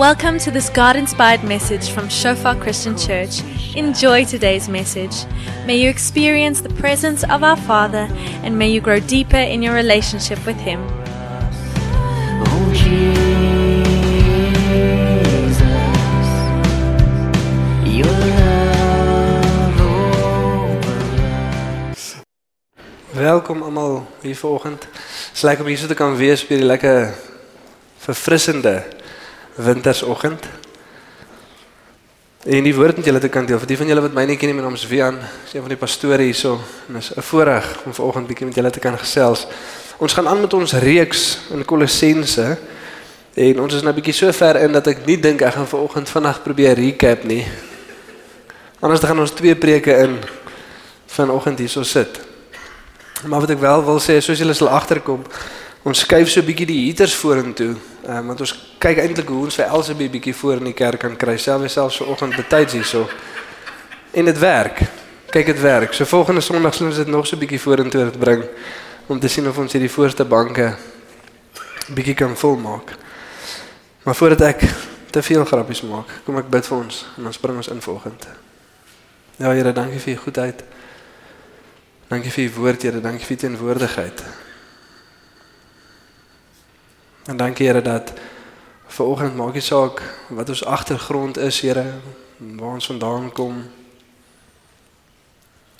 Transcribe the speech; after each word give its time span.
Welcome 0.00 0.38
to 0.38 0.50
this 0.50 0.70
God 0.70 0.96
inspired 0.96 1.44
message 1.44 1.90
from 1.90 2.08
Shofar 2.08 2.56
Christian 2.56 2.96
Church. 2.96 3.42
Enjoy 3.76 4.24
today's 4.24 4.66
message. 4.66 5.26
May 5.66 5.76
you 5.76 5.90
experience 5.90 6.62
the 6.62 6.70
presence 6.70 7.22
of 7.22 7.42
our 7.42 7.58
Father 7.58 8.08
and 8.42 8.58
may 8.58 8.70
you 8.70 8.80
grow 8.80 8.98
deeper 8.98 9.36
in 9.36 9.60
your 9.60 9.74
relationship 9.74 10.38
with 10.46 10.56
Him. 10.56 10.80
Oh 12.48 12.72
Jesus, 12.72 13.10
your 17.84 18.06
love 18.40 19.80
overruns. 20.80 21.04
Welkom 23.12 23.62
almal 23.62 24.06
hier 24.22 24.36
vanoggend. 24.36 24.88
Dis 25.32 25.42
lekker 25.42 25.60
om 25.60 25.68
hier 25.68 25.78
so 25.78 25.86
te 25.86 25.94
kan 25.94 26.16
wees 26.16 26.46
by 26.48 26.54
lekker 26.54 27.12
verfrissende 27.98 28.99
wintersoggend. 29.54 30.46
En 32.40 32.64
die 32.64 32.74
woord 32.74 32.96
met 32.96 33.04
julle 33.04 33.18
te 33.18 33.28
kan 33.28 33.46
deel. 33.46 33.58
Vir 33.58 33.68
die 33.68 33.76
van 33.76 33.90
julle 33.90 34.00
wat 34.00 34.14
my 34.16 34.24
nie 34.24 34.36
ken 34.40 34.48
nie, 34.48 34.56
my 34.56 34.62
naam 34.64 34.76
is 34.78 34.86
Wian. 34.88 35.18
Is 35.44 35.52
een 35.52 35.60
van 35.60 35.74
die 35.74 35.80
pastore 35.80 36.22
hierso 36.24 36.60
en 36.88 36.96
is 36.96 37.10
'n 37.16 37.22
voorreg 37.22 37.82
om 37.84 37.94
vanoggend 37.94 38.26
bietjie 38.26 38.46
met 38.46 38.54
julle 38.54 38.70
te 38.70 38.80
kan 38.80 38.98
gesels. 38.98 39.46
Ons 39.98 40.12
gaan 40.12 40.28
aan 40.28 40.40
met 40.40 40.54
ons 40.54 40.72
reeks 40.72 41.38
in 41.50 41.64
Kolossense 41.64 42.58
en 43.34 43.60
ons 43.60 43.74
is 43.74 43.82
nou 43.82 43.94
bietjie 43.94 44.14
so 44.14 44.32
ver 44.32 44.56
in 44.56 44.72
dat 44.72 44.86
ek 44.86 45.06
nie 45.06 45.20
dink 45.20 45.42
ek 45.42 45.52
gaan 45.52 45.66
vanoggend 45.66 46.08
vinnig 46.08 46.42
probeer 46.42 46.74
recap 46.74 47.24
nie. 47.24 47.46
Anders 48.80 49.00
gaan 49.00 49.20
ons 49.20 49.30
twee 49.30 49.56
preke 49.56 49.92
in 49.92 50.18
vanoggend 51.06 51.58
hierso 51.58 51.82
sit. 51.82 52.20
Maar 53.26 53.40
wat 53.40 53.50
ek 53.50 53.60
wel 53.60 53.84
wil 53.84 54.00
sê, 54.00 54.16
soos 54.20 54.38
julle 54.38 54.54
sal 54.56 54.68
agterkom, 54.68 55.24
ons 55.82 55.98
skuif 55.98 56.28
so 56.28 56.40
'n 56.40 56.46
bietjie 56.46 56.66
die 56.66 56.84
heaters 56.86 57.14
vorentoe, 57.14 57.74
um, 58.08 58.26
want 58.26 58.40
ons 58.40 58.54
kyk 58.78 58.98
eintlik 58.98 59.28
hoe 59.28 59.44
ons 59.44 59.54
vir 59.54 59.66
Elsabie 59.66 60.10
bietjie 60.10 60.34
voor 60.34 60.56
in 60.56 60.64
die 60.64 60.72
kerk 60.72 61.00
kan 61.00 61.16
kry, 61.16 61.36
selfs 61.36 61.72
selfs 61.72 61.96
so 61.96 62.04
oggend 62.04 62.36
betyds 62.36 62.72
hierso. 62.72 63.08
En 64.12 64.24
dit 64.24 64.38
werk. 64.38 64.80
Kyk 65.30 65.46
dit 65.46 65.60
werk. 65.60 65.92
So 65.92 66.04
volgende 66.04 66.40
Sondag 66.40 66.74
sal 66.74 66.86
ons 66.86 66.96
dit 66.96 67.06
nog 67.06 67.26
so 67.26 67.36
'n 67.36 67.38
bietjie 67.38 67.60
vorentoe 67.60 68.10
bring 68.18 68.44
om 69.06 69.20
te 69.20 69.28
sien 69.28 69.48
of 69.48 69.58
ons 69.58 69.72
hierdie 69.72 69.90
voorste 69.90 70.24
banke 70.24 70.76
bietjie 71.94 72.14
kan 72.14 72.36
volmaak. 72.36 72.94
Maar 74.02 74.14
voordat 74.14 74.40
ek 74.40 74.60
te 75.10 75.22
veel 75.22 75.44
grappies 75.44 75.82
maak, 75.82 76.06
kom 76.24 76.36
ek 76.36 76.50
bid 76.50 76.66
vir 76.66 76.78
ons 76.78 77.06
en 77.16 77.22
dan 77.22 77.32
spring 77.32 77.56
ons 77.56 77.68
in 77.68 77.80
volgende. 77.80 78.26
Ja 79.36 79.50
Here, 79.50 79.72
dankie 79.72 80.00
vir 80.00 80.12
u 80.12 80.16
goedheid. 80.16 80.64
Dankie 82.08 82.30
vir 82.30 82.44
u 82.44 82.50
woord, 82.60 82.82
Here. 82.82 83.00
Dankie 83.00 83.26
vir 83.26 83.36
u 83.36 83.40
teenwoordigheid. 83.40 84.49
En 87.24 87.36
dankie 87.36 87.66
Here 87.66 87.82
dat 87.82 88.12
ver 88.86 89.04
oggend 89.04 89.36
maak 89.36 89.52
nie 89.52 89.62
saak 89.62 90.00
wat 90.28 90.48
ons 90.48 90.64
agtergrond 90.64 91.36
is, 91.36 91.60
Here, 91.60 91.84
waar 92.38 92.72
ons 92.78 92.86
vandaan 92.86 93.32
kom. 93.32 93.62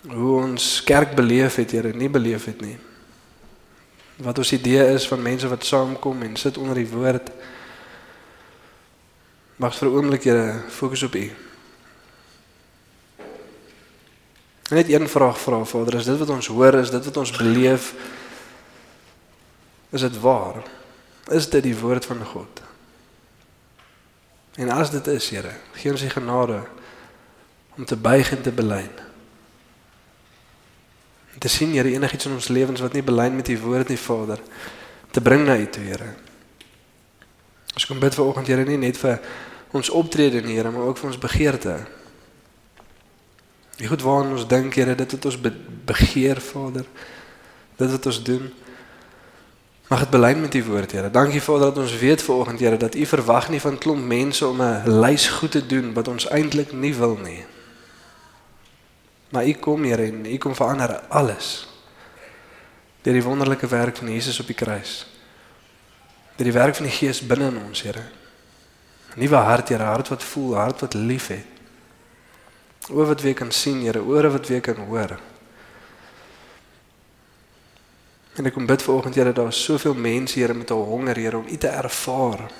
Hoe 0.08 0.40
ons 0.42 0.84
kerk 0.84 1.14
beleef 1.14 1.56
het, 1.56 1.70
Here, 1.70 1.92
nie 1.92 2.08
beleef 2.08 2.44
het 2.44 2.60
nie. 2.60 2.76
Wat 4.20 4.38
ons 4.38 4.52
idee 4.52 4.84
is 4.92 5.08
van 5.08 5.22
mense 5.22 5.48
wat 5.48 5.64
saamkom 5.64 6.22
en 6.22 6.36
sit 6.36 6.58
onder 6.58 6.76
die 6.76 6.88
woord. 6.88 7.30
Mag 9.56 9.76
vir 9.76 9.88
'n 9.88 9.94
oomblik 9.94 10.24
Here 10.24 10.62
fokus 10.68 11.02
op 11.02 11.14
U. 11.14 11.30
Net 14.70 14.88
een 14.88 15.08
vraag 15.08 15.40
vra 15.40 15.64
Vader, 15.64 15.94
is 15.94 16.04
dit 16.04 16.18
wat 16.18 16.28
ons 16.28 16.46
hoor, 16.46 16.74
is 16.74 16.90
dit 16.90 17.04
wat 17.04 17.16
ons 17.16 17.30
beleef? 17.30 17.94
Is 19.90 20.00
dit 20.00 20.20
waar? 20.20 20.79
Is 21.30 21.46
dit 21.50 21.62
die 21.62 21.76
woord 21.78 22.04
van 22.04 22.24
God? 22.26 22.62
En 24.58 24.70
as 24.74 24.90
dit 24.90 25.06
is, 25.06 25.28
Here, 25.30 25.52
gee 25.78 25.92
ons 25.92 26.02
die 26.02 26.10
genade 26.10 26.58
om 27.78 27.84
te 27.86 27.96
buig 27.96 28.32
en 28.34 28.42
te 28.42 28.52
belyn. 28.52 28.90
Te 31.38 31.48
sien 31.48 31.72
Here 31.72 31.92
enigiets 31.94 32.26
in 32.26 32.34
ons 32.34 32.50
lewens 32.50 32.82
wat 32.82 32.96
nie 32.96 33.04
belyn 33.06 33.38
met 33.38 33.48
U 33.48 33.58
woord 33.62 33.92
nie, 33.92 33.98
Vader, 34.00 34.42
te 35.14 35.22
bring 35.22 35.46
na 35.46 35.56
U 35.56 35.68
toe, 35.70 35.84
Here. 35.86 36.10
Ons 37.74 37.86
kom 37.86 38.02
bid 38.02 38.18
vanoggend 38.18 38.50
Here 38.50 38.66
nie 38.66 38.80
net 38.82 38.98
vir 38.98 39.22
ons 39.70 39.92
optrede 39.94 40.42
nie, 40.42 40.58
Here, 40.58 40.74
maar 40.74 40.90
ook 40.90 40.98
vir 40.98 41.12
ons 41.12 41.22
begeerte. 41.22 41.76
Die 43.78 43.88
goed 43.88 44.02
waaraan 44.02 44.34
ons 44.34 44.48
dink, 44.50 44.74
Here, 44.74 44.98
dit 44.98 45.14
wat 45.16 45.30
ons 45.30 45.38
be 45.40 45.54
begeer, 45.86 46.42
Vader, 46.42 46.90
dit 47.78 47.94
wat 47.94 48.10
ons 48.10 48.20
doen. 48.26 48.50
Mag 49.90 49.98
dit 49.98 50.10
belyn 50.10 50.40
met 50.40 50.54
u 50.54 50.64
woord, 50.64 50.92
Here. 50.92 51.10
Dankie 51.10 51.42
Vader 51.42 51.60
dat 51.60 51.78
ons 51.78 51.98
weet 51.98 52.22
vanoggend, 52.22 52.60
Here, 52.60 52.76
dat 52.76 52.94
u 52.94 53.06
verwag 53.06 53.48
nie 53.48 53.60
van 53.60 53.78
klomp 53.78 54.06
mense 54.06 54.46
om 54.46 54.62
'n 54.62 55.00
lys 55.00 55.28
goed 55.28 55.50
te 55.50 55.66
doen 55.66 55.92
wat 55.92 56.08
ons 56.08 56.28
eintlik 56.28 56.72
nie 56.72 56.94
wil 56.94 57.16
nie. 57.16 57.44
Maar 59.28 59.46
u 59.46 59.52
kom, 59.52 59.84
Here, 59.84 60.02
en 60.02 60.26
u 60.26 60.36
kom 60.36 60.54
verander 60.54 61.00
alles. 61.08 61.68
Deur 63.02 63.12
die 63.12 63.22
wonderlike 63.22 63.66
werk 63.66 63.96
van 63.96 64.12
Jesus 64.12 64.40
op 64.40 64.46
die 64.46 64.54
kruis. 64.54 65.06
Deur 66.36 66.44
die 66.44 66.60
werk 66.60 66.74
van 66.74 66.84
die 66.84 66.94
Gees 66.94 67.26
binne 67.26 67.46
in 67.46 67.62
ons, 67.66 67.82
Here. 67.82 68.04
'n 69.16 69.20
Nuwe 69.20 69.36
hart, 69.36 69.68
Here, 69.68 69.82
hart 69.82 70.08
wat 70.08 70.22
voel, 70.22 70.54
hart 70.54 70.80
wat 70.80 70.94
liefhet. 70.94 71.44
Oor 72.90 73.06
wat 73.06 73.20
weer 73.20 73.34
kan 73.34 73.50
sien, 73.52 73.80
Here, 73.80 74.02
ore 74.02 74.30
wat 74.30 74.46
weer 74.46 74.60
kan 74.60 74.76
hoor. 74.76 75.18
En 78.40 78.48
ek 78.48 78.54
kom 78.56 78.64
bid 78.64 78.80
vir 78.80 78.94
oggend 78.94 79.18
Here, 79.18 79.32
daar 79.36 79.50
is 79.52 79.60
soveel 79.60 79.92
mense 79.94 80.38
Here 80.38 80.54
met 80.54 80.70
'n 80.70 80.74
honger 80.74 81.16
Here 81.16 81.36
om 81.36 81.46
U 81.46 81.56
te 81.56 81.68
ervaar. 81.68 82.50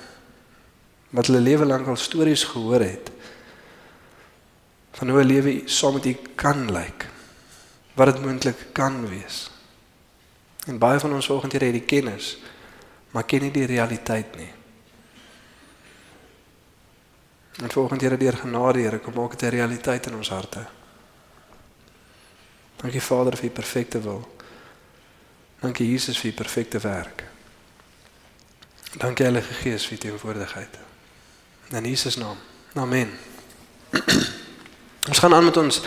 Wat 1.09 1.25
hulle 1.25 1.39
lewe 1.39 1.65
lank 1.65 1.87
al 1.87 1.95
stories 1.95 2.43
gehoor 2.43 2.81
het. 2.81 3.11
Van 4.91 5.09
hoe 5.09 5.23
'n 5.23 5.25
lewe 5.27 5.61
saam 5.65 5.93
met 5.93 6.05
U 6.05 6.17
kan 6.35 6.71
lyk. 6.71 7.09
Wat 7.93 8.13
dit 8.13 8.23
moontlik 8.25 8.67
kan 8.71 9.09
wees. 9.09 9.49
En 10.67 10.77
baie 10.77 10.99
van 10.99 11.13
ons 11.13 11.29
oggend 11.29 11.51
Here 11.51 11.65
het 11.65 11.73
die 11.73 11.85
kennis, 11.85 12.37
maar 13.11 13.23
ken 13.23 13.41
nie 13.41 13.51
die 13.51 13.65
realiteit 13.65 14.37
nie. 14.37 14.53
En 17.63 17.71
volgende 17.71 18.05
Here 18.05 18.17
deur 18.17 18.37
genade 18.37 18.79
Here 18.79 18.99
kom 18.99 19.13
maak 19.13 19.31
dit 19.31 19.41
'n 19.41 19.55
realiteit 19.55 20.05
in 20.05 20.15
ons 20.15 20.29
harte. 20.29 20.65
Dankie 22.75 23.01
Vader 23.01 23.37
vir 23.37 23.45
u 23.45 23.49
perfekte 23.49 24.01
wil. 24.01 24.40
Dankie 25.61 25.91
Jesus 25.91 26.17
vir 26.17 26.31
u 26.31 26.33
perfekte 26.33 26.79
werk. 26.79 27.23
Dankie 28.97 29.25
Heilige 29.25 29.53
Gees 29.53 29.85
vir 29.85 29.93
u 29.93 29.97
teenwoordigheid. 29.97 30.79
In 31.69 31.85
Jesus 31.85 32.15
naam. 32.17 32.37
Amen. 32.73 33.09
ons 35.09 35.19
gaan 35.19 35.33
aan 35.33 35.43
met 35.43 35.57
ons 35.57 35.81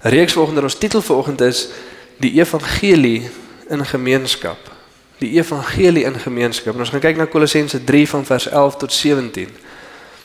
reeks 0.00 0.32
vanoggend. 0.32 0.62
Ons 0.62 0.78
titel 0.78 1.02
vanoggend 1.02 1.40
is 1.40 1.68
die 2.16 2.32
evangelie 2.38 3.30
in 3.68 3.86
gemeenskap. 3.86 4.70
Die 5.18 5.34
evangelie 5.34 6.04
in 6.04 6.18
gemeenskap. 6.18 6.74
En 6.74 6.86
ons 6.86 6.94
gaan 6.94 7.02
kyk 7.02 7.18
na 7.18 7.26
Kolossense 7.26 7.84
3 7.84 8.08
van 8.08 8.24
vers 8.26 8.48
11 8.48 8.76
tot 8.76 8.92
17. 8.92 9.50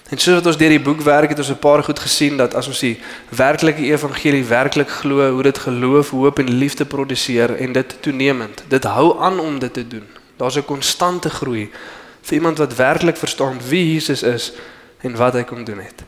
En 0.09 0.17
soos 0.17 0.37
wat 0.39 0.45
ons 0.45 0.57
deur 0.57 0.71
die 0.71 0.79
boek 0.79 1.01
werk 1.03 1.29
het 1.29 1.39
ons 1.39 1.49
'n 1.51 1.59
paar 1.59 1.83
goed 1.83 1.99
gesien 1.99 2.37
dat 2.37 2.55
as 2.55 2.67
ons 2.67 2.79
die 2.79 2.99
werklike 3.29 3.83
evangelie 3.83 4.43
werklik 4.43 4.89
glo, 4.89 5.31
hoe 5.31 5.43
dit 5.43 5.57
geloof, 5.57 6.09
hoop 6.09 6.39
en 6.39 6.49
liefde 6.49 6.85
produseer 6.85 7.55
en 7.55 7.71
dit 7.71 7.95
toenemend. 8.01 8.63
Dit 8.67 8.83
hou 8.83 9.19
aan 9.19 9.39
om 9.39 9.59
dit 9.59 9.73
te 9.73 9.87
doen. 9.87 10.07
Daar's 10.37 10.57
'n 10.57 10.65
konstante 10.65 11.29
groei 11.29 11.69
vir 12.21 12.33
iemand 12.33 12.57
wat 12.57 12.75
werklik 12.75 13.17
verstaan 13.17 13.59
wie 13.67 13.93
Jesus 13.93 14.23
is 14.23 14.53
en 15.01 15.15
wat 15.15 15.33
hy 15.33 15.43
kom 15.43 15.63
doen 15.63 15.79
het. 15.79 16.03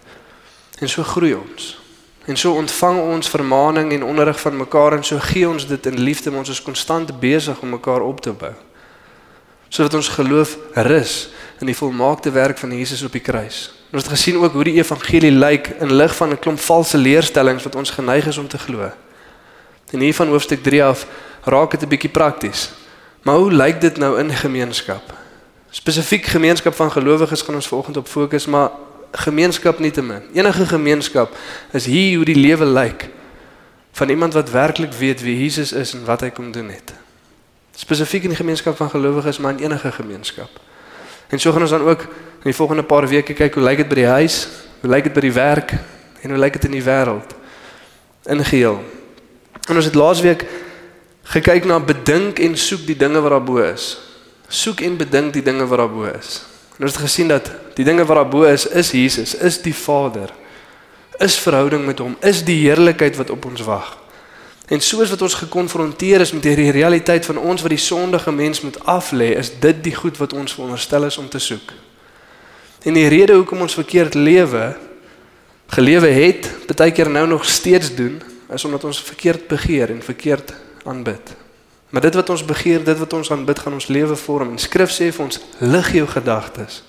En 0.79 0.89
so 0.89 1.03
groei 1.03 1.33
ons. 1.33 1.79
En 2.25 2.37
so 2.37 2.53
ontvang 2.53 2.99
ons 2.99 3.29
vermaaning 3.29 3.91
en 3.91 4.03
onderrig 4.03 4.39
van 4.39 4.57
mekaar 4.57 4.93
en 4.93 5.03
so 5.03 5.17
gee 5.19 5.49
ons 5.49 5.67
dit 5.67 5.85
in 5.85 5.99
liefde, 5.99 6.31
ons 6.31 6.49
is 6.49 6.61
konstant 6.61 7.19
besig 7.19 7.59
om 7.59 7.69
mekaar 7.69 8.01
op 8.01 8.21
te 8.21 8.31
bou. 8.31 8.53
Sodat 9.67 9.93
ons 9.93 10.07
geloof 10.07 10.57
rus 10.73 11.29
in 11.59 11.65
die 11.65 11.75
volmaakte 11.75 12.31
werk 12.31 12.57
van 12.57 12.77
Jesus 12.77 13.03
op 13.03 13.11
die 13.11 13.21
kruis. 13.21 13.78
Ons 13.91 14.03
het 14.03 14.11
gesien 14.11 14.37
ook 14.37 14.53
hoe 14.53 14.63
die 14.63 14.77
evangelie 14.77 15.31
lyk 15.31 15.67
in 15.79 15.93
lig 15.93 16.15
van 16.15 16.29
'n 16.29 16.39
klomp 16.39 16.59
valse 16.59 16.97
leerstellings 16.97 17.63
wat 17.63 17.75
ons 17.75 17.89
geneig 17.89 18.27
is 18.27 18.37
om 18.37 18.47
te 18.47 18.57
glo. 18.57 18.91
En 19.89 19.99
hier 19.99 20.13
van 20.13 20.27
hoofstuk 20.27 20.63
3 20.63 20.83
af 20.83 21.07
raak 21.43 21.71
dit 21.71 21.81
'n 21.81 21.87
bietjie 21.87 22.09
prakties. 22.09 22.69
Maar 23.21 23.35
hoe 23.35 23.51
lyk 23.51 23.81
dit 23.81 23.97
nou 23.97 24.19
in 24.19 24.29
gemeenskap? 24.29 25.13
Spesifiek 25.69 26.25
gemeenskap 26.25 26.73
van 26.73 26.91
gelowiges 26.91 27.41
gaan 27.41 27.55
ons 27.55 27.67
vanoggend 27.67 27.97
op 27.97 28.07
fokus, 28.07 28.45
maar 28.45 28.69
gemeenskap 29.11 29.79
nietemin. 29.79 30.21
Enige 30.33 30.65
gemeenskap 30.65 31.35
is 31.71 31.85
hier 31.85 32.15
hoe 32.15 32.25
die 32.25 32.35
lewe 32.35 32.65
lyk 32.65 33.09
van 33.91 34.09
iemand 34.09 34.33
wat 34.33 34.49
werklik 34.49 34.93
weet 34.93 35.21
wie 35.21 35.39
Jesus 35.39 35.71
is 35.71 35.93
en 35.93 36.05
wat 36.05 36.21
hy 36.21 36.29
kom 36.29 36.51
doen 36.51 36.69
het. 36.69 36.93
Spesifiek 37.75 38.23
in 38.23 38.29
die 38.29 38.37
gemeenskap 38.37 38.75
van 38.75 38.89
gelowiges, 38.89 39.37
maar 39.37 39.51
in 39.51 39.63
enige 39.63 39.91
gemeenskap. 39.91 40.49
En 41.29 41.39
so 41.39 41.51
gaan 41.51 41.61
ons 41.61 41.73
dan 41.73 41.85
ook 41.85 42.01
in 42.39 42.49
die 42.49 42.55
volgende 42.55 42.83
paar 42.83 43.07
weke 43.07 43.33
kyk 43.33 43.53
hoe 43.53 43.63
lyk 43.63 43.83
dit 43.83 43.89
by 43.89 43.99
die 44.01 44.09
huis, 44.09 44.47
hoe 44.81 44.89
lyk 44.89 45.09
dit 45.09 45.13
by 45.13 45.23
die 45.27 45.35
werk 45.35 45.73
en 46.21 46.33
hoe 46.33 46.39
lyk 46.39 46.57
dit 46.57 46.65
in 46.69 46.77
die 46.77 46.85
wêreld 46.85 47.35
in 48.29 48.43
geheel. 48.45 48.79
En 49.69 49.75
ons 49.75 49.85
het 49.85 49.95
laasweek 49.95 50.45
gekyk 51.29 51.65
na 51.69 51.79
bedink 51.79 52.39
en 52.41 52.57
soek 52.57 52.85
die 52.87 52.97
dinge 52.97 53.21
wat 53.21 53.33
daarbo 53.35 53.59
is. 53.63 53.91
Soek 54.49 54.81
en 54.81 54.97
bedink 54.97 55.33
die 55.33 55.45
dinge 55.45 55.67
wat 55.69 55.81
daarbo 55.81 56.09
is. 56.09 56.41
En 56.77 56.87
ons 56.87 56.95
het 56.95 57.03
gesien 57.03 57.29
dat 57.29 57.51
die 57.77 57.85
dinge 57.85 58.05
wat 58.05 58.17
daarbo 58.17 58.43
is, 58.49 58.65
is 58.67 58.91
Jesus, 58.91 59.35
is 59.35 59.61
die 59.61 59.75
Vader. 59.75 60.33
Is 61.19 61.37
verhouding 61.37 61.85
met 61.85 61.99
hom, 61.99 62.15
is 62.25 62.41
die 62.47 62.57
heerlikheid 62.63 63.17
wat 63.19 63.29
op 63.29 63.45
ons 63.45 63.61
wag. 63.67 63.97
En 64.69 64.81
soos 64.81 65.09
wat 65.09 65.21
ons 65.25 65.33
gekonfronteer 65.33 66.21
is 66.21 66.31
met 66.31 66.45
hierdie 66.45 66.71
realiteit 66.71 67.25
van 67.25 67.39
ons 67.41 67.61
wat 67.65 67.73
die 67.73 67.81
sondige 67.81 68.31
mens 68.31 68.61
moet 68.61 68.77
aflê, 68.85 69.31
is 69.41 69.49
dit 69.59 69.83
die 69.83 69.95
goed 69.95 70.19
wat 70.21 70.33
ons 70.37 70.53
veronderstel 70.53 71.07
is 71.07 71.17
om 71.17 71.29
te 71.29 71.41
soek. 71.41 71.73
En 72.85 72.93
die 72.93 73.07
rede 73.09 73.33
hoekom 73.33 73.65
ons 73.65 73.73
verkeerd 73.73 74.13
lewe, 74.13 74.75
gelewe 75.73 76.13
het, 76.13 76.51
baie 76.69 76.93
keer 76.93 77.09
nou 77.09 77.25
nog 77.27 77.49
steeds 77.49 77.95
doen, 77.97 78.21
is 78.53 78.65
omdat 78.65 78.85
ons 78.85 79.01
verkeerd 79.01 79.47
begeer 79.49 79.89
en 79.89 80.05
verkeerd 80.05 80.53
aanbid. 80.85 81.33
Maar 81.89 82.05
dit 82.05 82.21
wat 82.21 82.29
ons 82.29 82.45
begeer, 82.45 82.83
dit 82.85 82.97
wat 82.97 83.13
ons 83.13 83.31
aanbid, 83.31 83.59
gaan 83.59 83.73
ons 83.73 83.89
lewe 83.89 84.15
vorm. 84.15 84.53
En 84.53 84.61
Skrif 84.61 84.93
sê 84.93 85.09
vir 85.09 85.25
ons: 85.25 85.41
lig 85.65 85.91
jou 85.97 86.05
gedagtes. 86.07 86.83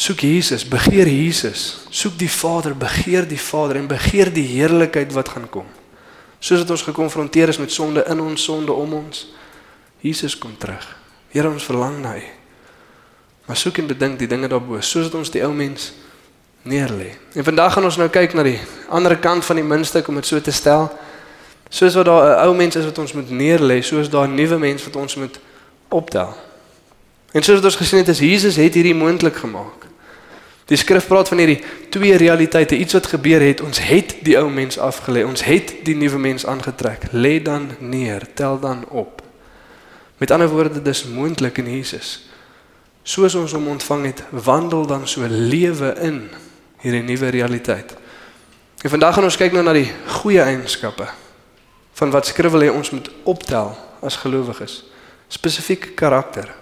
Soek 0.00 0.20
Jesus, 0.24 0.68
begeer 0.68 1.08
Jesus. 1.08 1.86
Soek 1.90 2.18
die 2.20 2.30
Vader, 2.30 2.76
begeer 2.76 3.28
die 3.28 3.40
Vader 3.40 3.80
en 3.80 3.88
begeer 3.88 4.32
die 4.32 4.46
heerlikheid 4.52 5.12
wat 5.16 5.32
gaan 5.32 5.48
kom. 5.48 5.68
Soos 6.40 6.62
dit 6.64 6.70
ons 6.70 6.82
gekonfronteer 6.82 7.52
is 7.52 7.58
met 7.60 7.72
sonde 7.72 8.04
in 8.08 8.20
ons 8.20 8.44
sonde 8.44 8.72
om 8.72 8.92
ons, 8.92 9.26
Jesus 10.00 10.38
kom 10.38 10.56
terug. 10.58 10.86
Here 11.28 11.48
ons 11.48 11.64
verlang 11.68 11.98
na 12.00 12.16
U. 12.16 12.28
Maar 13.46 13.56
soek 13.56 13.82
en 13.82 13.90
bedink 13.90 14.18
die 14.18 14.28
dinge 14.30 14.48
daarbo, 14.48 14.80
soos 14.80 15.10
dit 15.10 15.14
ons 15.18 15.30
die 15.30 15.42
ou 15.44 15.52
mens 15.52 15.90
neerlê. 16.62 17.12
En 17.36 17.44
vandag 17.44 17.74
gaan 17.76 17.84
ons 17.84 17.98
nou 18.00 18.08
kyk 18.12 18.34
na 18.34 18.44
die 18.46 18.58
ander 18.88 19.16
kant 19.20 19.44
van 19.44 19.60
die 19.60 19.66
muntstuk 19.66 20.08
om 20.08 20.16
dit 20.20 20.28
so 20.28 20.40
te 20.40 20.54
stel. 20.54 20.88
Soos 21.68 21.94
wat 21.98 22.08
daar 22.08 22.40
'n 22.40 22.48
ou 22.48 22.54
mens 22.56 22.76
is 22.76 22.84
wat 22.84 22.98
ons 22.98 23.12
moet 23.12 23.30
neerlê, 23.30 23.82
soos 23.82 24.08
daar 24.08 24.28
'n 24.28 24.34
nuwe 24.34 24.58
mens 24.58 24.84
wat 24.84 24.96
ons 24.96 25.14
moet 25.16 25.40
optel. 25.88 26.34
En 27.32 27.42
soos 27.42 27.56
wat 27.56 27.64
ons 27.64 27.76
gesien 27.76 27.98
het, 27.98 28.08
is 28.08 28.18
Jesus 28.18 28.56
het 28.56 28.74
hierdie 28.74 28.94
moontlik 28.94 29.36
gemaak. 29.36 29.89
Die 30.70 30.78
skrif 30.78 31.08
praat 31.10 31.28
van 31.32 31.40
hierdie 31.42 31.58
twee 31.90 32.14
realiteite, 32.14 32.76
iets 32.78 32.94
wat 32.94 33.08
gebeur 33.10 33.42
het, 33.42 33.60
ons 33.60 33.80
het 33.82 34.14
die 34.22 34.36
ou 34.38 34.46
mens 34.54 34.78
afgelê, 34.78 35.24
ons 35.26 35.42
het 35.42 35.72
die 35.82 35.96
nuwe 35.98 36.20
mens 36.22 36.46
aangetrek. 36.46 37.08
Lê 37.10 37.40
dan 37.42 37.72
neer, 37.82 38.28
tel 38.38 38.60
dan 38.62 38.84
op. 38.88 39.18
Met 40.22 40.30
ander 40.30 40.48
woorde, 40.48 40.82
dis 40.82 41.04
moontlik 41.10 41.58
in 41.58 41.72
Jesus. 41.74 42.28
Soos 43.02 43.34
ons 43.34 43.56
hom 43.56 43.66
ontvang 43.72 44.04
het, 44.12 44.22
wandel 44.30 44.86
dan 44.86 45.08
so 45.10 45.26
lewe 45.26 45.90
in 46.06 46.22
hierdie 46.84 47.02
nuwe 47.02 47.32
realiteit. 47.34 47.96
En 48.84 48.94
vandag 48.94 49.18
gaan 49.18 49.26
ons 49.26 49.40
kyk 49.40 49.56
nou 49.56 49.66
na 49.66 49.74
die 49.74 49.90
goeie 50.20 50.44
eienskappe 50.44 51.08
van 51.98 52.14
wat 52.14 52.30
skrif 52.30 52.54
wil 52.54 52.62
hê 52.64 52.70
ons 52.72 52.94
moet 52.94 53.10
optel 53.28 53.74
as 54.06 54.16
gelowiges. 54.22 54.84
Spesifiek 55.28 55.90
karakter. 55.98 56.59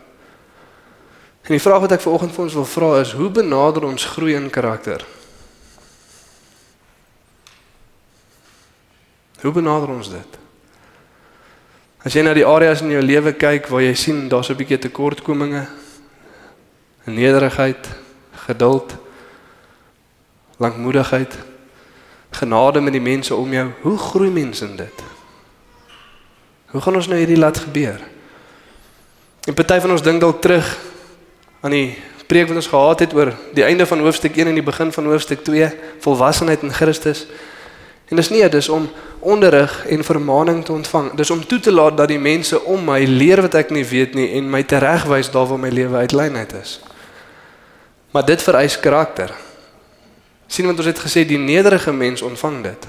En 1.48 1.56
die 1.56 1.62
vraag 1.64 1.80
wat 1.80 1.94
ek 1.96 2.02
vanoggend 2.04 2.34
vir 2.34 2.44
ons 2.44 2.56
wil 2.58 2.66
vra 2.68 2.88
is: 3.00 3.14
hoe 3.16 3.30
benader 3.32 3.86
ons 3.88 4.04
groei 4.04 4.34
in 4.36 4.50
karakter? 4.52 5.00
Hoe 9.40 9.52
benader 9.56 9.88
ons 9.88 10.10
dit? 10.12 10.34
As 12.04 12.12
jy 12.12 12.20
na 12.26 12.34
die 12.36 12.44
areas 12.44 12.82
in 12.84 12.92
jou 12.92 13.00
lewe 13.00 13.32
kyk 13.32 13.70
waar 13.72 13.80
jy 13.80 13.94
sien 13.96 14.28
daar's 14.28 14.50
'n 14.52 14.60
bietjie 14.60 14.78
tekortkominge, 14.78 15.64
nederigheid, 17.08 17.88
geduld, 18.44 18.92
lankmoedigheid, 20.58 21.32
genade 22.30 22.80
met 22.80 22.92
die 22.92 23.00
mense 23.00 23.34
om 23.34 23.52
jou. 23.52 23.70
Hoe 23.82 23.98
groei 23.98 24.30
mense 24.30 24.64
in 24.64 24.76
dit? 24.76 25.02
Hoe 26.66 26.80
gaan 26.80 26.94
ons 26.94 27.08
nou 27.08 27.18
hierdie 27.18 27.38
laat 27.40 27.58
gebeur? 27.58 28.00
En 29.46 29.54
party 29.54 29.80
van 29.80 29.90
ons 29.90 30.02
dink 30.02 30.20
dalk 30.20 30.40
terug 30.40 30.76
aan 31.60 31.74
die 31.74 31.96
preek 32.28 32.46
wat 32.48 32.56
ons 32.60 32.70
gehad 32.70 33.00
het 33.00 33.14
oor 33.14 33.32
die 33.56 33.64
einde 33.64 33.86
van 33.86 34.00
hoofstuk 34.04 34.36
1 34.36 34.46
en 34.46 34.58
die 34.58 34.62
begin 34.62 34.92
van 34.92 35.06
hoofstuk 35.08 35.44
2, 35.44 35.70
volwassenheid 36.04 36.62
in 36.62 36.72
Christus. 36.72 37.26
En 38.08 38.16
dis 38.16 38.28
nie 38.28 38.48
dis 38.48 38.68
om 38.68 38.88
onderrig 39.18 39.86
en 39.86 40.04
vermaaning 40.04 40.64
te 40.64 40.72
ontvang. 40.72 41.12
Dis 41.16 41.30
om 41.30 41.46
toe 41.46 41.60
te 41.60 41.72
laat 41.72 41.96
dat 41.96 42.08
die 42.08 42.20
mense 42.20 42.60
om 42.64 42.84
my 42.84 43.02
leer 43.04 43.42
wat 43.44 43.56
ek 43.58 43.72
nie 43.74 43.84
weet 43.84 44.14
nie 44.14 44.30
en 44.38 44.50
my 44.50 44.62
teregwys 44.62 45.32
daar 45.32 45.48
waar 45.48 45.60
my 45.60 45.72
lewe 45.72 46.04
uitlynheid 46.04 46.52
is. 46.60 46.78
Maar 48.12 48.24
dit 48.24 48.42
vereis 48.42 48.80
karakter. 48.80 49.34
sien 50.48 50.64
want 50.64 50.78
ons 50.78 50.86
het 50.88 50.98
gesê 50.98 51.26
die 51.28 51.38
nederige 51.38 51.92
mens 51.92 52.22
ontvang 52.22 52.62
dit. 52.62 52.86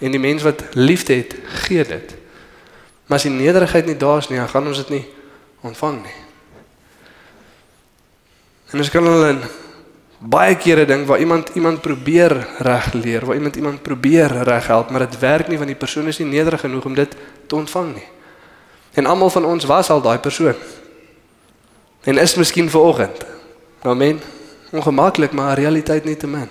En 0.00 0.10
die 0.10 0.20
mens 0.20 0.42
wat 0.42 0.64
liefde 0.74 1.14
het, 1.14 1.34
gee 1.44 1.84
dit. 1.84 2.14
Maar 3.06 3.20
as 3.20 3.28
die 3.28 3.30
nederigheid 3.30 3.86
nie 3.86 3.96
daar 3.96 4.18
is 4.18 4.28
nie, 4.28 4.38
dan 4.38 4.48
gaan 4.48 4.66
ons 4.66 4.82
dit 4.82 4.88
nie 4.88 5.04
ontvang 5.62 6.02
nie. 6.02 6.21
En 8.72 8.80
ons 8.80 8.90
kan 8.90 9.04
hulle 9.04 9.36
baie 10.22 10.54
kere 10.56 10.86
dink 10.86 11.06
waar 11.06 11.20
iemand 11.20 11.50
iemand 11.58 11.82
probeer 11.82 12.34
reg 12.58 12.92
leer, 12.92 13.26
waar 13.26 13.36
iemand 13.36 13.56
iemand 13.56 13.82
probeer 13.82 14.32
reg 14.46 14.66
help, 14.66 14.90
maar 14.90 15.06
dit 15.06 15.18
werk 15.18 15.48
nie 15.48 15.58
want 15.58 15.68
die 15.68 15.78
persoon 15.78 16.08
is 16.08 16.18
nie 16.18 16.30
nederig 16.30 16.60
genoeg 16.60 16.84
om 16.84 16.94
dit 16.94 17.16
te 17.46 17.56
ontvang 17.56 17.94
nie. 17.94 18.08
En 18.94 19.06
almal 19.06 19.30
van 19.30 19.44
ons 19.44 19.64
was 19.64 19.90
al 19.90 20.00
daai 20.00 20.18
persoon. 20.18 20.56
En 22.04 22.18
is 22.18 22.34
miskien 22.34 22.70
vanoggend 22.70 23.24
Amen. 23.82 24.20
Ongemaklik, 24.70 25.32
maar 25.32 25.58
realiteit 25.58 26.04
nie 26.04 26.16
te 26.16 26.26
min. 26.26 26.48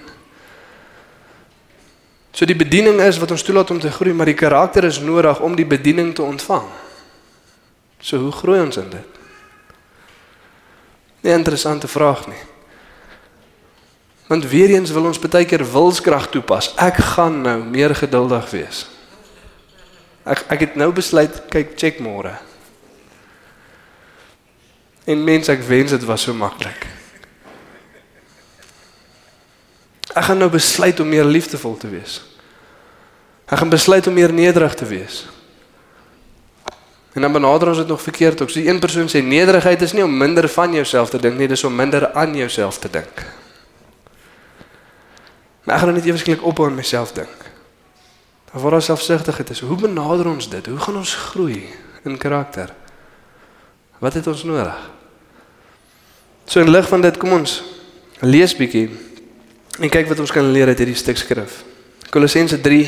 So 2.32 2.46
die 2.46 2.56
bediening 2.56 3.00
is 3.02 3.20
wat 3.20 3.32
ons 3.32 3.44
toelaat 3.44 3.72
om 3.72 3.80
te 3.80 3.92
groei, 3.92 4.14
maar 4.14 4.28
die 4.28 4.36
karakter 4.36 4.84
is 4.84 5.00
nodig 5.00 5.40
om 5.40 5.56
die 5.56 5.66
bediening 5.66 6.12
te 6.16 6.24
ontvang. 6.24 6.68
So 8.00 8.18
hoe 8.18 8.32
groei 8.32 8.60
ons 8.60 8.78
in 8.78 8.90
dit? 8.92 9.21
'n 11.24 11.28
Interessante 11.28 11.88
vraag 11.88 12.28
nie. 12.28 12.44
Want 14.28 14.48
weer 14.48 14.70
eens 14.70 14.92
wil 14.92 15.06
ons 15.06 15.20
baie 15.20 15.46
keer 15.46 15.72
wilskrag 15.72 16.30
toepas. 16.30 16.74
Ek 16.76 16.96
gaan 16.96 17.42
nou 17.42 17.64
meer 17.64 17.96
geduldig 17.96 18.50
wees. 18.50 18.88
Ek 20.24 20.46
ek 20.48 20.60
het 20.60 20.76
nou 20.76 20.92
besluit, 20.92 21.42
kyk, 21.50 21.76
check 21.76 22.00
môre. 22.00 22.38
En 25.04 25.24
mens 25.24 25.50
ek 25.50 25.62
wens 25.62 25.92
dit 25.92 26.04
was 26.04 26.22
so 26.22 26.34
maklik. 26.34 26.88
Ek 30.16 30.24
gaan 30.24 30.38
nou 30.38 30.50
besluit 30.50 31.00
om 31.00 31.10
meer 31.10 31.26
liefdevol 31.26 31.78
te 31.78 31.90
wees. 31.90 32.22
Ek 33.52 33.60
gaan 33.60 33.70
besluit 33.70 34.08
om 34.08 34.14
meer 34.14 34.34
nederig 34.34 34.74
te 34.76 34.86
wees. 34.86 35.26
En 37.14 37.22
dan 37.22 37.32
benader 37.32 37.68
ons 37.68 37.78
dit 37.78 37.88
nog 37.88 38.02
verkeerd 38.02 38.42
ook. 38.42 38.50
So 38.50 38.60
een 38.60 38.80
persoon 38.80 39.10
sê 39.10 39.24
nederigheid 39.24 39.82
is 39.82 39.94
nie 39.94 40.04
om 40.04 40.18
minder 40.18 40.50
van 40.50 40.74
jouself 40.74 41.10
te 41.10 41.20
dink 41.20 41.38
nie, 41.38 41.48
dis 41.48 41.64
om 41.64 41.76
minder 41.76 42.12
aan 42.14 42.36
jouself 42.36 42.80
te 42.80 42.90
dink. 42.90 43.26
Maar 45.64 45.76
ek 45.76 45.82
gaan 45.82 45.94
net 45.94 46.06
ewesklik 46.06 46.44
op 46.44 46.60
aan 46.60 46.76
myself 46.76 47.12
dink. 47.12 47.50
Dan 48.52 48.62
word 48.62 48.80
ons 48.80 48.86
selfsugtigheid 48.86 49.50
is. 49.50 49.60
Hoe 49.60 49.78
benader 49.78 50.28
ons 50.28 50.50
dit? 50.50 50.66
Hoe 50.66 50.80
gaan 50.80 50.98
ons 50.98 51.16
groei 51.16 51.70
in 52.04 52.18
karakter? 52.18 52.74
Wat 54.00 54.14
het 54.14 54.28
ons 54.28 54.44
nodig? 54.44 54.90
So 56.46 56.60
in 56.60 56.72
lig 56.72 56.88
van 56.88 57.02
dit, 57.02 57.18
kom 57.18 57.32
ons 57.32 57.62
lees 58.20 58.56
bietjie 58.56 58.90
En 59.80 59.90
kyk 59.90 60.10
wat 60.12 60.20
ons 60.20 60.34
kan 60.34 60.52
leer 60.52 60.68
uit 60.68 60.82
hierdie 60.84 60.98
stuk 61.00 61.18
skrif. 61.18 61.62
Kolossense 62.12 62.60
3 62.62 62.84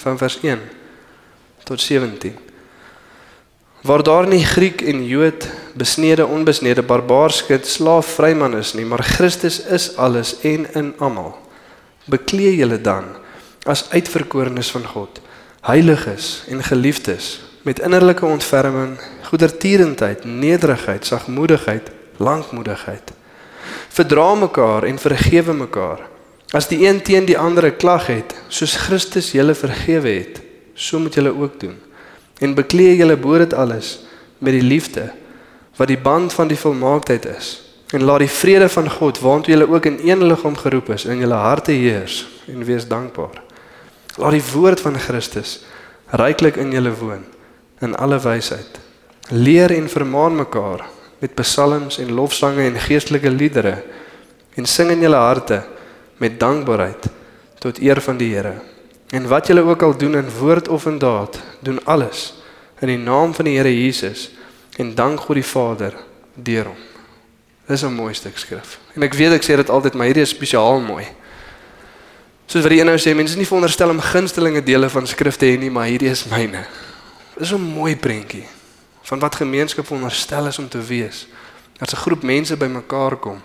van 0.00 0.16
vers 0.18 0.38
1 0.40 0.62
tot 1.68 1.80
17. 1.80 2.38
Waar 3.84 4.02
daar 4.02 4.26
nie 4.28 4.44
Griek 4.44 4.80
en 4.80 5.04
Jood, 5.06 5.48
besnede 5.76 6.26
onbesnede, 6.26 6.82
barbaar, 6.82 7.30
skit, 7.30 7.66
slaaf, 7.66 8.14
vryman 8.16 8.56
is 8.56 8.72
nie, 8.72 8.86
maar 8.88 9.02
Christus 9.04 9.60
is 9.60 9.90
alles 9.96 10.38
en 10.40 10.64
in 10.72 10.94
almal. 10.98 11.34
Beklee 12.08 12.56
julle 12.56 12.80
dan 12.80 13.04
as 13.64 13.86
uitverkorenes 13.90 14.70
van 14.70 14.86
God, 14.86 15.20
heiliges 15.60 16.44
en 16.48 16.64
geliefdes 16.64 17.40
met 17.64 17.80
innerlike 17.80 18.26
ontferming, 18.26 18.96
goedertierendheid, 19.28 20.24
nederigheid, 20.24 21.06
sagmoedigheid, 21.06 21.90
lankmoedigheid. 22.16 23.12
Verdra 23.88 24.34
mekaar 24.34 24.82
en 24.82 24.98
vergewe 24.98 25.52
mekaar 25.52 26.00
As 26.54 26.68
die 26.70 26.84
een 26.86 27.00
teen 27.02 27.24
die 27.26 27.38
ander 27.38 27.66
'n 27.66 27.76
klag 27.76 28.06
het, 28.06 28.34
soos 28.48 28.76
Christus 28.76 29.32
julle 29.32 29.54
vergewe 29.54 30.08
het, 30.08 30.40
so 30.74 30.98
moet 30.98 31.14
julle 31.14 31.34
ook 31.34 31.60
doen. 31.60 31.78
En 32.38 32.54
bekleë 32.54 32.96
julle 32.98 33.16
bo 33.16 33.38
dit 33.38 33.54
alles 33.54 33.98
met 34.38 34.52
die 34.56 34.64
liefde 34.64 35.12
wat 35.76 35.90
die 35.90 35.98
band 35.98 36.32
van 36.32 36.48
die 36.48 36.58
volmaaktheid 36.58 37.26
is. 37.26 37.60
En 37.94 38.02
laat 38.02 38.22
die 38.24 38.30
vrede 38.30 38.68
van 38.68 38.90
God, 38.90 39.18
waant 39.22 39.46
julle 39.46 39.66
ook 39.70 39.86
in 39.86 39.98
een 40.02 40.22
liggaam 40.26 40.56
geroep 40.56 40.88
is, 40.94 41.04
in 41.04 41.18
julle 41.18 41.34
harte 41.38 41.72
heers 41.72 42.24
en 42.46 42.64
wees 42.64 42.86
dankbaar. 42.88 43.42
Laat 44.16 44.36
die 44.36 44.46
woord 44.52 44.80
van 44.80 44.98
Christus 44.98 45.60
ryklik 46.14 46.56
in 46.56 46.70
julle 46.74 46.94
woon 46.94 47.24
in 47.82 47.94
alle 47.96 48.18
wysheid. 48.22 48.78
Leer 49.30 49.72
en 49.74 49.88
vermaan 49.90 50.36
mekaar 50.36 50.84
met 51.18 51.34
psalms 51.34 51.98
en 51.98 52.12
lofsange 52.12 52.62
en 52.62 52.78
geestelike 52.78 53.30
liedere 53.30 53.82
en 54.54 54.66
sing 54.66 54.90
in 54.90 55.02
julle 55.02 55.18
harte 55.18 55.62
met 56.22 56.38
dankbaarheid 56.40 57.08
tot 57.58 57.80
eer 57.82 58.00
van 58.00 58.20
die 58.20 58.34
Here. 58.34 58.54
En 59.14 59.28
wat 59.30 59.46
julle 59.46 59.62
ook 59.62 59.82
al 59.82 59.96
doen 59.96 60.16
in 60.16 60.30
woord 60.30 60.68
of 60.68 60.86
in 60.86 60.98
daad, 60.98 61.38
doen 61.60 61.84
alles 61.84 62.34
in 62.78 62.90
die 62.90 62.98
naam 62.98 63.34
van 63.34 63.46
die 63.46 63.54
Here 63.56 63.70
Jesus 63.70 64.30
en 64.76 64.94
dank 64.94 65.20
God 65.20 65.38
die 65.38 65.46
Vader 65.46 65.94
deur 66.34 66.72
hom. 66.72 66.80
Dis 67.66 67.84
'n 67.84 67.94
mooi 67.94 68.14
stuk 68.14 68.38
skrif. 68.38 68.78
En 68.94 69.02
ek 69.02 69.14
weet 69.14 69.32
ek 69.32 69.44
sê 69.44 69.56
dit 69.56 69.70
altyd, 69.70 69.94
maar 69.94 70.06
hierdie 70.06 70.22
is 70.22 70.34
spesiaal 70.34 70.80
mooi. 70.80 71.06
Soos 72.46 72.62
wat 72.62 72.70
die 72.70 72.80
een 72.80 72.86
nou 72.86 72.98
sê, 72.98 73.14
mense 73.14 73.32
is 73.32 73.38
nie 73.38 73.46
veronderstel 73.46 73.88
om 73.88 74.00
gunstelinge 74.00 74.62
dele 74.62 74.90
van 74.90 75.06
skrif 75.06 75.36
te 75.36 75.46
hê 75.46 75.58
nie, 75.58 75.70
maar 75.70 75.86
hierdie 75.86 76.10
is 76.10 76.24
myne. 76.24 76.66
Dis 77.38 77.52
'n 77.52 77.60
mooi 77.60 77.96
prentjie 77.96 78.46
van 79.02 79.18
wat 79.18 79.34
gemeenskap 79.34 79.86
veronderstel 79.86 80.46
is 80.46 80.58
om 80.58 80.68
te 80.68 80.82
wees. 80.82 81.26
Dat 81.78 81.92
'n 81.92 81.96
groep 81.96 82.22
mense 82.22 82.56
bymekaar 82.56 83.16
kom 83.16 83.42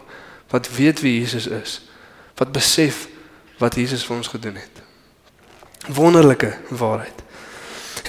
wat 0.50 0.70
weet 0.70 1.02
wie 1.02 1.20
Jesus 1.20 1.48
is, 1.48 1.82
wat 2.36 2.52
besef 2.52 3.08
wat 3.58 3.76
Jesus 3.76 4.06
vir 4.06 4.16
ons 4.18 4.28
gedoen 4.28 4.56
het. 4.56 4.89
Wonderlike 5.88 6.58
waarheid. 6.70 7.20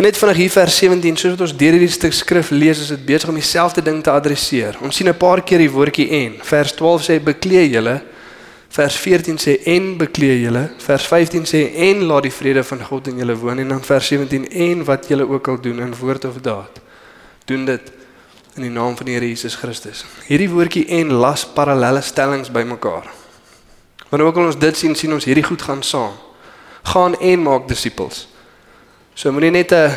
En 0.00 0.07
net 0.07 0.17
vinnig 0.17 0.37
hier 0.37 0.50
vers 0.50 0.77
17, 0.77 1.17
soos 1.17 1.35
wat 1.35 1.43
ons 1.45 1.53
deur 1.61 1.75
hierdie 1.77 1.93
stuk 1.93 2.15
skrif 2.17 2.49
lees, 2.55 2.79
is 2.81 2.89
dit 2.89 3.03
besig 3.05 3.29
om 3.29 3.37
dieselfde 3.37 3.83
ding 3.85 3.99
te 4.00 4.09
adresseer. 4.09 4.79
Ons 4.81 4.97
sien 4.97 5.09
'n 5.09 5.17
paar 5.17 5.43
keer 5.45 5.59
die 5.61 5.71
woordjie 5.71 6.09
en. 6.09 6.39
Vers 6.41 6.73
12 6.73 7.03
sê 7.05 7.19
bekleë 7.21 7.67
julle. 7.69 8.00
Vers 8.71 8.97
14 8.97 9.37
sê 9.37 9.59
en 9.67 9.99
bekleë 9.99 10.39
julle. 10.41 10.71
Vers 10.79 11.07
15 11.07 11.45
sê 11.45 11.61
en 11.75 12.03
laat 12.05 12.23
die 12.23 12.33
vrede 12.33 12.65
van 12.65 12.81
God 12.85 13.09
in 13.09 13.19
julle 13.19 13.37
woon 13.37 13.59
en 13.59 13.69
dan 13.69 13.83
vers 13.83 14.07
17 14.07 14.49
en 14.49 14.85
wat 14.85 15.09
julle 15.09 15.29
ook 15.29 15.49
al 15.49 15.61
doen 15.61 15.81
in 15.81 15.95
woord 16.00 16.25
of 16.25 16.41
daad. 16.41 16.81
Doen 17.45 17.65
dit 17.65 17.93
in 18.57 18.62
die 18.62 18.71
naam 18.71 18.97
van 18.97 19.07
die 19.07 19.15
Here 19.15 19.29
Jesus 19.29 19.55
Christus. 19.55 20.05
Hierdie 20.27 20.49
woordjie 20.49 20.87
en 20.87 21.12
las 21.12 21.45
parallelle 21.45 22.00
stellings 22.00 22.50
bymekaar. 22.50 23.11
Wanneer 24.09 24.29
ook 24.29 24.37
al 24.37 24.45
ons 24.45 24.59
dit 24.59 24.77
sien, 24.77 24.95
sien 24.95 25.12
ons 25.12 25.25
hierdie 25.25 25.45
goed 25.45 25.62
gaan 25.62 25.83
saam. 25.83 26.30
Gaan 26.83 27.19
en 27.21 27.43
maak 27.43 27.69
disippels. 27.69 28.29
So 29.15 29.33
moenie 29.33 29.51
net 29.51 29.73
'n 29.73 29.97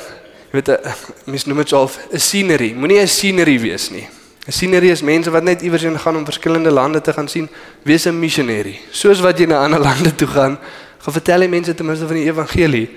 weet 0.51 0.69
'n 0.69 0.79
mens 1.25 1.45
noem 1.45 1.57
dit 1.57 1.69
self 1.69 1.99
'n 2.11 2.19
scenery. 2.19 2.73
Moenie 2.73 2.99
'n 2.99 3.07
scenery 3.07 3.59
wees 3.59 3.89
nie. 3.89 4.07
'n 4.47 4.51
Scenery 4.51 4.89
is 4.89 5.01
mense 5.01 5.31
wat 5.31 5.43
net 5.43 5.61
iewers 5.61 5.81
heen 5.81 5.99
gaan 5.99 6.17
om 6.17 6.25
verskillende 6.25 6.71
lande 6.71 7.01
te 7.01 7.13
gaan 7.13 7.27
sien. 7.27 7.49
Wees 7.83 8.05
'n 8.05 8.19
missionary. 8.19 8.79
Soos 8.91 9.19
wat 9.19 9.37
jy 9.37 9.45
na 9.45 9.63
ander 9.63 9.79
lande 9.89 10.15
toe 10.15 10.27
gaan, 10.27 10.59
gaan 10.97 11.13
vertel 11.13 11.41
jy 11.41 11.47
mense 11.47 11.73
ten 11.73 11.85
minste 11.85 12.05
van 12.05 12.15
die 12.15 12.25
evangelie 12.25 12.89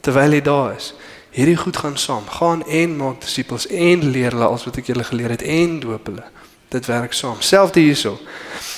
terwyl 0.00 0.32
jy 0.32 0.40
daar 0.40 0.74
is. 0.76 0.94
Hierdie 1.30 1.56
goed 1.56 1.76
gaan 1.76 1.96
saam. 1.96 2.28
Gaan 2.28 2.62
en 2.66 2.96
maak 2.96 3.20
disippels 3.20 3.66
en 3.66 4.10
leer 4.10 4.30
hulle 4.30 4.46
alles 4.46 4.64
wat 4.64 4.76
ek 4.76 4.86
julle 4.86 5.04
geleer 5.04 5.34
het 5.34 5.42
en 5.42 5.80
doop 5.80 6.06
hulle. 6.06 6.24
Dit 6.68 6.86
werk 6.86 7.12
saam. 7.12 7.40
Selfde 7.40 7.80
hierso. 7.80 8.18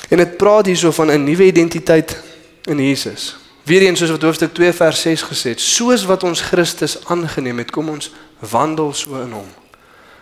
En 0.08 0.16
dit 0.16 0.36
praat 0.36 0.66
hierso 0.66 0.90
van 0.90 1.12
'n 1.12 1.24
nuwe 1.24 1.44
identiteit 1.44 2.16
in 2.64 2.78
Jesus. 2.80 3.36
Weereens 3.66 3.98
soos 3.98 4.12
wat 4.14 4.22
hoofstuk 4.22 4.52
2 4.54 4.72
vers 4.78 5.00
6 5.02 5.22
gesê 5.26 5.52
het, 5.56 5.62
soos 5.62 6.04
wat 6.06 6.22
ons 6.22 6.44
Christus 6.46 7.00
aangeneem 7.10 7.64
het, 7.64 7.72
kom 7.74 7.88
ons 7.90 8.12
wandel 8.38 8.92
so 8.94 9.18
in 9.18 9.32
hom. 9.34 9.48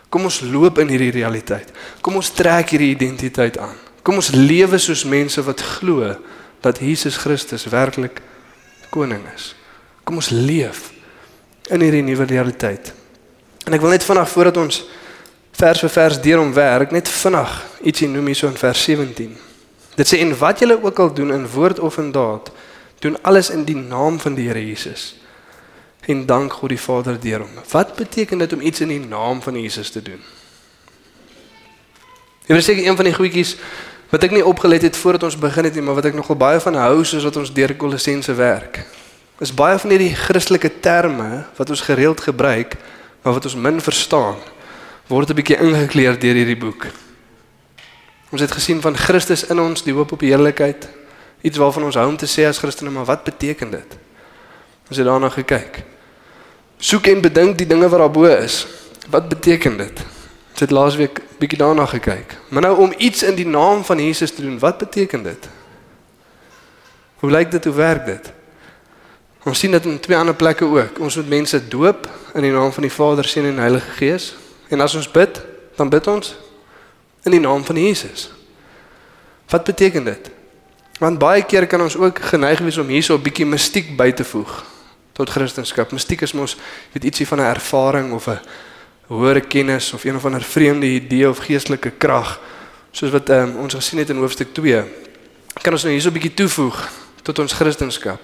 Kom 0.08 0.24
ons 0.24 0.40
loop 0.40 0.78
in 0.80 0.88
hierdie 0.88 1.12
realiteit. 1.12 1.68
Kom 2.00 2.16
ons 2.16 2.30
trek 2.32 2.72
hierdie 2.72 2.94
identiteit 2.94 3.58
aan. 3.60 3.76
Kom 4.06 4.16
ons 4.20 4.30
lewe 4.32 4.78
soos 4.80 5.04
mense 5.04 5.42
wat 5.44 5.60
glo 5.76 6.14
dat 6.64 6.80
Jesus 6.80 7.18
Christus 7.20 7.66
werklik 7.68 8.22
koning 8.94 9.24
is. 9.34 9.52
Kom 10.08 10.20
ons 10.22 10.30
leef 10.32 10.88
in 11.68 11.84
hierdie 11.84 12.04
nuwe 12.04 12.24
realiteit. 12.30 12.92
En 13.64 13.76
ek 13.76 13.84
wil 13.84 13.92
net 13.92 14.04
vinnig 14.04 14.28
voordat 14.32 14.60
ons 14.60 14.84
vers 15.54 15.84
vir 15.84 15.92
vers 15.92 16.20
deur 16.20 16.40
om 16.40 16.52
werk, 16.56 16.92
net 16.92 17.08
vinnig 17.08 17.52
ietsie 17.84 18.08
noem 18.08 18.32
hier 18.32 18.40
so 18.40 18.48
in 18.48 18.60
vers 18.60 18.84
17. 18.88 19.36
Dit 19.94 20.08
sê 20.08 20.20
en 20.24 20.32
wat 20.40 20.64
julle 20.64 20.80
ook 20.80 21.00
al 21.00 21.12
doen 21.14 21.32
in 21.34 21.44
woord 21.48 21.80
of 21.84 22.00
in 22.00 22.08
daad, 22.14 22.48
doen 23.04 23.18
alles 23.23 23.50
in 23.52 23.66
die 23.68 23.76
naam 23.76 24.16
van 24.20 24.34
die 24.34 24.49
Here 24.49 24.62
Jesus. 24.66 25.14
En 26.08 26.26
dank 26.26 26.52
God 26.52 26.73
die 26.73 26.80
Vader 26.80 27.18
deur 27.20 27.44
hom. 27.44 27.61
Wat 27.70 27.94
beteken 27.96 28.40
dit 28.40 28.52
om 28.52 28.61
iets 28.61 28.80
in 28.84 28.92
die 28.92 29.00
naam 29.00 29.42
van 29.42 29.61
Jesus 29.61 29.90
te 29.92 30.02
doen? 30.02 30.20
Jy 32.44 32.56
weet 32.56 32.64
seker 32.64 32.87
een 32.87 32.96
van 32.96 33.08
die 33.08 33.16
goedjies 33.16 33.54
wat 34.12 34.25
ek 34.26 34.34
nie 34.37 34.44
opgelet 34.44 34.84
het 34.84 34.96
voordat 35.00 35.25
ons 35.26 35.38
begin 35.40 35.66
het 35.66 35.75
nie, 35.75 35.82
maar 35.82 35.96
wat 35.99 36.11
ek 36.11 36.16
nogal 36.16 36.37
baie 36.38 36.61
van 36.61 36.76
hou 36.78 37.04
soos 37.08 37.25
wat 37.26 37.38
ons 37.40 37.52
deur 37.52 37.73
Kolossense 37.75 38.34
werk. 38.37 38.84
Is 39.42 39.50
baie 39.50 39.78
van 39.80 39.90
hierdie 39.90 40.12
Christelike 40.14 40.70
terme 40.84 41.46
wat 41.56 41.73
ons 41.73 41.82
gereeld 41.82 42.20
gebruik, 42.23 42.76
maar 43.25 43.40
wat 43.40 43.49
ons 43.49 43.56
min 43.56 43.80
verstaan, 43.82 44.37
word 45.08 45.30
'n 45.30 45.34
bietjie 45.40 45.58
ingekleer 45.58 46.20
deur 46.20 46.37
hierdie 46.37 46.61
boek. 46.61 46.87
Ons 48.30 48.40
het 48.40 48.52
gesien 48.52 48.80
van 48.80 48.96
Christus 48.96 49.44
in 49.50 49.61
ons, 49.61 49.82
die 49.82 49.92
hoop 49.92 50.12
op 50.12 50.20
die 50.20 50.30
heerlikheid, 50.30 50.88
iets 51.44 51.60
waarvan 51.60 51.84
ons 51.84 51.98
hou 52.00 52.06
om 52.08 52.16
te 52.16 52.28
sê 52.30 52.46
as 52.48 52.58
Christene, 52.58 52.90
maar 52.90 53.04
wat 53.04 53.24
beteken 53.24 53.70
dit? 53.70 53.96
Ons 54.88 54.96
het 54.96 55.06
daarna 55.06 55.28
gekyk. 55.28 55.82
Soek 56.80 57.10
en 57.12 57.20
bedink 57.24 57.58
die 57.60 57.68
dinge 57.68 57.88
wat 57.88 58.00
daarbo 58.00 58.24
is. 58.32 58.62
Wat 59.12 59.28
beteken 59.28 59.76
dit? 59.76 60.00
Ons 60.54 60.64
het 60.64 60.72
laasweek 60.72 61.20
bietjie 61.40 61.58
daarna 61.60 61.84
gekyk. 61.90 62.36
Maar 62.48 62.62
nou 62.68 62.76
om 62.86 62.94
iets 62.96 63.22
in 63.22 63.36
die 63.36 63.46
naam 63.46 63.84
van 63.84 64.00
Jesus 64.00 64.32
te 64.32 64.42
doen, 64.42 64.58
wat 64.58 64.78
beteken 64.78 65.22
dit? 65.22 65.48
Hoe 67.20 67.30
lyk 67.30 67.50
dit? 67.50 67.64
Hoe 67.64 67.74
werk 67.74 68.06
dit? 68.06 68.32
Ons 69.44 69.58
sien 69.60 69.70
dit 69.70 69.84
in 69.84 70.00
twee 70.00 70.16
ander 70.16 70.34
plekke 70.34 70.64
ook. 70.64 70.98
Ons 70.98 71.16
moet 71.20 71.28
mense 71.28 71.60
doop 71.68 72.08
in 72.34 72.46
die 72.46 72.52
naam 72.52 72.72
van 72.72 72.86
die 72.86 72.92
Vader, 72.92 73.24
Seun 73.24 73.50
en 73.52 73.60
Heilige 73.60 73.90
Gees. 73.98 74.32
En 74.68 74.80
as 74.80 74.94
ons 74.96 75.10
bid, 75.10 75.42
dan 75.76 75.92
bid 75.92 76.06
ons 76.08 76.32
in 77.24 77.36
die 77.36 77.40
naam 77.40 77.64
van 77.64 77.76
Jesus. 77.76 78.30
Wat 79.52 79.64
beteken 79.64 80.04
dit? 80.04 80.30
Want 80.98 81.18
baie 81.18 81.42
keer 81.42 81.66
kan 81.66 81.82
ons 81.82 81.96
ook 81.96 82.18
geneig 82.30 82.60
wees 82.62 82.78
om 82.78 82.88
hierso 82.88 83.14
'n 83.14 83.22
bietjie 83.22 83.46
mistiek 83.46 83.96
by 83.96 84.12
te 84.12 84.24
voeg 84.24 84.64
tot 85.12 85.30
Christendom. 85.30 85.86
Mistiek 85.90 86.22
is 86.22 86.32
mos 86.32 86.56
weet 86.92 87.04
ietsie 87.04 87.26
van 87.26 87.40
'n 87.40 87.54
ervaring 87.54 88.12
of 88.12 88.28
'n 88.28 88.40
hoër 89.08 89.40
kennis 89.40 89.92
of 89.92 90.04
een 90.04 90.16
of 90.16 90.24
ander 90.24 90.42
vreemde 90.42 90.86
idee 90.86 91.28
of 91.28 91.38
geestelike 91.38 91.90
krag 91.90 92.40
soos 92.90 93.10
wat 93.10 93.28
um, 93.28 93.56
ons 93.56 93.74
gesien 93.74 93.98
het 93.98 94.10
in 94.10 94.16
hoofstuk 94.16 94.54
2. 94.54 94.84
Kan 95.62 95.72
ons 95.72 95.82
nou 95.82 95.92
hierso 95.92 96.08
'n 96.08 96.12
bietjie 96.12 96.34
toevoeg 96.34 96.88
tot 97.22 97.38
ons 97.38 97.52
Christendom? 97.52 98.18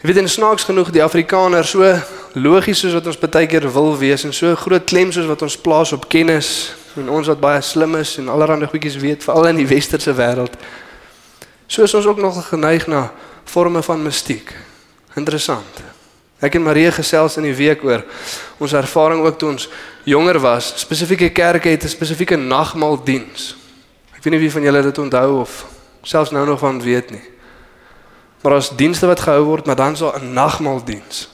Jy 0.00 0.06
weet 0.06 0.16
en 0.16 0.28
snaaks 0.28 0.64
genoeg 0.64 0.90
die 0.90 1.02
Afrikaner 1.02 1.64
so 1.64 1.84
logies 2.32 2.78
soos 2.78 2.92
wat 2.92 3.06
ons 3.06 3.18
baie 3.18 3.46
keer 3.46 3.72
wil 3.72 3.98
wees 3.98 4.24
en 4.24 4.32
so 4.32 4.54
groot 4.56 4.84
klem 4.84 5.12
soos 5.12 5.26
wat 5.26 5.42
ons 5.42 5.56
plaas 5.56 5.92
op 5.92 6.08
kennis 6.08 6.74
en 6.96 7.08
ons 7.08 7.26
wat 7.26 7.40
baie 7.40 7.60
slim 7.60 7.94
is 7.96 8.16
en 8.18 8.28
allerlei 8.28 8.66
goedjies 8.66 8.96
weet 8.96 9.24
veral 9.24 9.46
in 9.46 9.56
die 9.56 9.66
westerse 9.66 10.14
wêreld. 10.14 10.56
So 11.70 11.82
is 11.82 11.94
ons 11.94 12.06
ook 12.06 12.18
nog 12.18 12.48
geneig 12.48 12.86
na 12.86 13.12
forme 13.44 13.82
van 13.82 14.02
mistiek. 14.02 14.50
Interessant. 15.14 15.82
Ek 16.42 16.56
en 16.58 16.64
Marie 16.66 16.90
gesels 16.90 17.36
in 17.38 17.46
die 17.46 17.54
week 17.54 17.84
oor 17.86 18.02
ons 18.58 18.74
ervaring 18.74 19.22
ook 19.22 19.38
toe 19.38 19.52
ons 19.52 19.68
jonger 20.08 20.40
was. 20.42 20.72
Spesifieke 20.82 21.28
kerke 21.30 21.70
het 21.70 21.84
'n 21.84 21.88
spesifieke 21.88 22.36
nagmaaldiens. 22.36 23.54
Ek 24.16 24.24
weet 24.24 24.32
nie 24.32 24.42
wie 24.42 24.50
van 24.50 24.62
julle 24.62 24.82
dit 24.82 24.98
onthou 24.98 25.40
of 25.40 25.66
selfs 26.02 26.30
nou 26.30 26.46
nog 26.46 26.58
van 26.58 26.82
weet 26.82 27.10
nie. 27.10 27.22
Maar 28.42 28.52
as 28.52 28.76
dienste 28.76 29.06
wat 29.06 29.20
gehou 29.20 29.44
word, 29.44 29.66
maar 29.66 29.76
dan 29.76 29.96
so 29.96 30.10
'n 30.10 30.32
nagmaaldiens. 30.32 31.28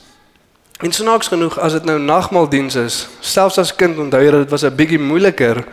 En 0.81 0.93
snaaks 0.93 1.29
genoeg 1.29 1.59
as 1.59 1.73
dit 1.73 1.85
nou 1.85 1.99
nagmaaldiens 1.99 2.75
is, 2.75 3.09
selfs 3.21 3.59
as 3.59 3.77
kind 3.77 3.99
onthou 3.99 4.23
jy 4.23 4.31
dat 4.31 4.41
dit 4.41 4.51
was 4.51 4.65
'n 4.65 4.77
bietjie 4.77 4.99
moeiliker 4.99 5.65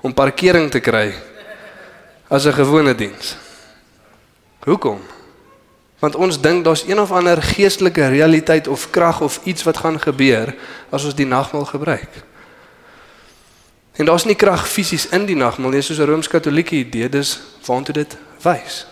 om 0.00 0.14
parkering 0.14 0.70
te 0.70 0.80
kry 0.80 1.14
as 2.28 2.46
'n 2.46 2.52
gewone 2.52 2.94
diens. 2.94 3.45
Hoekom? 4.66 4.98
Want 5.98 6.16
ons 6.18 6.40
dink 6.40 6.64
daar's 6.64 6.82
een 6.88 7.00
of 7.00 7.12
ander 7.12 7.42
geestelike 7.42 8.08
realiteit 8.08 8.68
of 8.68 8.90
krag 8.90 9.20
of 9.20 9.40
iets 9.44 9.62
wat 9.62 9.76
gaan 9.76 10.00
gebeur 10.00 10.54
as 10.90 11.04
ons 11.04 11.14
die 11.14 11.26
nagmaal 11.26 11.64
gebruik. 11.64 12.10
En 13.96 14.04
daar's 14.04 14.26
nie 14.26 14.34
krag 14.34 14.66
fisies 14.68 15.06
in 15.08 15.24
die 15.26 15.36
nagmaal 15.36 15.70
nie, 15.70 15.82
soos 15.82 15.98
'n 15.98 16.10
rooms-katolieke 16.10 16.74
idee, 16.74 17.08
dis 17.08 17.40
waantoe 17.66 17.94
dit 17.94 18.16
wys. 18.42 18.86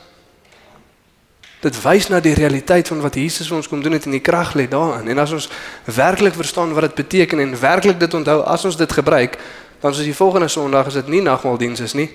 Dit 1.60 1.82
wys 1.82 2.08
na 2.08 2.20
die 2.20 2.34
realiteit 2.34 2.88
van 2.88 3.00
wat 3.00 3.14
Jesus 3.14 3.48
vir 3.48 3.56
ons 3.56 3.68
kom 3.68 3.82
doen 3.82 3.92
het 3.92 4.04
en 4.04 4.10
die 4.10 4.20
krag 4.20 4.54
lê 4.54 4.68
daarin. 4.68 5.08
En 5.08 5.18
as 5.18 5.32
ons 5.32 5.48
werklik 5.84 6.34
verstaan 6.34 6.72
wat 6.72 6.82
dit 6.82 6.94
beteken 6.94 7.38
en 7.38 7.60
werklik 7.60 8.00
dit 8.00 8.14
onthou 8.14 8.42
as 8.42 8.64
ons 8.64 8.76
dit 8.76 8.92
gebruik, 8.92 9.38
dan 9.80 9.90
is 9.90 9.98
die 9.98 10.14
volgende 10.14 10.48
Sondag 10.48 10.86
is 10.86 10.94
dit 10.94 11.08
nie 11.08 11.22
nagmaaldiens 11.22 11.80
is 11.80 11.92
nie, 11.92 12.10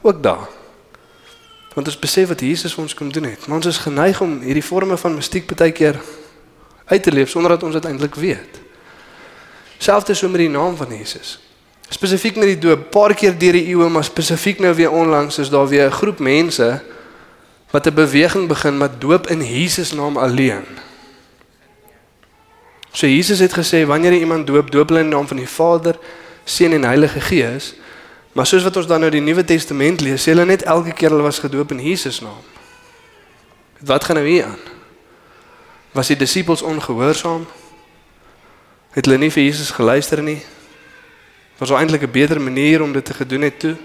ook 0.00 0.22
daar. 0.22 0.61
Want 1.74 1.86
ons 1.86 1.98
besef 1.98 2.28
wat 2.28 2.40
Jesus 2.40 2.74
vir 2.74 2.82
ons 2.82 2.94
kom 2.94 3.12
doen 3.12 3.24
het. 3.24 3.46
Maar 3.46 3.56
ons 3.56 3.66
is 3.66 3.78
geneig 3.78 4.20
om 4.20 4.40
hierdie 4.40 4.62
forme 4.62 4.96
van 4.96 5.14
mistiek 5.14 5.46
baie 5.56 5.72
keer 5.72 6.00
uit 6.84 7.02
te 7.02 7.12
leef 7.12 7.30
sonder 7.30 7.50
dat 7.54 7.62
ons 7.62 7.74
dit 7.74 7.84
eintlik 7.84 8.14
weet. 8.14 8.60
Selfs 9.78 10.18
so 10.18 10.28
met 10.28 10.44
die 10.44 10.52
naam 10.52 10.76
van 10.76 10.92
Jesus. 10.94 11.38
Spesifiek 11.92 12.36
met 12.36 12.54
die 12.54 12.58
doop, 12.58 12.90
paar 12.90 13.14
keer 13.14 13.34
deur 13.38 13.52
die 13.52 13.66
eeue, 13.72 13.88
maar 13.92 14.04
spesifiek 14.04 14.60
nou 14.64 14.72
weer 14.74 14.90
onlangs 14.90 15.38
is 15.38 15.50
daar 15.50 15.68
weer 15.68 15.86
'n 15.86 15.98
groep 16.00 16.18
mense 16.18 16.82
wat 17.70 17.86
'n 17.86 17.94
beweging 17.94 18.48
begin 18.48 18.78
met 18.78 19.00
doop 19.00 19.26
in 19.26 19.42
Jesus 19.44 19.92
naam 19.92 20.16
alleen. 20.16 20.64
So 22.92 23.06
Jesus 23.06 23.38
het 23.38 23.52
gesê 23.52 23.86
wanneer 23.86 24.12
jy 24.12 24.18
iemand 24.20 24.46
doop, 24.46 24.70
doop 24.70 24.88
hulle 24.88 25.00
in 25.00 25.08
die 25.08 25.16
naam 25.16 25.26
van 25.26 25.36
die 25.36 25.48
Vader, 25.48 25.98
Seun 26.44 26.72
en 26.72 26.84
Heilige 26.84 27.20
Gees. 27.20 27.74
Maar 28.32 28.46
soos 28.46 28.62
wat 28.62 28.76
ons 28.76 28.86
dan 28.86 29.00
nou 29.00 29.10
die 29.12 29.20
Nuwe 29.20 29.44
Testament 29.44 30.00
lees, 30.00 30.24
sê 30.24 30.32
hulle 30.32 30.46
net 30.48 30.64
elke 30.64 30.94
keer 30.96 31.12
hulle 31.12 31.26
was 31.26 31.42
gedoop 31.42 31.74
in 31.74 31.82
Jesus 31.84 32.20
naam. 32.24 32.40
Wat 33.84 34.04
gaan 34.04 34.16
nou 34.16 34.26
hier 34.28 34.44
aan? 34.44 34.60
Was 35.92 36.08
die 36.08 36.16
disippels 36.16 36.62
ongehoorsaam? 36.62 37.44
Het 38.96 39.08
hulle 39.08 39.18
nie 39.18 39.30
vir 39.32 39.42
Jesus 39.42 39.70
geluister 39.70 40.22
nie? 40.24 40.40
Was 41.60 41.68
daar 41.68 41.78
eintlik 41.78 42.02
'n 42.02 42.10
beter 42.10 42.40
manier 42.40 42.82
om 42.82 42.92
dit 42.92 43.04
te 43.04 43.14
gedoen 43.14 43.42
het 43.42 43.58
toe? 43.58 43.76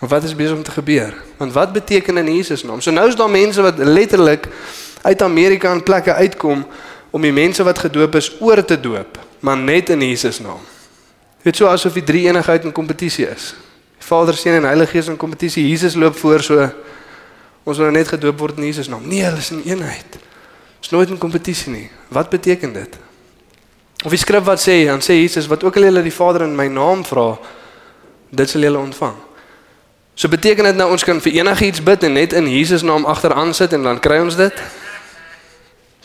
Maar 0.00 0.08
wat 0.08 0.24
is 0.24 0.36
besig 0.36 0.56
om 0.56 0.62
te 0.62 0.70
gebeur? 0.70 1.14
Want 1.36 1.52
wat 1.52 1.72
beteken 1.72 2.16
in 2.16 2.34
Jesus 2.36 2.62
naam? 2.62 2.80
So 2.80 2.90
nou 2.90 3.08
is 3.08 3.16
daar 3.16 3.30
mense 3.30 3.62
wat 3.62 3.78
letterlik 3.78 4.48
uit 5.02 5.22
Amerika 5.22 5.72
en 5.72 5.82
plekke 5.82 6.12
uitkom 6.12 6.66
om 7.10 7.20
die 7.20 7.32
mense 7.32 7.62
wat 7.62 7.78
gedoop 7.78 8.14
is 8.14 8.40
oor 8.40 8.64
te 8.64 8.80
doop, 8.80 9.18
maar 9.40 9.56
net 9.56 9.88
in 9.88 10.00
Jesus 10.00 10.38
naam. 10.38 10.60
Dit 11.42 11.56
so 11.56 11.66
asof 11.66 11.96
die 11.96 12.04
drie 12.04 12.26
eenigheid 12.26 12.64
in 12.64 12.72
kompetisie 12.72 13.26
is. 13.28 13.54
Die 14.00 14.06
Vader, 14.06 14.36
Seun 14.36 14.58
en 14.60 14.68
Heilige 14.68 14.96
Gees 14.96 15.08
in 15.08 15.16
kompetisie. 15.16 15.68
Jesus 15.68 15.94
loop 15.94 16.16
voor 16.16 16.42
so 16.44 16.70
ons 17.64 17.78
wil 17.78 17.90
nou 17.90 17.98
net 17.98 18.08
gedoop 18.08 18.38
word 18.40 18.58
in 18.58 18.66
Jesus 18.70 18.88
naam. 18.88 19.04
Nee, 19.08 19.22
hulle 19.24 19.38
is 19.38 19.50
in 19.54 19.62
eenheid. 19.64 20.18
Is 20.80 20.90
nooit 20.90 21.12
in 21.12 21.18
kompetisie 21.20 21.72
nie. 21.72 21.86
Wat 22.08 22.30
beteken 22.32 22.72
dit? 22.72 22.98
Of 24.04 24.10
die 24.10 24.20
skrif 24.20 24.44
wat 24.48 24.62
sê, 24.62 24.86
dan 24.88 25.02
sê 25.04 25.18
Jesus 25.20 25.48
wat 25.50 25.64
ook 25.64 25.76
al 25.76 25.90
julle 25.90 26.02
die 26.02 26.14
Vader 26.14 26.46
in 26.48 26.56
my 26.56 26.66
naam 26.72 27.04
vra, 27.04 27.34
dit 28.32 28.48
sal 28.50 28.64
julle 28.64 28.80
ontvang. 28.80 29.18
So 30.16 30.28
beteken 30.32 30.66
dit 30.68 30.76
nou 30.76 30.90
ons 30.92 31.04
kan 31.04 31.20
vir 31.20 31.38
enigiets 31.40 31.82
bid 31.84 32.04
en 32.08 32.16
net 32.16 32.34
in 32.36 32.48
Jesus 32.48 32.82
naam 32.84 33.06
agteraan 33.08 33.54
sit 33.56 33.76
en 33.76 33.86
dan 33.86 34.00
kry 34.00 34.18
ons 34.24 34.36
dit? 34.40 34.62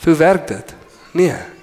Hoe 0.06 0.16
werk 0.16 0.48
dit? 0.48 0.76
Nee. 1.12 1.55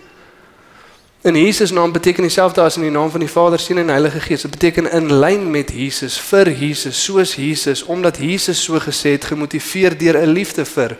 In 1.22 1.36
Jesus 1.36 1.70
naam 1.70 1.92
beteken 1.92 2.22
dieselfde 2.22 2.60
as 2.60 2.76
in 2.76 2.82
die 2.82 2.90
naam 2.90 3.10
van 3.10 3.20
die 3.20 3.28
Vader, 3.30 3.58
Seun 3.58 3.78
en 3.78 3.88
Heilige 3.88 4.20
Gees. 4.20 4.42
Dit 4.42 4.50
beteken 4.50 4.90
in 4.90 5.12
lyn 5.12 5.50
met 5.50 5.70
Jesus, 5.70 6.20
vir 6.20 6.50
Jesus, 6.50 7.04
soos 7.04 7.34
Jesus, 7.34 7.82
omdat 7.82 8.18
Jesus 8.18 8.62
so 8.62 8.80
gesê 8.82 9.14
het, 9.14 9.24
gemotiveer 9.24 9.98
deur 9.98 10.18
'n 10.18 10.32
liefde 10.32 10.64
vir 10.64 10.96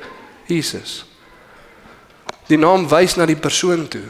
Jesus. 0.47 1.05
Die 2.47 2.59
naam 2.59 2.89
wys 2.89 3.17
na 3.17 3.27
die 3.27 3.37
persoon 3.37 3.89
toe. 3.89 4.07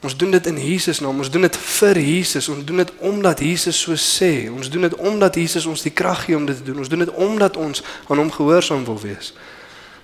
Ons 0.00 0.16
doen 0.16 0.30
dit 0.30 0.46
in 0.46 0.58
Jesus 0.58 1.00
naam. 1.00 1.18
Ons 1.18 1.30
doen 1.30 1.42
dit 1.42 1.56
vir 1.56 1.98
Jesus. 1.98 2.48
Ons 2.48 2.64
doen 2.64 2.76
dit 2.76 2.92
omdat 2.98 3.40
Jesus 3.40 3.80
so 3.80 3.92
sê. 3.94 4.50
Ons 4.50 4.70
doen 4.70 4.82
dit 4.82 4.94
omdat 4.94 5.34
Jesus 5.34 5.66
ons 5.66 5.82
die 5.82 5.92
krag 5.92 6.24
gee 6.24 6.36
om 6.36 6.46
dit 6.46 6.56
te 6.56 6.62
doen. 6.62 6.78
Ons 6.78 6.88
doen 6.88 6.98
dit 6.98 7.10
omdat 7.10 7.56
ons 7.56 7.82
aan 8.08 8.18
hom 8.18 8.30
gehoorsaam 8.32 8.84
wil 8.84 9.00
wees. 9.00 9.34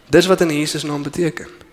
Dis 0.09 0.26
wat 0.26 0.40
in 0.40 0.50
Jesus 0.50 0.83
naam 0.83 1.02
beteken. 1.02 1.65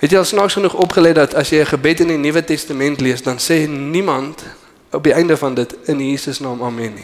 Het 0.00 0.10
jy 0.10 0.18
al 0.18 0.24
snaaks 0.24 0.56
genoeg 0.56 0.74
opgelet 0.80 1.14
dat 1.14 1.48
jy 1.48 1.60
'n 1.60 1.66
gebed 1.66 2.00
in 2.00 2.08
die 2.08 2.16
Nuwe 2.16 2.44
Testament 2.44 3.00
lees, 3.00 3.22
dan 3.22 3.36
sê 3.38 3.68
niemand 3.68 4.44
op 4.90 5.04
die 5.04 5.12
einde 5.12 5.36
van 5.36 5.54
dit 5.54 5.74
in 5.84 6.10
Jesus 6.10 6.38
naam 6.38 6.62
amen. 6.62 6.94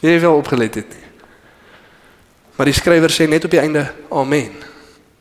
Jy 0.00 0.10
het 0.10 0.20
wel 0.20 0.36
opgelet 0.36 0.72
dit 0.72 0.88
nie. 0.88 1.08
Maar 2.56 2.66
die 2.66 2.74
skrywer 2.74 3.10
sê 3.10 3.28
net 3.28 3.44
op 3.44 3.50
die 3.50 3.60
einde 3.60 3.92
amen. 4.10 4.50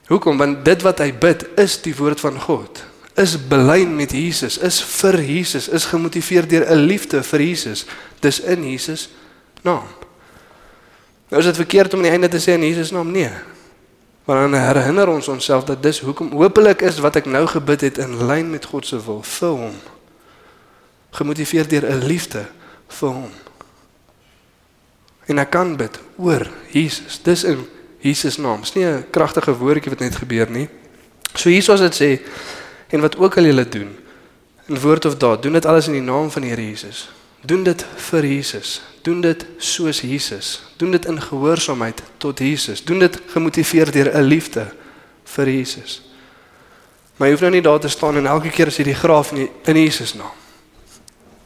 Hoekom? 0.07 0.37
Want 0.37 0.65
dit 0.65 0.81
wat 0.81 0.99
hy 0.99 1.13
bid 1.13 1.45
is 1.55 1.81
die 1.81 1.95
woord 1.95 2.19
van 2.19 2.39
God. 2.39 2.83
Is 3.15 3.47
belyn 3.47 3.95
met 3.95 4.11
Jesus, 4.11 4.57
is 4.57 4.81
vir 4.83 5.21
Jesus, 5.21 5.67
is 5.67 5.85
gemotiveer 5.85 6.47
deur 6.47 6.65
'n 6.71 6.85
liefde 6.85 7.23
vir 7.23 7.41
Jesus. 7.41 7.85
Dis 8.19 8.39
in 8.39 8.69
Jesus 8.71 9.09
naam. 9.61 9.87
Nou 11.29 11.41
is 11.41 11.45
dit 11.45 11.55
verkeerd 11.55 11.93
om 11.93 11.99
aan 11.99 12.05
die 12.05 12.11
einde 12.11 12.27
te 12.27 12.39
sê 12.39 12.53
in 12.53 12.63
Jesus 12.63 12.91
naam 12.91 13.11
nee. 13.11 13.31
Maar 14.29 14.49
dan 14.49 14.53
herinner 14.53 15.07
ons 15.07 15.27
onsself 15.27 15.63
dat 15.63 15.83
dis 15.83 15.99
hoekom 15.99 16.31
hopelik 16.31 16.81
is 16.81 16.99
wat 17.01 17.15
ek 17.17 17.25
nou 17.25 17.47
gebid 17.49 17.81
het 17.81 17.97
in 17.97 18.11
lyn 18.29 18.51
met 18.53 18.65
God 18.69 18.85
se 18.85 18.99
wil 19.01 19.23
vir 19.25 19.55
hom. 19.57 19.77
Gemotiveer 21.17 21.65
deur 21.67 21.87
'n 21.89 22.05
liefde 22.05 22.45
vir 22.87 23.09
hom. 23.09 23.31
En 25.25 25.39
ek 25.41 25.49
kan 25.49 25.73
bid 25.75 25.97
oor 26.17 26.45
Jesus. 26.69 27.17
Dis 27.23 27.43
in 27.43 27.65
Jesus 27.97 28.37
naam. 28.37 28.61
Dis 28.61 28.73
nie 28.73 28.85
'n 28.85 29.09
kragtige 29.09 29.57
woordjie 29.57 29.89
wat 29.89 29.99
net 29.99 30.15
gebeur 30.15 30.49
nie. 30.49 30.69
So 31.33 31.49
hier 31.49 31.63
soos 31.63 31.79
dit 31.79 31.95
sê 31.95 32.21
en 32.87 33.01
wat 33.01 33.17
ook 33.17 33.37
al 33.37 33.43
julle 33.43 33.69
doen 33.69 33.97
in 34.65 34.79
woord 34.79 35.05
of 35.05 35.17
daad, 35.17 35.41
doen 35.41 35.53
dit 35.53 35.65
alles 35.65 35.87
in 35.87 35.93
die 35.93 36.01
naam 36.01 36.31
van 36.31 36.41
die 36.41 36.51
Here 36.51 36.67
Jesus. 36.67 37.09
Doen 37.41 37.63
dit 37.63 37.85
vir 37.95 38.25
Jesus. 38.25 38.81
Doen 39.01 39.21
dit 39.21 39.45
soos 39.57 40.01
Jesus. 40.01 40.61
Doen 40.77 40.91
dit 40.91 41.05
in 41.05 41.21
gehoorsaamheid 41.21 42.01
tot 42.17 42.39
Jesus. 42.39 42.83
Doen 42.83 42.99
dit 42.99 43.19
gemotiveer 43.27 43.91
deur 43.91 44.11
'n 44.17 44.23
liefde 44.23 44.73
vir 45.23 45.49
Jesus. 45.49 46.01
Maar 47.15 47.27
jy 47.27 47.33
hoef 47.33 47.41
nou 47.41 47.51
nie 47.51 47.61
daar 47.61 47.79
te 47.79 47.87
staan 47.87 48.15
en 48.15 48.25
elke 48.25 48.49
keer 48.49 48.67
as 48.67 48.77
jy 48.77 48.83
die 48.83 48.95
graaf 48.95 49.31
in, 49.31 49.49
in 49.63 49.75
Jesus 49.75 50.13
naam. 50.13 50.31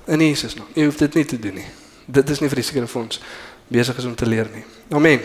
In 0.06 0.20
Jesus 0.20 0.56
naam. 0.56 0.68
Jy 0.74 0.86
hoef 0.86 0.98
dit 0.98 1.14
nie 1.14 1.26
te 1.26 1.40
doen 1.40 1.54
nie. 1.54 1.70
Dit 2.06 2.30
is 2.30 2.40
nie 2.40 2.50
vir 2.50 2.56
die 2.56 2.66
sekere 2.68 2.88
vir 2.88 3.02
ons 3.02 3.20
besig 3.68 3.98
is 3.98 4.06
om 4.06 4.16
te 4.16 4.26
leer 4.26 4.50
nie. 4.54 4.64
Amen. 4.90 5.20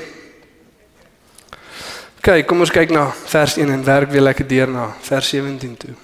Kyk, 2.24 2.46
kom 2.46 2.60
ons 2.60 2.72
kyk 2.72 2.90
na 2.90 3.10
vers 3.26 3.56
1 3.56 3.70
en 3.70 3.84
werk 3.84 4.10
weer 4.10 4.24
lekker 4.24 4.48
deur 4.48 4.72
na 4.72 4.88
vers 5.00 5.28
17 5.28 5.76
toe. 5.76 5.94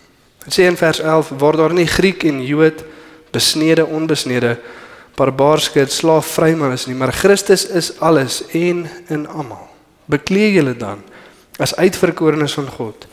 Dit 0.44 0.52
sê 0.58 0.68
in 0.68 0.76
vers 0.76 1.00
11 1.00 1.32
word 1.40 1.62
daar 1.62 1.72
nie 1.72 1.86
Griek 1.88 2.24
en 2.28 2.42
Jood 2.44 2.84
besnede 3.32 3.86
onbesnede 3.86 4.58
barbaarskheid 5.18 5.92
slaaf 5.92 6.26
vryman 6.34 6.74
is 6.74 6.86
nie 6.86 6.96
maar 6.98 7.12
Christus 7.12 7.66
is 7.66 7.92
alles 8.00 8.42
en 8.52 8.84
in 9.08 9.26
almal 9.26 9.68
bekleë 10.10 10.54
julle 10.58 10.76
dan 10.76 11.04
as 11.62 11.76
uitverkorenes 11.76 12.56
van 12.58 12.70
God 12.78 13.06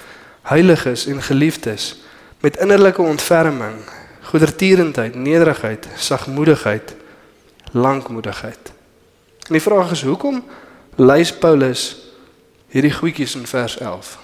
heiliges 0.50 1.06
en 1.12 1.22
geliefdes 1.22 1.92
met 2.42 2.58
innerlike 2.58 3.02
ontferming 3.02 3.84
goedertierendheid 4.32 5.16
nederigheid 5.16 5.88
sagmoedigheid 5.98 6.96
lankmoedigheid 7.72 8.74
en 9.48 9.60
die 9.60 9.64
vraag 9.64 9.94
is 9.96 10.04
hoekom 10.08 10.44
lys 10.98 11.32
Paulus 11.34 11.86
hierdie 12.72 12.94
goedjies 12.94 13.36
in 13.36 13.48
vers 13.48 13.78
11 13.78 14.18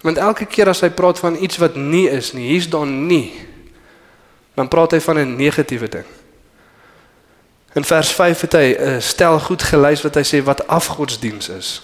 Want 0.00 0.18
elke 0.18 0.46
keer 0.46 0.70
as 0.70 0.84
hy 0.84 0.90
praat 0.94 1.18
van 1.18 1.36
iets 1.42 1.58
wat 1.58 1.74
nie 1.74 2.06
is 2.10 2.30
nie, 2.32 2.46
hier's 2.52 2.68
daar 2.70 2.86
nie. 2.86 3.32
Dan 4.58 4.68
praat 4.68 4.96
hy 4.96 5.00
van 5.00 5.18
'n 5.18 5.36
negatiewe 5.36 5.88
ding. 5.88 6.08
In 7.78 7.84
vers 7.84 8.10
5 8.10 8.40
het 8.40 8.52
hy 8.52 8.74
'n 8.74 8.88
uh, 8.88 9.00
stel 9.00 9.38
goed 9.38 9.62
gelys 9.62 10.02
wat 10.02 10.14
hy 10.14 10.24
sê 10.26 10.42
wat 10.42 10.66
afgodsdiens 10.66 11.48
is. 11.48 11.82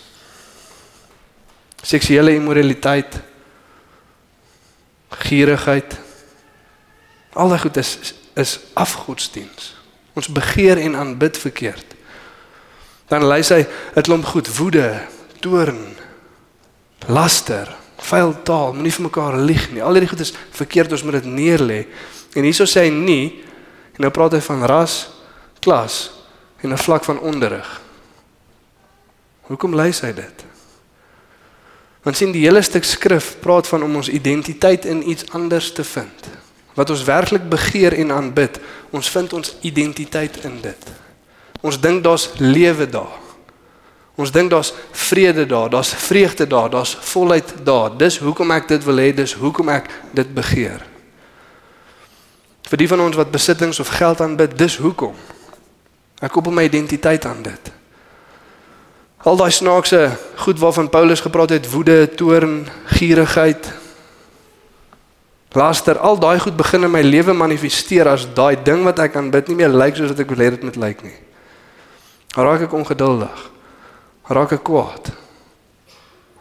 Seksuele 1.82 2.34
immoraliteit, 2.34 3.20
gierigheid. 5.08 5.98
Al 7.32 7.48
daai 7.48 7.60
goed 7.60 7.76
is 7.76 8.14
is 8.34 8.58
afgodsdiens. 8.72 9.76
Ons 10.12 10.28
begeer 10.28 10.78
en 10.78 10.96
aanbid 10.96 11.38
verkeerd. 11.38 11.86
Dan 13.06 13.26
lys 13.26 13.48
hy 13.48 13.66
'n 13.94 14.02
klomp 14.02 14.24
goed, 14.24 14.56
woede, 14.56 15.06
toorn, 15.40 15.96
laster, 17.06 17.76
vuil 17.96 18.42
taal, 18.42 18.72
moenie 18.72 18.92
vir 18.92 19.02
mekaar 19.02 19.36
lieg 19.38 19.70
nie. 19.70 19.82
Al 19.82 19.92
hierdie 19.92 20.08
goed 20.08 20.20
is 20.20 20.34
verkeerd, 20.50 20.92
ons 20.92 21.02
moet 21.02 21.12
dit 21.22 21.24
neerlê. 21.24 21.86
En 22.34 22.42
hieso 22.42 22.66
sê 22.66 22.86
hy 22.86 22.92
nie 22.92 23.44
en 23.94 24.04
nou 24.06 24.10
praat 24.10 24.34
hy 24.36 24.42
van 24.42 24.64
ras, 24.66 25.08
klas 25.62 26.10
en 26.62 26.72
'n 26.72 26.78
vlak 26.78 27.04
van 27.04 27.20
onderrig. 27.20 27.80
Hoekom 29.42 29.74
lys 29.74 30.00
hy 30.00 30.12
dit? 30.12 30.44
Want 32.02 32.16
sien 32.16 32.32
die 32.32 32.44
hele 32.44 32.62
stuk 32.62 32.84
skrif 32.84 33.36
praat 33.40 33.68
van 33.68 33.82
om 33.82 33.96
ons 33.96 34.08
identiteit 34.08 34.84
in 34.84 35.08
iets 35.08 35.30
anders 35.30 35.72
te 35.72 35.84
vind. 35.84 36.28
Wat 36.74 36.90
ons 36.90 37.04
werklik 37.04 37.48
begeer 37.48 37.92
en 37.92 38.12
aanbid, 38.12 38.58
ons 38.90 39.10
vind 39.10 39.32
ons 39.32 39.56
identiteit 39.60 40.44
in 40.44 40.60
dit. 40.60 40.90
Ons 41.60 41.80
dink 41.80 42.02
daar's 42.04 42.30
lewe 42.38 42.88
daar. 42.88 43.20
Ons 44.14 44.30
dink 44.30 44.50
daar's 44.50 44.72
vrede 44.92 45.46
daar, 45.46 45.70
daar's 45.70 45.94
vreugde 45.94 46.46
daar, 46.46 46.70
daar's 46.70 46.96
volheid 47.00 47.54
daar. 47.64 47.96
Dis 47.98 48.18
hoekom 48.18 48.50
ek 48.50 48.68
dit 48.68 48.84
wil 48.84 49.00
hê, 49.02 49.14
dis 49.14 49.32
hoekom 49.32 49.68
ek 49.68 49.90
dit 50.12 50.34
begeer. 50.34 50.84
Vir 52.74 52.80
die 52.82 52.88
van 52.90 53.04
ons 53.04 53.14
wat 53.14 53.30
besittings 53.30 53.78
of 53.78 53.92
geld 53.94 54.18
aanbid, 54.18 54.56
dis 54.58 54.80
hoekom. 54.82 55.12
Ek 56.18 56.32
koppel 56.34 56.50
my 56.50 56.64
identiteit 56.66 57.22
aan 57.22 57.44
dit. 57.44 57.68
Al 59.22 59.38
daai 59.38 59.52
snaakse 59.54 60.00
goed 60.42 60.58
waarvan 60.58 60.90
Paulus 60.90 61.22
gepraat 61.22 61.54
het, 61.54 61.68
woede, 61.70 62.08
toorn, 62.18 62.64
gierigheid, 62.96 63.68
laster, 65.54 66.02
al 66.02 66.18
daai 66.18 66.40
goed 66.42 66.58
begin 66.58 66.88
in 66.88 66.90
my 66.90 67.04
lewe 67.06 67.38
manifesteer 67.38 68.10
as 68.10 68.26
daai 68.34 68.58
ding 68.66 68.82
wat 68.82 68.98
ek 69.06 69.22
aanbid 69.22 69.52
nie 69.52 69.60
meer 69.62 69.70
lyk 69.70 69.94
soos 69.94 70.10
wat 70.10 70.26
ek 70.26 70.34
wil 70.34 70.42
hê 70.42 70.50
dit 70.56 70.66
moet 70.66 70.82
lyk 70.88 71.06
nie. 71.06 71.16
Raak 72.34 72.66
ek 72.66 72.74
ongeduldig 72.74 73.50
raak 74.34 74.58
ek 74.58 74.66
kwaad. 74.66 75.14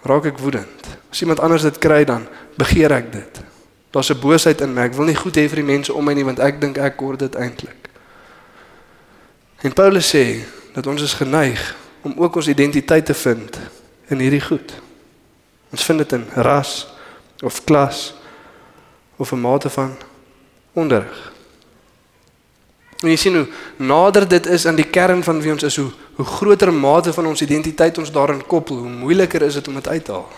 Raak 0.09 0.33
ek 0.33 0.41
woedend. 0.41 0.93
As 1.13 1.21
iemand 1.21 1.45
anders 1.45 1.69
dit 1.69 1.77
kry 1.77 2.01
dan 2.09 2.25
begeer 2.57 2.97
ek 2.97 3.13
dit. 3.13 3.42
Daar's 3.93 4.09
'n 4.09 4.19
boosheid 4.19 4.61
in 4.61 4.73
my. 4.73 4.81
Ek 4.81 4.93
wil 4.93 5.05
nie 5.05 5.15
goed 5.15 5.35
hê 5.37 5.47
vir 5.47 5.61
die 5.61 5.71
mense 5.73 5.93
om 5.93 6.05
my 6.05 6.13
nie 6.13 6.25
want 6.25 6.39
ek 6.39 6.61
dink 6.61 6.77
ek 6.77 6.97
kort 6.97 7.19
dit 7.19 7.35
eintlik. 7.35 7.89
En 9.61 9.73
Paulus 9.73 10.15
sê 10.15 10.43
dat 10.73 10.87
ons 10.87 11.01
is 11.01 11.13
geneig 11.13 11.75
om 12.01 12.13
ook 12.17 12.35
ons 12.35 12.47
identiteit 12.47 13.05
te 13.05 13.13
vind 13.13 13.59
in 14.07 14.19
hierdie 14.19 14.41
goed. 14.41 14.73
Ons 15.71 15.83
vind 15.83 15.97
dit 15.97 16.11
in 16.11 16.25
ras 16.33 16.87
of 17.43 17.63
klas 17.63 18.13
of 19.15 19.31
'n 19.31 19.39
mate 19.39 19.69
van 19.69 19.95
onderrig. 20.73 21.31
En 23.01 23.09
jy 23.09 23.15
sien 23.15 23.35
hoe 23.35 23.47
nader 23.75 24.27
dit 24.27 24.45
is 24.45 24.65
aan 24.65 24.75
die 24.75 24.89
kern 24.89 25.23
van 25.23 25.41
wie 25.41 25.51
ons 25.51 25.63
is, 25.63 25.75
hoe 25.75 25.91
hoe 26.13 26.25
groter 26.25 26.73
mate 26.73 27.13
van 27.13 27.25
ons 27.25 27.41
identiteit 27.41 27.97
ons 27.97 28.11
daarin 28.11 28.45
koppel, 28.45 28.77
hoe 28.77 28.89
moeiliker 28.89 29.41
is 29.41 29.53
dit 29.53 29.67
om 29.67 29.73
dit 29.73 29.87
uit 29.87 30.05
te 30.05 30.11
haal. 30.11 30.29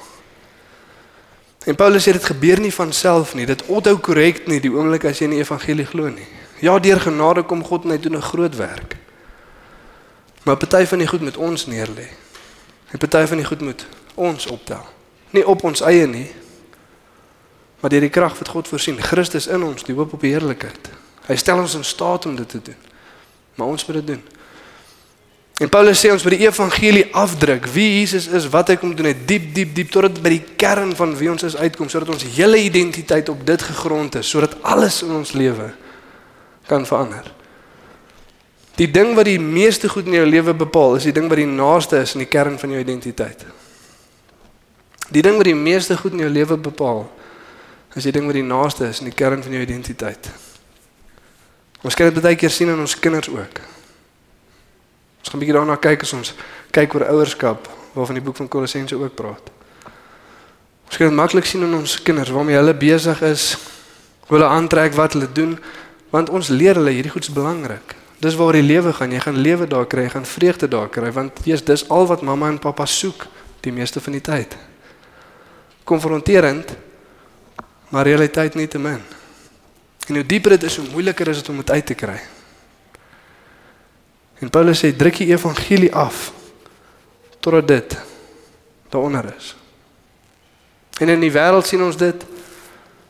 En 1.66 1.76
Paulus 1.76 2.04
sê 2.06 2.14
dit 2.14 2.26
gebeur 2.26 2.60
nie 2.62 2.74
van 2.74 2.94
self 2.94 3.34
nie. 3.34 3.46
Dit 3.46 3.66
onthou 3.66 3.98
korrek 3.98 4.46
nie 4.48 4.60
die 4.62 4.72
oomblik 4.72 5.08
as 5.10 5.20
jy 5.20 5.30
in 5.30 5.38
die 5.38 5.42
evangelie 5.42 5.86
glo 5.90 6.12
nie. 6.14 6.28
Ja, 6.62 6.78
deur 6.80 7.02
genade 7.02 7.44
kom 7.44 7.64
God 7.66 7.86
en 7.86 7.92
hy 7.92 7.98
doen 8.00 8.18
'n 8.18 8.22
groot 8.22 8.56
werk. 8.56 8.96
Maar 10.44 10.58
party 10.58 10.86
van 10.86 10.98
die 10.98 11.08
goed 11.08 11.22
moet 11.22 11.38
ons 11.38 11.66
neerlê. 11.66 12.08
En 12.92 12.98
party 12.98 13.26
van 13.26 13.38
die 13.38 13.46
goed 13.46 13.62
moet 13.62 13.86
ons 14.16 14.48
optel. 14.48 14.86
Nie 15.30 15.48
op 15.48 15.64
ons 15.64 15.82
eie 15.82 16.08
nie, 16.08 16.32
maar 17.80 17.90
deur 17.90 18.02
die 18.02 18.10
krag 18.10 18.38
wat 18.38 18.48
God 18.48 18.68
voorsien. 18.68 19.02
Christus 19.02 19.48
in 19.48 19.64
ons, 19.64 19.84
die 19.84 19.96
hoop 19.96 20.14
op 20.14 20.22
die 20.22 20.32
heerlikheid. 20.32 20.90
Hy 21.26 21.36
stel 21.36 21.60
ons 21.60 21.76
in 21.76 21.84
staat 21.84 22.26
om 22.26 22.36
dit 22.36 22.50
te 22.50 22.62
doen. 22.62 22.78
Maar 23.56 23.68
ons 23.68 23.86
moet 23.86 23.96
dit 23.96 24.08
doen. 24.08 24.24
En 25.56 25.70
Paulus 25.72 26.02
sê 26.04 26.12
ons 26.12 26.24
moet 26.26 26.34
die 26.36 26.48
evangelie 26.50 27.06
afdruk. 27.16 27.70
Wie 27.72 28.02
Jesus 28.02 28.28
is, 28.28 28.50
wat 28.52 28.74
hy 28.74 28.76
kom 28.80 28.92
doen, 28.96 29.08
het 29.08 29.22
diep 29.28 29.54
diep 29.56 29.72
diep 29.78 29.92
tot 29.94 30.10
dit 30.10 30.18
by 30.24 30.34
die 30.34 30.56
kern 30.60 30.92
van 31.00 31.14
wie 31.16 31.30
ons 31.32 31.46
is 31.48 31.56
uitkom 31.56 31.88
sodat 31.92 32.12
ons 32.12 32.26
hele 32.36 32.60
identiteit 32.60 33.30
op 33.32 33.46
dit 33.48 33.64
gegrond 33.64 34.18
is, 34.20 34.28
sodat 34.28 34.58
alles 34.68 35.00
in 35.06 35.14
ons 35.16 35.32
lewe 35.32 35.70
kan 36.68 36.84
verander. 36.88 37.30
Die 38.76 38.90
ding 38.92 39.14
wat 39.16 39.30
die 39.30 39.40
meeste 39.40 39.88
goed 39.88 40.10
in 40.10 40.18
jou 40.18 40.26
lewe 40.28 40.52
bepaal, 40.66 40.98
is 41.00 41.08
die 41.08 41.14
ding 41.16 41.30
wat 41.32 41.40
die 41.40 41.48
naaste 41.48 42.02
is 42.04 42.18
in 42.18 42.26
die 42.26 42.32
kern 42.32 42.60
van 42.60 42.74
jou 42.76 42.82
identiteit. 42.84 43.46
Die 45.16 45.24
ding 45.24 45.38
wat 45.40 45.48
die 45.48 45.56
meeste 45.56 45.96
goed 45.96 46.18
in 46.18 46.26
jou 46.26 46.32
lewe 46.34 46.58
bepaal, 46.60 47.06
is 47.96 48.04
die 48.04 48.12
ding 48.12 48.28
wat 48.28 48.36
die 48.36 48.44
naaste 48.44 48.90
is 48.92 49.00
in 49.00 49.08
die 49.08 49.16
kern 49.16 49.40
van 49.46 49.56
jou 49.56 49.64
identiteit. 49.64 50.28
Ons 51.86 51.96
kan 51.96 52.12
dit 52.12 52.20
baie 52.20 52.36
keer 52.36 52.52
sien 52.52 52.74
in 52.74 52.84
ons 52.84 52.98
kinders 53.00 53.32
ook. 53.32 53.64
Ons 55.26 55.34
gaan 55.34 55.42
'n 55.42 55.46
bietjie 55.46 55.58
daarna 55.58 55.76
kyk 55.82 56.02
as 56.02 56.14
ons 56.14 56.34
kyk 56.72 56.94
oor 56.94 57.06
ouerskap 57.10 57.68
waarvan 57.94 58.16
die 58.16 58.24
boek 58.24 58.36
van 58.36 58.48
Kolossense 58.48 58.96
ook 58.96 59.16
praat. 59.16 59.50
Ons 60.86 60.98
kan 60.98 61.08
dit 61.08 61.16
maklik 61.16 61.46
sien 61.46 61.64
in 61.64 61.74
ons 61.74 62.02
kinders 62.04 62.30
waarmee 62.30 62.56
hulle 62.56 62.74
besig 62.74 63.22
is, 63.22 63.58
hoe 64.28 64.38
hulle 64.38 64.50
aantrek, 64.50 64.94
wat 64.94 65.14
hulle 65.14 65.32
doen, 65.32 65.58
want 66.12 66.30
ons 66.30 66.48
leer 66.48 66.76
hulle 66.76 66.92
hierdie 66.92 67.12
goed's 67.12 67.32
belangrik. 67.34 67.96
Dis 68.20 68.36
waar 68.36 68.54
die 68.54 68.62
lewe 68.62 68.94
gaan. 68.94 69.12
Jy 69.12 69.20
gaan 69.20 69.38
lewe 69.38 69.68
daar 69.68 69.86
kry, 69.86 70.04
jy 70.06 70.10
gaan 70.10 70.26
vreugde 70.26 70.68
daar 70.68 70.90
kry 70.90 71.12
want 71.12 71.42
jy's 71.44 71.64
dis 71.64 71.90
al 71.90 72.06
wat 72.06 72.22
mamma 72.22 72.48
en 72.48 72.60
pappa 72.60 72.86
soek 72.86 73.26
die 73.62 73.74
meeste 73.74 74.02
van 74.02 74.14
die 74.14 74.22
tyd. 74.22 74.56
Konfronterend, 75.84 76.76
maar 77.90 78.06
realiteit 78.06 78.56
nie 78.56 78.68
te 78.68 78.78
min. 78.78 79.02
En 80.08 80.16
hoe 80.16 80.26
dieper 80.26 80.50
dit 80.50 80.64
is, 80.64 80.78
hoe 80.78 80.90
moeiliker 80.92 81.28
is 81.28 81.38
dit 81.38 81.50
om 81.50 81.58
dit 81.58 81.72
uit 81.72 81.86
te 81.86 81.94
kry. 81.94 82.22
En 84.46 84.52
Paulus 84.54 84.78
sê 84.78 84.92
druk 84.94 85.24
die 85.24 85.32
evangelie 85.34 85.90
af 85.90 86.30
totdat 87.42 87.68
dit 87.68 87.98
daaronder 88.94 89.32
is. 89.34 89.56
En 91.02 91.10
in 91.10 91.24
die 91.24 91.32
wêreld 91.34 91.66
sien 91.66 91.82
ons 91.82 91.98
dit. 91.98 92.26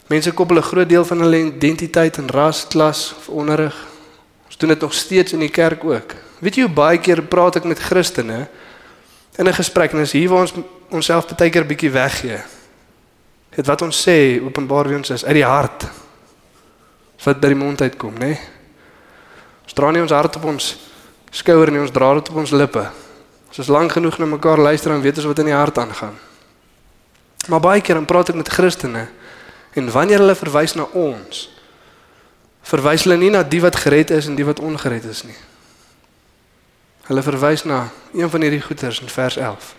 Mense 0.07 0.31
koppel 0.31 0.57
'n 0.57 0.69
groot 0.69 0.89
deel 0.89 1.05
van 1.05 1.19
hulle 1.19 1.39
identiteit 1.51 2.17
aan 2.17 2.29
ras, 2.29 2.67
klas 2.67 3.13
of 3.17 3.29
onderrig. 3.29 3.75
Ons 4.45 4.57
doen 4.57 4.69
dit 4.69 4.79
nog 4.79 4.93
steeds 4.93 5.33
in 5.33 5.39
die 5.39 5.49
kerk 5.49 5.83
ook. 5.83 6.15
Weet 6.39 6.55
jy 6.55 6.61
hoe 6.61 6.73
baie 6.73 6.99
keer 6.99 7.21
praat 7.21 7.55
ek 7.55 7.63
met 7.63 7.79
Christene 7.79 8.47
in 9.35 9.47
'n 9.47 9.53
gesprek 9.53 9.91
en 9.91 9.99
as 9.99 10.11
hier 10.11 10.29
waar 10.29 10.41
ons 10.41 10.53
onsself 10.89 11.35
baie 11.35 11.49
keer 11.49 11.65
bietjie 11.65 11.91
weggee. 11.91 12.39
Dit 13.55 13.65
wat 13.65 13.81
ons 13.81 14.07
sê 14.07 14.39
openbaar 14.41 14.87
wie 14.87 14.97
ons 14.97 15.09
is 15.09 15.25
uit 15.25 15.35
die 15.35 15.45
hart. 15.45 15.87
Wat 17.23 17.39
by 17.39 17.47
die 17.47 17.55
mond 17.55 17.81
uitkom, 17.81 18.13
né? 18.13 18.25
Nee? 18.25 18.39
Ons 19.63 19.73
dra 19.73 19.91
nie 19.91 20.01
ons 20.01 20.11
hart 20.11 20.35
op 20.35 20.43
ons 20.43 20.84
skouer 21.35 21.71
nie, 21.71 21.81
ons 21.83 21.93
dra 21.93 22.13
dit 22.17 22.29
op 22.31 22.39
ons 22.43 22.53
lippe. 22.55 22.85
As 23.51 23.59
ons 23.63 23.71
lank 23.71 23.95
genoeg 23.95 24.17
na 24.19 24.29
mekaar 24.29 24.61
luister 24.61 24.93
en 24.93 25.03
weet 25.03 25.19
ons 25.21 25.27
wat 25.31 25.41
in 25.43 25.51
die 25.51 25.57
hart 25.57 25.77
aangaan. 25.81 26.15
Maar 27.51 27.61
baie 27.61 27.83
keer 27.83 27.99
dan 27.99 28.07
praat 28.09 28.31
ek 28.31 28.39
met 28.39 28.51
Christene 28.51 29.07
en 29.75 29.91
wanneer 29.91 30.23
hulle 30.23 30.37
verwys 30.39 30.73
na 30.79 30.87
ons, 30.95 31.49
verwys 32.65 33.03
hulle 33.05 33.19
nie 33.21 33.33
na 33.33 33.43
die 33.43 33.59
wat 33.61 33.77
gered 33.83 34.13
is 34.15 34.29
en 34.31 34.37
die 34.39 34.47
wat 34.47 34.63
ongered 34.63 35.05
is 35.05 35.25
nie. 35.27 35.37
Hulle 37.05 37.21
verwys 37.21 37.65
na 37.69 37.89
een 38.15 38.31
van 38.31 38.41
hierdie 38.41 38.63
goeters 38.63 39.01
in 39.03 39.11
vers 39.13 39.37
11. 39.37 39.73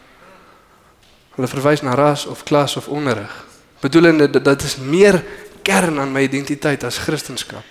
Hulle 1.37 1.49
verwys 1.51 1.83
na 1.83 1.97
ras 1.99 2.27
of 2.31 2.45
klas 2.47 2.77
of 2.79 2.89
onderrig. 2.89 3.33
Bedoelende 3.81 4.31
dat 4.31 4.45
dit 4.45 4.63
is 4.63 4.77
meer 4.77 5.25
kern 5.67 5.99
aan 6.01 6.13
my 6.13 6.23
identiteit 6.29 6.85
as 6.85 7.01
Christendom. 7.03 7.65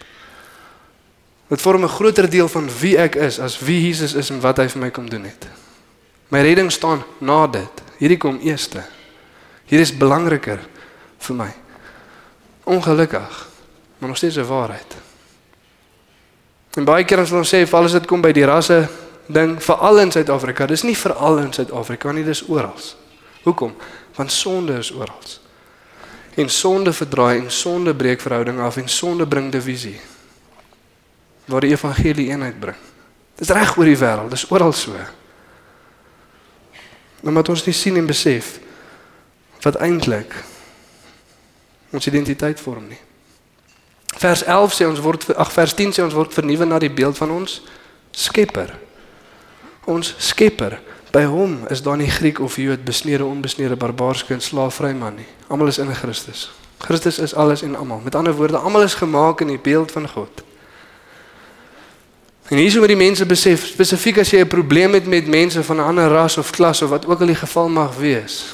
Dit 1.47 1.61
vorm 1.61 1.83
'n 1.83 1.87
groter 1.87 2.29
deel 2.29 2.47
van 2.47 2.69
wie 2.79 2.97
ek 2.97 3.15
is 3.15 3.39
as 3.39 3.59
wie 3.59 3.85
Jesus 3.85 4.13
is 4.13 4.29
en 4.29 4.39
wat 4.41 4.57
hy 4.57 4.67
vir 4.67 4.81
my 4.81 4.89
kom 4.89 5.09
doen 5.09 5.23
het. 5.23 5.47
My 6.27 6.41
redding 6.41 6.71
staan 6.71 7.03
na 7.17 7.47
dit. 7.47 7.83
Hierdie 7.97 8.17
kom 8.17 8.39
eerste. 8.39 8.83
Hier 9.65 9.79
is 9.79 9.97
belangriker 9.97 10.59
vir 11.17 11.35
my. 11.35 11.53
Ongelukkig, 12.63 13.47
maar 13.97 14.09
nog 14.09 14.17
steeds 14.17 14.37
'n 14.37 14.45
waarheid. 14.45 14.95
En 16.73 16.83
baie 16.83 17.03
keer 17.03 17.19
as 17.19 17.31
ons 17.31 17.53
sê 17.53 17.67
val 17.67 17.83
as 17.83 17.91
dit 17.91 18.05
kom 18.05 18.21
by 18.21 18.31
die 18.31 18.45
rasse 18.45 18.89
ding 19.27 19.63
veral 19.63 19.99
in 19.99 20.11
Suid-Afrika, 20.11 20.65
dis 20.65 20.83
nie 20.83 20.97
veral 20.97 21.37
in 21.37 21.53
Suid-Afrika 21.53 22.11
nie, 22.11 22.23
dis 22.23 22.47
oral. 22.47 22.79
Hoekom? 23.43 23.75
Want 24.15 24.31
sonde 24.31 24.77
is 24.77 24.91
oral. 24.91 25.21
En 26.35 26.49
sonde 26.49 26.93
verdraai 26.93 27.37
en 27.37 27.51
sonde 27.51 27.95
breek 27.95 28.21
verhoudinge 28.21 28.61
af 28.61 28.77
en 28.77 28.89
sonde 28.89 29.27
bring 29.27 29.51
divisie 29.51 29.99
waar 31.45 31.65
die 31.65 31.73
evangelie 31.73 32.29
eenheid 32.29 32.59
bring. 32.59 32.77
Dis 33.35 33.51
reg 33.53 33.75
oor 33.77 33.85
die 33.85 33.99
wêreld, 33.99 34.31
dis 34.31 34.47
oral 34.51 34.73
so. 34.73 34.95
Nou 37.25 37.33
moet 37.33 37.49
ons 37.49 37.65
nie 37.65 37.75
sien 37.75 37.97
en 37.97 38.07
besef 38.07 38.59
wat 39.65 39.79
eintlik 39.81 40.33
ons 41.95 42.07
identiteit 42.07 42.59
vorm 42.61 42.87
nie. 42.91 42.99
Vers 44.15 44.45
11 44.45 44.75
sê 44.77 44.87
ons 44.87 45.01
word 45.03 45.27
ag 45.35 45.51
vers 45.51 45.73
10 45.75 45.95
sê 45.97 46.03
ons 46.05 46.15
word 46.15 46.33
vernuwe 46.35 46.67
na 46.67 46.79
die 46.79 46.91
beeld 46.93 47.17
van 47.19 47.33
ons 47.35 47.59
Skepper. 48.15 48.71
Ons 49.91 50.13
Skepper. 50.23 50.77
By 51.11 51.25
hom 51.31 51.65
is 51.71 51.81
daar 51.83 51.97
nie 51.99 52.11
Griek 52.11 52.39
of 52.43 52.55
Jood, 52.59 52.85
besnede 52.87 53.25
onbesnede, 53.25 53.75
barbaars 53.79 54.23
kind, 54.27 54.43
slaaf, 54.43 54.79
vry 54.79 54.93
man 54.95 55.19
nie. 55.19 55.27
Almal 55.51 55.71
is 55.71 55.79
in 55.79 55.91
Christus. 55.95 56.49
Christus 56.83 57.19
is 57.19 57.35
alles 57.35 57.63
en 57.63 57.75
almal. 57.75 58.01
Met 58.03 58.15
ander 58.15 58.35
woorde, 58.35 58.57
almal 58.57 58.87
is 58.87 58.95
gemaak 58.99 59.41
in 59.43 59.51
die 59.51 59.59
beeld 59.59 59.91
van 59.91 60.07
God. 60.09 60.44
En 62.45 62.57
hier 62.57 62.65
is 62.65 62.75
hoe 62.75 62.87
die 62.87 62.95
mense 62.97 63.25
besef, 63.25 63.63
spesifiek 63.65 64.19
as 64.21 64.29
jy 64.29 64.43
'n 64.43 64.47
probleem 64.47 64.93
het 64.93 65.05
met 65.05 65.27
mense 65.27 65.63
van 65.63 65.75
'n 65.75 65.87
ander 65.89 66.09
ras 66.09 66.37
of 66.37 66.49
klas 66.49 66.81
of 66.81 66.89
wat 66.89 67.05
ook 67.05 67.19
al 67.19 67.25
die 67.25 67.35
geval 67.35 67.69
mag 67.69 67.95
wees, 67.95 68.53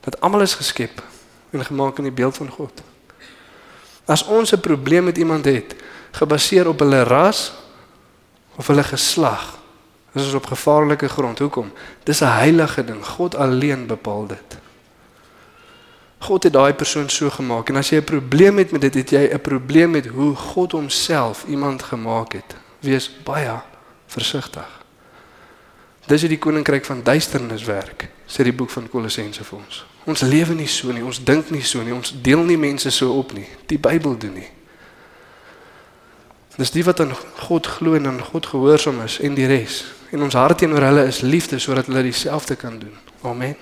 dat 0.00 0.20
almal 0.20 0.40
is 0.40 0.54
geskep 0.54 1.02
en 1.50 1.64
gemaak 1.64 1.98
in 1.98 2.04
die 2.04 2.12
beeld 2.12 2.36
van 2.36 2.48
God. 2.50 2.82
As 4.04 4.24
ons 4.24 4.52
'n 4.52 4.60
probleem 4.60 5.04
met 5.04 5.18
iemand 5.18 5.44
het, 5.44 5.74
gebaseer 6.10 6.68
op 6.68 6.78
hulle 6.78 7.02
ras 7.02 7.52
of 8.56 8.66
hulle 8.66 8.82
geslag, 8.82 9.58
is 10.14 10.24
ons 10.24 10.34
op 10.34 10.46
gevaarlike 10.46 11.08
grond. 11.08 11.38
Hoekom? 11.38 11.72
Dis 12.02 12.20
'n 12.20 12.24
heilige 12.24 12.84
ding. 12.84 13.06
God 13.06 13.34
alleen 13.34 13.86
bepaal 13.86 14.26
dit. 14.26 14.58
God 16.18 16.42
het 16.42 16.52
daai 16.52 16.74
persoon 16.74 17.08
so 17.08 17.30
gemaak 17.30 17.68
en 17.68 17.76
as 17.76 17.90
jy 17.90 17.96
'n 17.96 18.04
probleem 18.04 18.58
het 18.58 18.70
met 18.70 18.80
dit, 18.80 18.94
het 18.94 19.10
jy 19.10 19.28
'n 19.32 19.40
probleem 19.40 19.90
met 19.90 20.06
hoe 20.06 20.34
God 20.34 20.72
homself 20.72 21.44
iemand 21.46 21.82
gemaak 21.82 22.32
het 22.32 22.56
wees 22.80 23.10
baie 23.24 23.54
versigtig. 24.06 24.68
Dis 26.08 26.24
hoe 26.24 26.30
die 26.30 26.40
koninkryk 26.40 26.86
van 26.88 27.02
duisternis 27.04 27.66
werk, 27.68 28.06
sê 28.28 28.44
die 28.46 28.54
boek 28.56 28.70
van 28.72 28.88
Kolossense 28.88 29.44
vir 29.44 29.58
ons. 29.58 29.82
Ons 30.08 30.22
lewe 30.24 30.54
nie 30.56 30.68
so 30.70 30.92
nie, 30.92 31.04
ons 31.04 31.20
dink 31.20 31.50
nie 31.52 31.64
so 31.64 31.82
nie, 31.84 31.92
ons 31.92 32.14
deel 32.24 32.44
nie 32.48 32.56
mense 32.56 32.90
so 32.94 33.18
op 33.18 33.34
nie. 33.36 33.44
Die 33.68 33.80
Bybel 33.80 34.16
doen 34.16 34.38
nie. 34.40 34.48
Dis 36.58 36.72
die 36.74 36.82
wat 36.82 37.00
aan 37.04 37.12
God 37.44 37.68
glo 37.76 37.94
en 37.94 38.08
aan 38.08 38.22
God 38.24 38.48
gehoorsaam 38.50 39.02
is 39.04 39.18
en 39.22 39.36
die 39.36 39.46
res. 39.46 39.82
En 40.10 40.24
ons 40.24 40.34
hart 40.34 40.58
teenoor 40.58 40.88
hulle 40.88 41.04
is 41.06 41.20
liefde 41.20 41.60
sodat 41.62 41.86
hulle 41.86 42.02
dieselfde 42.02 42.56
kan 42.56 42.80
doen. 42.80 42.96
Amen. 43.22 43.56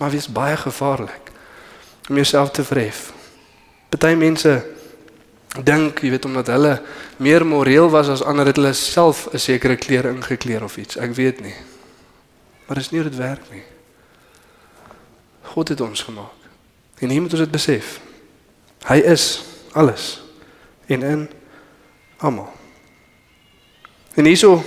Maar 0.00 0.10
wees 0.10 0.26
baie 0.26 0.56
gevaarlik 0.56 1.30
om 2.08 2.16
jouself 2.16 2.50
te 2.50 2.64
verhef. 2.64 3.12
Party 3.88 4.16
mense 4.18 4.56
dink, 5.62 6.00
jy 6.02 6.10
weet 6.10 6.24
omdat 6.24 6.46
hulle 6.50 6.82
meer 7.22 7.46
moreel 7.46 7.90
was 7.90 8.08
as 8.08 8.22
ander 8.22 8.46
het 8.46 8.56
hulle 8.56 8.72
self 8.72 9.28
'n 9.32 9.38
sekere 9.38 9.76
klere 9.76 10.10
ingekleer 10.10 10.64
of 10.64 10.76
iets. 10.76 10.96
Ek 10.96 11.14
weet 11.14 11.40
nie. 11.40 11.54
Maar 12.66 12.76
dis 12.76 12.90
nie 12.90 13.00
hoe 13.00 13.10
dit 13.10 13.18
werk 13.18 13.50
nie. 13.50 13.62
God 15.42 15.68
het 15.68 15.80
ons 15.80 16.02
gemaak. 16.02 16.40
En 16.98 17.08
hier 17.08 17.20
moet 17.20 17.32
ons 17.32 17.40
dit 17.40 17.50
besef. 17.50 18.00
Hy 18.84 18.96
is 18.96 19.44
alles 19.72 20.22
en 20.86 21.02
in 21.02 21.30
almal. 22.16 22.52
En 24.14 24.24
hierso 24.24 24.64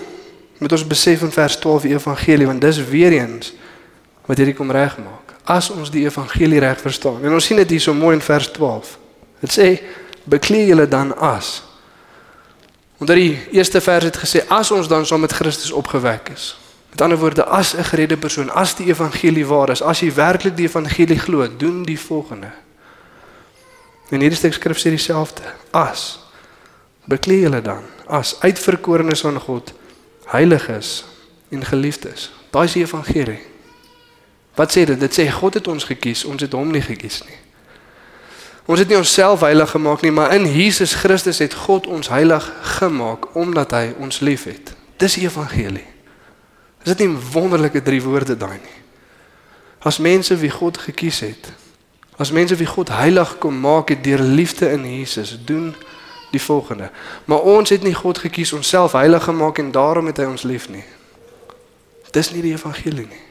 moet 0.57 0.71
ons 0.71 0.87
besef 0.87 1.21
in 1.21 1.31
vers 1.31 1.55
12 1.55 1.81
die 1.81 1.93
evangelie 1.93 2.45
want 2.45 2.61
dis 2.61 2.81
weer 2.89 3.11
eens 3.11 3.53
wat 4.25 4.37
hierdie 4.37 4.55
kom 4.55 4.71
regmaak. 4.71 5.35
As 5.43 5.69
ons 5.69 5.91
die 5.91 6.03
evangelie 6.05 6.59
reg 6.59 6.79
verstaan. 6.81 7.23
En 7.23 7.33
ons 7.33 7.45
sien 7.45 7.57
dit 7.57 7.69
hier 7.69 7.81
so 7.81 7.93
mooi 7.93 8.15
in 8.15 8.21
vers 8.21 8.51
12. 8.51 8.97
Dit 9.39 9.53
sê 9.53 9.67
beklee 10.27 10.65
julle 10.65 10.87
dan 10.87 11.15
as. 11.17 11.63
Onder 12.97 13.15
die 13.15 13.47
eerste 13.51 13.81
vers 13.81 14.03
het 14.03 14.17
gesê 14.17 14.43
as 14.47 14.71
ons 14.71 14.87
dan 14.87 15.05
saam 15.05 15.23
met 15.23 15.31
Christus 15.31 15.71
opgewek 15.71 16.29
is. 16.33 16.57
Met 16.89 17.01
ander 17.01 17.17
woorde 17.17 17.45
as 17.45 17.73
'n 17.75 17.83
geredde 17.83 18.17
persoon, 18.17 18.49
as 18.49 18.75
die 18.75 18.87
evangelie 18.87 19.45
waar 19.45 19.69
is, 19.69 19.81
as 19.81 19.99
jy 19.99 20.13
werklik 20.13 20.55
die 20.57 20.65
evangelie 20.65 21.19
glo, 21.19 21.57
doen 21.57 21.83
die 21.83 21.99
volgende. 21.99 22.51
En 24.09 24.19
hierdie 24.19 24.37
stuk 24.37 24.53
skrif 24.53 24.77
sê 24.77 24.89
dieselfde. 24.89 25.43
As 25.71 26.19
bekleë 27.05 27.41
julle 27.41 27.61
dan 27.61 27.83
as 28.07 28.39
uitverkorenes 28.39 29.21
van 29.21 29.39
God, 29.39 29.73
heiliges 30.25 31.05
en 31.49 31.65
geliefdes. 31.65 32.31
Daai 32.49 32.65
is 32.65 32.73
die 32.73 32.83
evangelie. 32.83 33.39
Wat 34.55 34.71
sê 34.71 34.85
dit? 34.87 34.99
Dit 34.99 35.19
sê 35.19 35.27
God 35.31 35.53
het 35.53 35.67
ons 35.67 35.83
gekies, 35.83 36.23
ons 36.25 36.41
het 36.41 36.51
hom 36.51 36.71
nie 36.71 36.81
gekies 36.81 37.21
nie. 37.27 37.37
Ons 38.67 38.79
het 38.79 38.89
nie 38.91 38.97
onsself 38.99 39.45
heilig 39.47 39.69
gemaak 39.71 40.01
nie, 40.03 40.11
maar 40.11 40.33
in 40.35 40.45
Jesus 40.51 40.93
Christus 40.93 41.39
het 41.39 41.53
God 41.53 41.87
ons 41.87 42.09
heilig 42.11 42.49
gemaak 42.77 43.29
omdat 43.35 43.71
hy 43.71 43.93
ons 44.03 44.19
liefhet. 44.19 44.73
Dis 44.99 45.15
die 45.15 45.23
evangelie. 45.23 45.85
Is 46.83 46.91
dit 46.95 47.07
nie 47.07 47.15
wonderlike 47.31 47.81
drie 47.81 48.01
woorde 48.03 48.35
daai 48.37 48.59
nie? 48.59 48.77
As 49.79 50.01
mense 50.03 50.35
wie 50.35 50.51
God 50.51 50.77
gekies 50.77 51.19
het, 51.23 51.51
as 52.19 52.31
mense 52.31 52.55
wie 52.59 52.67
God 52.67 52.91
heilig 52.91 53.37
kom 53.37 53.55
maak 53.59 53.93
het 53.93 54.03
deur 54.03 54.19
liefde 54.19 54.71
in 54.71 54.83
Jesus, 54.97 55.37
doen 55.45 55.75
die 56.31 56.41
volgende. 56.41 56.89
Maar 57.25 57.39
ons 57.39 57.69
het 57.69 57.83
nie 57.83 57.95
God 57.95 58.17
gekies 58.17 58.53
onsself 58.53 58.91
heilig 58.91 59.23
gemaak 59.23 59.57
en 59.63 59.71
daarom 59.71 60.11
het 60.11 60.17
hy 60.17 60.27
ons 60.27 60.43
lief 60.43 60.67
nie. 60.69 60.83
Dis 62.11 62.31
nie 62.35 62.43
die 62.43 62.55
evangelie 62.55 63.07
nie. 63.07 63.23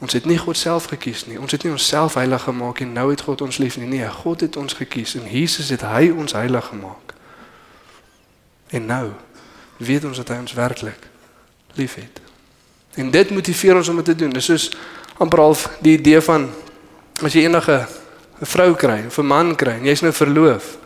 Ons 0.00 0.12
het 0.12 0.24
nie 0.24 0.38
God 0.38 0.56
self 0.56 0.84
gekies 0.92 1.24
nie. 1.26 1.38
Ons 1.40 1.52
het 1.52 1.62
nie 1.64 1.72
onsself 1.72 2.14
heilig 2.14 2.42
gemaak 2.42 2.80
en 2.80 2.92
nou 2.92 3.10
het 3.10 3.20
God 3.24 3.40
ons 3.40 3.58
lief 3.58 3.76
nie. 3.76 3.86
Nee, 3.88 4.08
God 4.08 4.40
het 4.40 4.56
ons 4.56 4.76
gekies 4.76 5.14
en 5.16 5.24
Jesus 5.30 5.72
het 5.72 5.80
hy 5.80 6.10
ons 6.12 6.36
heilig 6.36 6.64
gemaak. 6.64 7.14
En 8.68 8.86
nou 8.86 9.12
weet 9.76 10.04
ons 10.04 10.16
dat 10.16 10.28
hy 10.28 10.36
ons 10.44 10.52
werklik 10.52 11.08
liefhet. 11.74 12.20
En 12.96 13.10
dit 13.10 13.30
motiveer 13.30 13.76
ons 13.76 13.88
om 13.88 13.96
dit 13.96 14.04
te 14.04 14.16
doen. 14.16 14.32
Dis 14.32 14.44
soos 14.44 14.70
amper 15.16 15.40
half 15.40 15.68
die 15.80 15.96
idee 15.96 16.20
van 16.20 16.50
as 17.24 17.32
jy 17.32 17.46
enige 17.48 17.86
'n 18.40 18.46
vrou 18.46 18.74
kry 18.74 19.06
of 19.06 19.18
'n 19.18 19.26
man 19.26 19.56
kry 19.56 19.80
en 19.80 19.84
jy's 19.84 20.02
nou 20.02 20.12
verloof. 20.12 20.76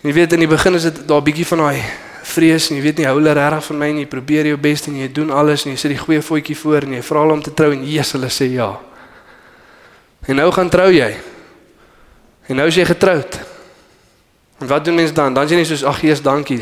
Jy 0.00 0.12
weet 0.12 0.32
in 0.32 0.38
die 0.38 0.48
begin 0.48 0.74
is 0.74 0.82
dit 0.82 1.08
daar 1.08 1.20
'n 1.20 1.24
bietjie 1.24 1.46
van 1.46 1.58
daai 1.58 1.82
vrees 2.30 2.70
en 2.70 2.78
jy 2.78 2.82
weet 2.84 3.00
nie 3.00 3.08
hou 3.08 3.16
hulle 3.18 3.34
regtig 3.36 3.66
van 3.68 3.78
my 3.80 3.90
nie. 3.94 4.04
Jy 4.04 4.10
probeer 4.12 4.48
jou 4.50 4.60
bes 4.60 4.86
en 4.88 4.96
jy 5.00 5.08
doen 5.14 5.32
alles 5.34 5.66
en 5.66 5.74
jy 5.74 5.80
sit 5.82 5.94
die 5.94 6.00
goeie 6.00 6.22
voetjie 6.24 6.56
voor 6.58 6.86
en 6.86 6.96
jy 6.96 7.02
vra 7.06 7.24
hulle 7.24 7.36
om 7.38 7.42
te 7.44 7.52
trou 7.56 7.72
en 7.74 7.84
Jesus 7.86 8.16
hulle 8.16 8.30
sê 8.32 8.48
ja. 8.54 8.70
En 10.28 10.38
nou 10.38 10.50
gaan 10.54 10.70
trou 10.72 10.88
jy. 10.92 11.10
En 12.50 12.58
nou 12.60 12.66
is 12.70 12.78
jy 12.78 12.86
getroud. 12.88 13.40
En 14.60 14.70
wat 14.70 14.84
doen 14.84 14.98
mense 15.00 15.14
dan? 15.16 15.34
Dan 15.34 15.48
sê 15.48 15.58
jy 15.60 15.68
soos 15.70 15.84
ag 15.88 16.02
Jesus, 16.04 16.22
dankie. 16.22 16.60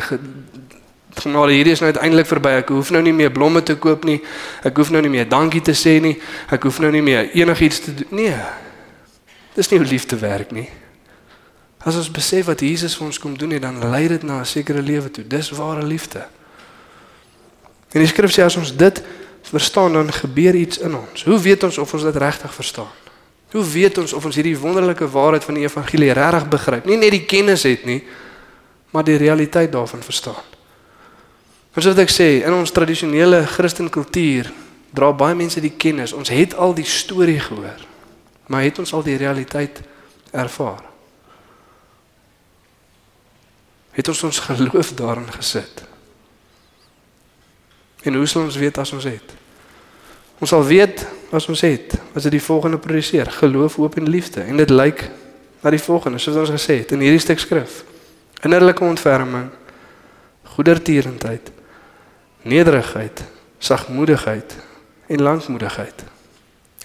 Genade, 1.18 1.54
hierdie 1.56 1.74
is 1.74 1.82
nou 1.82 1.90
uiteindelik 1.90 2.28
verby. 2.30 2.52
Ek 2.62 2.72
hoef 2.74 2.92
nou 2.94 3.02
nie 3.02 3.14
meer 3.16 3.32
blomme 3.34 3.62
te 3.66 3.74
koop 3.80 4.04
nie. 4.06 4.20
Ek 4.66 4.76
hoef 4.78 4.92
nou 4.94 5.02
nie 5.02 5.10
meer 5.10 5.26
dankie 5.28 5.62
te 5.64 5.74
sê 5.74 5.96
nie. 6.02 6.14
Ek 6.54 6.68
hoef 6.68 6.78
nou 6.84 6.92
nie 6.94 7.02
meer 7.02 7.32
enigiets 7.34 7.80
te 7.86 7.94
doen. 8.02 8.20
Nee. 8.22 8.36
Dis 9.56 9.72
nie 9.72 9.80
hoe 9.82 9.88
liefde 9.88 10.20
werk 10.20 10.54
nie. 10.54 10.68
As 11.78 11.96
ons 11.96 12.10
besef 12.10 12.46
wat 12.46 12.60
Jesus 12.60 12.96
vir 12.98 13.06
ons 13.06 13.18
kom 13.18 13.36
doen 13.38 13.54
het, 13.54 13.62
dan 13.62 13.78
lei 13.90 14.08
dit 14.08 14.22
na 14.22 14.40
'n 14.40 14.46
sekere 14.46 14.82
lewe 14.82 15.10
toe. 15.10 15.26
Dis 15.26 15.50
ware 15.50 15.82
liefde. 15.82 16.26
En 17.92 18.00
die 18.00 18.06
skrif 18.06 18.32
sê 18.32 18.42
as 18.44 18.56
ons 18.56 18.76
dit 18.76 19.02
verstaan, 19.42 19.92
dan 19.92 20.12
gebeur 20.12 20.54
iets 20.54 20.78
in 20.78 20.96
ons. 20.96 21.24
Hoe 21.24 21.38
weet 21.40 21.62
ons 21.62 21.78
of 21.78 21.94
ons 21.94 22.02
dit 22.02 22.16
regtig 22.16 22.54
verstaan? 22.54 22.90
Hoe 23.50 23.64
weet 23.64 23.98
ons 23.98 24.12
of 24.12 24.24
ons 24.24 24.34
hierdie 24.34 24.58
wonderlike 24.58 25.08
waarheid 25.08 25.44
van 25.44 25.54
die 25.54 25.64
evangelie 25.64 26.12
regtig 26.12 26.48
begryp? 26.48 26.84
Nie 26.84 26.96
net 26.96 27.10
die 27.10 27.24
kennis 27.24 27.62
het 27.62 27.84
nie, 27.84 28.02
maar 28.90 29.04
die 29.04 29.16
realiteit 29.16 29.72
daarvan 29.72 30.02
verstaan. 30.02 30.42
Want 31.72 31.86
soos 31.86 32.00
ek 32.02 32.12
sê, 32.12 32.28
in 32.44 32.52
ons 32.52 32.72
tradisionele 32.74 33.44
Christen 33.46 33.88
kultuur 33.92 34.52
dra 34.90 35.12
baie 35.12 35.36
mense 35.36 35.60
die 35.60 35.76
kennis. 35.76 36.12
Ons 36.16 36.32
het 36.32 36.56
al 36.56 36.74
die 36.76 36.86
storie 36.88 37.40
gehoor, 37.40 37.80
maar 38.48 38.64
het 38.66 38.80
ons 38.82 38.92
al 38.92 39.04
die 39.06 39.16
realiteit 39.20 39.80
ervaar? 40.32 40.87
Het 43.98 44.08
ons 44.08 44.22
ons 44.22 44.38
geloof 44.38 44.92
daarin 44.94 45.26
gesit. 45.34 45.82
En 48.06 48.14
hoe 48.14 48.26
sal 48.30 48.46
ons 48.46 48.56
weet 48.56 48.78
as 48.78 48.92
ons 48.94 49.04
het? 49.04 49.34
Ons 50.38 50.52
sal 50.54 50.62
weet 50.64 51.02
as 51.34 51.48
ons 51.50 51.60
het, 51.66 51.96
as 52.14 52.28
dit 52.28 52.36
die 52.36 52.42
volgende 52.42 52.78
produseer, 52.78 53.26
geloof, 53.40 53.74
hoop 53.82 53.98
en 53.98 54.08
liefde. 54.08 54.44
En 54.46 54.56
dit 54.56 54.70
lyk 54.70 55.02
na 55.64 55.72
die 55.74 55.82
volgende, 55.82 56.22
soos 56.22 56.38
ons 56.38 56.54
gesê 56.54 56.78
het 56.84 56.94
in 56.94 57.02
hierdie 57.02 57.22
stuk 57.22 57.42
skrif. 57.42 57.82
Innerlike 58.46 58.86
ontferming, 58.86 59.50
goedertierendheid, 60.54 61.50
nederigheid, 62.46 63.24
sagmoedigheid 63.58 64.54
en 65.10 65.22
lankmoedigheid. 65.22 66.06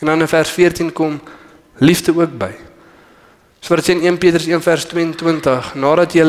En 0.01 0.09
dan 0.09 0.25
in 0.25 0.27
vers 0.27 0.49
14 0.49 0.93
kom 0.93 1.21
liefde 1.77 2.17
ook 2.17 2.37
by. 2.37 2.51
So 3.63 3.71
wat 3.75 3.85
sê 3.87 3.93
in 3.95 4.01
1 4.03 4.17
Petrus 4.19 4.43
1 4.43 4.59
vers 4.59 4.85
22, 4.91 5.75
nadat 5.79 6.11
jy 6.11 6.25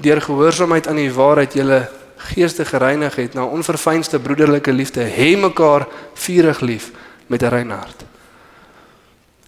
deur 0.00 0.20
gehoorsaamheid 0.24 0.86
aan 0.88 0.96
die 0.96 1.12
waarheid 1.12 1.52
julle 1.52 1.82
geeste 2.30 2.64
gereinig 2.64 3.18
het 3.20 3.34
na 3.36 3.44
onverfynste 3.44 4.16
broederlike 4.24 4.72
liefde, 4.72 5.04
hê 5.04 5.34
mekaar 5.36 5.84
vurig 6.16 6.60
lief 6.64 6.90
met 7.28 7.42
'n 7.42 7.52
rein 7.52 7.70
hart. 7.70 8.04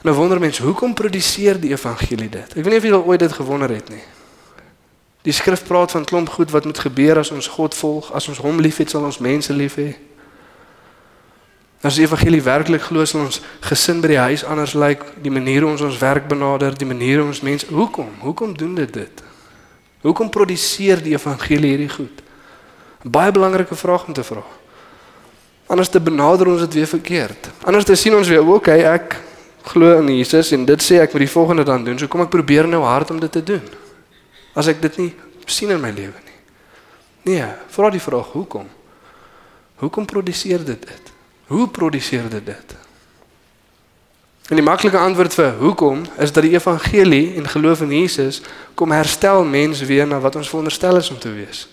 Nou 0.03 0.17
wonder 0.17 0.41
mens, 0.41 0.59
hoekom 0.59 0.95
produseer 0.95 1.61
die 1.61 1.71
evangelie 1.71 2.29
dit? 2.29 2.57
Ek 2.57 2.65
weet 2.65 2.69
nie 2.69 2.77
of 2.77 2.85
jy 2.85 2.93
al 2.93 3.05
ooit 3.05 3.21
dit 3.21 3.33
gewonder 3.33 3.71
het 3.71 3.89
nie. 3.89 4.05
Die 5.23 5.33
skrif 5.33 5.65
praat 5.65 5.91
van 5.91 6.05
klomp 6.05 6.29
goed 6.29 6.51
wat 6.51 6.65
moet 6.65 6.79
gebeur 6.79 7.19
as 7.19 7.31
ons 7.31 7.47
God 7.47 7.75
volg, 7.75 8.13
as 8.13 8.29
ons 8.29 8.39
hom 8.39 8.61
liefhet, 8.61 8.91
sal 8.91 9.05
ons 9.05 9.19
mense 9.19 9.53
lief 9.53 9.75
hê. 9.77 9.97
As 11.81 11.97
die 11.97 12.05
evangelie 12.05 12.43
werklik 12.45 12.83
glo 12.85 13.07
sal 13.09 13.23
ons 13.25 13.41
gesin 13.65 14.03
by 14.05 14.11
die 14.13 14.21
huis 14.21 14.45
anders 14.45 14.75
lyk, 14.77 15.05
die 15.25 15.33
manier 15.33 15.65
hoe 15.65 15.73
ons 15.73 15.85
ons 15.87 16.01
werk 16.03 16.27
benader, 16.29 16.75
die 16.77 16.89
manier 16.89 17.23
hoe 17.23 17.31
ons 17.31 17.41
mense, 17.41 17.69
hoekom? 17.73 18.11
Hoekom 18.21 18.53
doen 18.57 18.75
dit 18.77 18.93
dit? 18.93 19.23
Hoekom 20.05 20.29
produseer 20.33 21.01
die 21.01 21.15
evangelie 21.17 21.73
hierdie 21.73 21.93
goed? 21.93 22.21
Baie 23.05 23.33
belangrike 23.33 23.77
vraag 23.77 24.05
om 24.07 24.17
te 24.17 24.25
vra. 24.25 24.45
Anders 25.73 25.89
te 25.89 26.01
benader 26.05 26.51
ons 26.53 26.67
dit 26.67 26.81
weer 26.81 26.91
verkeerd. 26.91 27.49
Anders 27.65 27.89
te 27.89 27.97
sien 27.97 28.15
ons 28.17 28.29
weer, 28.29 28.45
okay, 28.45 28.83
ek 28.85 29.17
glo 29.71 29.97
in 30.01 30.11
Jesus 30.19 30.53
en 30.57 30.67
dit 30.69 30.85
sê 30.85 30.99
ek 31.01 31.15
moet 31.15 31.25
die 31.25 31.33
volgende 31.33 31.65
dan 31.65 31.85
doen. 31.87 31.97
So 32.01 32.13
kom 32.13 32.25
ek 32.25 32.33
probeer 32.33 32.69
nou 32.69 32.83
hard 32.85 33.13
om 33.15 33.21
dit 33.23 33.33
te 33.33 33.43
doen. 33.55 33.65
As 34.53 34.69
ek 34.69 34.83
dit 34.85 35.01
nie 35.01 35.11
sien 35.51 35.73
in 35.73 35.81
my 35.81 35.93
lewe 35.95 36.17
nie. 36.27 36.37
Nee, 37.31 37.47
vra 37.73 37.91
die 37.93 38.03
vraag, 38.03 38.33
hoekom? 38.37 38.69
Hoekom 39.81 40.07
produseer 40.09 40.65
dit 40.65 40.87
dit? 40.89 41.10
Hoe 41.51 41.69
produseer 41.69 42.29
dit 42.31 42.47
dit? 42.47 42.75
En 44.51 44.59
die 44.59 44.65
maklike 44.65 44.99
antwoord 44.99 45.35
vir 45.35 45.57
hoekom 45.59 46.05
is 46.19 46.33
dat 46.33 46.43
die 46.47 46.53
evangelie 46.55 47.35
en 47.35 47.49
geloof 47.49 47.81
in 47.81 47.91
Jesus 47.91 48.41
kom 48.75 48.91
herstel 48.95 49.43
mense 49.45 49.87
weer 49.87 50.07
na 50.07 50.21
wat 50.23 50.37
ons 50.39 50.49
veronderstel 50.49 50.97
is 50.97 51.11
om 51.11 51.19
te 51.19 51.33
wees. 51.33 51.65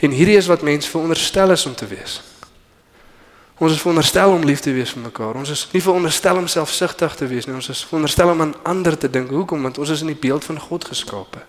En 0.00 0.10
hierdie 0.10 0.36
is 0.36 0.48
wat 0.48 0.64
mense 0.64 0.88
veronderstel 0.88 1.52
is 1.52 1.66
om 1.66 1.74
te 1.74 1.86
wees. 1.86 2.22
Ons 3.60 3.72
is 3.76 3.80
veronderstel 3.80 4.32
om 4.32 4.44
lief 4.44 4.64
te 4.64 4.72
wees 4.72 4.96
vir 4.96 5.04
mekaar. 5.04 5.36
Ons 5.36 5.52
is 5.52 5.66
nie 5.72 5.84
veronderstel 5.84 6.40
om 6.40 6.48
selfsugtig 6.48 7.14
te 7.20 7.28
wees 7.28 7.44
nie. 7.44 7.54
Ons 7.60 7.68
is 7.68 7.84
veronderstel 7.84 8.32
om 8.32 8.40
aan 8.40 8.56
ander 8.62 8.96
te 8.98 9.10
dink. 9.10 9.28
Hoekom? 9.28 9.68
Want 9.68 9.78
ons 9.78 9.92
is 9.92 10.00
in 10.00 10.14
die 10.14 10.20
beeld 10.20 10.44
van 10.48 10.60
God 10.60 10.88
geskape. 10.88 11.44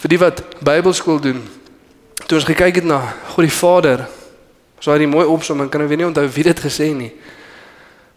Vir 0.00 0.16
die 0.16 0.22
wat 0.24 0.42
Bybelskool 0.64 1.20
doen, 1.20 1.44
toe 2.24 2.40
ons 2.40 2.48
gekyk 2.48 2.80
het 2.80 2.88
na 2.88 3.04
God 3.36 3.44
die 3.44 3.56
Vader, 3.60 4.08
So 4.82 4.90
hy 4.90 4.98
het 4.98 5.10
mooi 5.10 5.28
opsom 5.30 5.62
en 5.62 5.70
kan 5.70 5.84
ek 5.84 5.92
weet 5.92 6.00
nie 6.00 6.08
onthou 6.08 6.26
wie 6.34 6.44
dit 6.48 6.60
gesê 6.60 6.88
nie. 6.90 7.12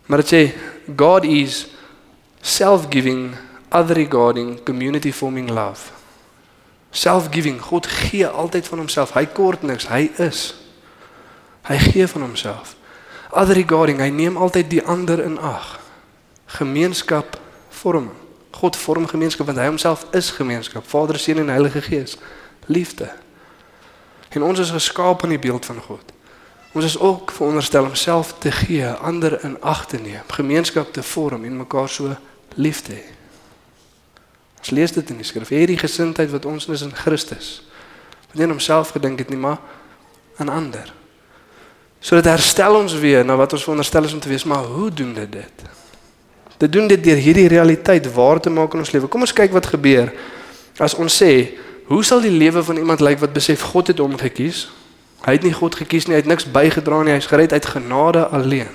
Maar 0.10 0.24
dit 0.24 0.32
sê 0.34 0.42
God 0.98 1.28
is 1.30 1.68
self-giving, 2.42 3.36
other 3.70 3.98
regarding, 3.98 4.58
community 4.66 5.12
forming 5.14 5.50
love. 5.50 5.94
Self-giving, 6.90 7.60
God 7.62 7.86
gee 7.86 8.26
altyd 8.26 8.68
van 8.68 8.82
homself. 8.82 9.14
Hy 9.14 9.26
kort 9.36 9.62
niks, 9.62 9.90
hy 9.92 10.08
is. 10.22 10.56
Hy 11.70 11.78
gee 11.92 12.08
van 12.08 12.26
homself. 12.30 12.74
Other 13.30 13.58
regarding, 13.58 14.02
hy 14.02 14.10
neem 14.14 14.38
altyd 14.38 14.70
die 14.72 14.82
ander 14.82 15.22
in 15.22 15.38
ag. 15.38 15.76
Gemeenskap 16.58 17.38
vorm. 17.70 18.10
God 18.56 18.78
vorm 18.80 19.06
gemeenskap 19.12 19.50
want 19.52 19.62
hy 19.62 19.68
homself 19.70 20.08
is 20.18 20.32
gemeenskap. 20.34 20.86
Vader, 20.88 21.20
Seun 21.20 21.44
en 21.44 21.54
Heilige 21.54 21.84
Gees. 21.86 22.18
Liefde. 22.66 23.12
En 24.34 24.50
ons 24.50 24.60
is 24.60 24.74
geskaap 24.74 25.28
in 25.28 25.36
die 25.36 25.42
beeld 25.42 25.66
van 25.66 25.82
God. 25.86 26.15
Ons 26.76 26.86
is 26.86 26.98
ook 27.00 27.32
veronderstel 27.32 27.86
om 27.88 27.96
self 27.96 28.34
te 28.44 28.52
gee, 28.52 28.88
ander 28.88 29.38
in 29.44 29.56
ag 29.62 29.86
te 29.88 29.98
neem, 29.98 30.26
gemeenskap 30.28 30.92
te 30.94 31.04
vorm 31.04 31.46
en 31.48 31.58
mekaar 31.58 31.90
so 31.90 32.12
lief 32.60 32.82
te 32.84 32.98
hê. 32.98 33.06
Ons 34.60 34.74
lees 34.76 34.92
dit 34.92 35.14
in 35.14 35.22
die 35.22 35.28
skrif, 35.28 35.54
hierdie 35.54 35.80
gesindheid 35.80 36.34
wat 36.34 36.46
ons 36.50 36.68
is 36.68 36.84
in 36.84 36.92
Christus. 36.96 37.62
Nie 38.36 38.44
aan 38.44 38.58
homself 38.58 38.92
gedink 38.92 39.24
het 39.24 39.32
nie, 39.32 39.40
maar 39.40 39.62
aan 40.42 40.52
ander. 40.52 40.92
Sodat 42.04 42.28
herstel 42.34 42.76
ons 42.76 42.98
weer 43.00 43.24
na 43.24 43.40
wat 43.40 43.56
ons 43.56 43.64
veronderstel 43.64 44.04
is 44.04 44.14
om 44.14 44.20
te 44.20 44.30
wees, 44.30 44.44
maar 44.44 44.68
hoe 44.68 44.92
doen 44.92 45.14
dit 45.16 45.32
dit? 45.32 45.68
Dit 46.58 46.72
doen 46.72 46.88
dit 46.92 47.04
deur 47.04 47.20
hierdie 47.24 47.48
realiteit 47.48 48.14
waar 48.14 48.40
te 48.40 48.52
maak 48.52 48.76
in 48.76 48.84
ons 48.84 48.92
lewe. 48.92 49.08
Kom 49.08 49.24
ons 49.24 49.34
kyk 49.36 49.56
wat 49.56 49.72
gebeur 49.78 50.12
as 50.84 50.98
ons 51.00 51.22
sê, 51.24 51.56
hoe 51.88 52.04
sal 52.04 52.20
die 52.20 52.36
lewe 52.36 52.64
van 52.68 52.84
iemand 52.84 53.00
lyk 53.00 53.24
wat 53.24 53.32
besef 53.32 53.64
God 53.72 53.94
het 53.94 54.04
hom 54.04 54.18
gekies? 54.20 54.66
Hy 55.26 55.32
het 55.32 55.44
nie 55.44 55.54
God 55.54 55.76
gekies 55.76 56.06
nie, 56.06 56.14
hy 56.14 56.22
het 56.22 56.30
niks 56.30 56.46
bygedra 56.52 57.02
nie, 57.04 57.16
hy's 57.18 57.30
gered 57.30 57.54
uit 57.54 57.66
genade 57.66 58.28
alleen. 58.28 58.74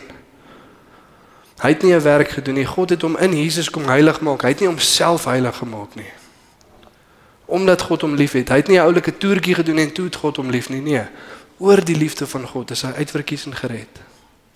Hy 1.60 1.68
het 1.68 1.82
nie 1.82 1.94
'n 1.94 2.02
werk 2.02 2.28
gedoen 2.28 2.54
nie. 2.54 2.66
God 2.66 2.90
het 2.90 3.02
hom 3.02 3.16
in 3.16 3.36
Jesus 3.36 3.70
kom 3.70 3.84
heilig 3.84 4.20
maak. 4.20 4.42
Hy 4.42 4.48
het 4.48 4.60
nie 4.60 4.68
homself 4.68 5.24
heilig 5.24 5.56
gemaak 5.56 5.94
nie. 5.94 6.10
omdat 7.50 7.82
God 7.82 8.00
hom 8.00 8.14
liefhet. 8.14 8.48
Hy 8.48 8.56
het 8.56 8.68
nie 8.68 8.78
'n 8.78 8.86
oulike 8.86 9.16
toertjie 9.18 9.54
gedoen 9.54 9.78
en 9.78 9.92
toe 9.92 10.04
het 10.04 10.16
God 10.16 10.36
hom 10.36 10.50
lief 10.50 10.68
nie. 10.68 10.80
Nee. 10.80 11.02
Oor 11.58 11.84
die 11.84 11.96
liefde 11.96 12.26
van 12.26 12.46
God 12.46 12.70
is 12.70 12.82
hy 12.82 12.92
uitverkies 12.96 13.46
en 13.46 13.54
gered. 13.54 14.00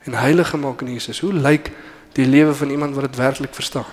En 0.02 0.14
heilig 0.14 0.48
gemaak 0.48 0.80
in 0.80 0.92
Jesus. 0.92 1.20
Hoe 1.20 1.32
lyk 1.32 1.70
die 2.12 2.26
lewe 2.26 2.54
van 2.54 2.70
iemand 2.70 2.94
wat 2.94 3.04
dit 3.04 3.16
werklik 3.16 3.54
verstaan? 3.54 3.84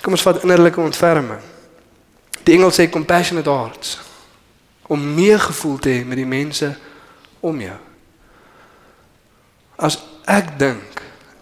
Kom 0.00 0.12
ons 0.12 0.22
vat 0.22 0.42
innerlike 0.42 0.80
ontferming. 0.80 1.40
Die 2.42 2.54
Engels 2.54 2.80
sê 2.80 2.88
compassionate 2.90 3.50
hearts. 3.50 4.00
Om 4.92 5.06
meegevoel 5.16 5.78
te 5.78 5.94
hê 5.94 6.02
met 6.04 6.20
die 6.20 6.28
mense 6.28 6.74
om 7.40 7.60
jou. 7.60 7.78
As 9.80 9.96
ek 10.28 10.52
dink 10.60 11.00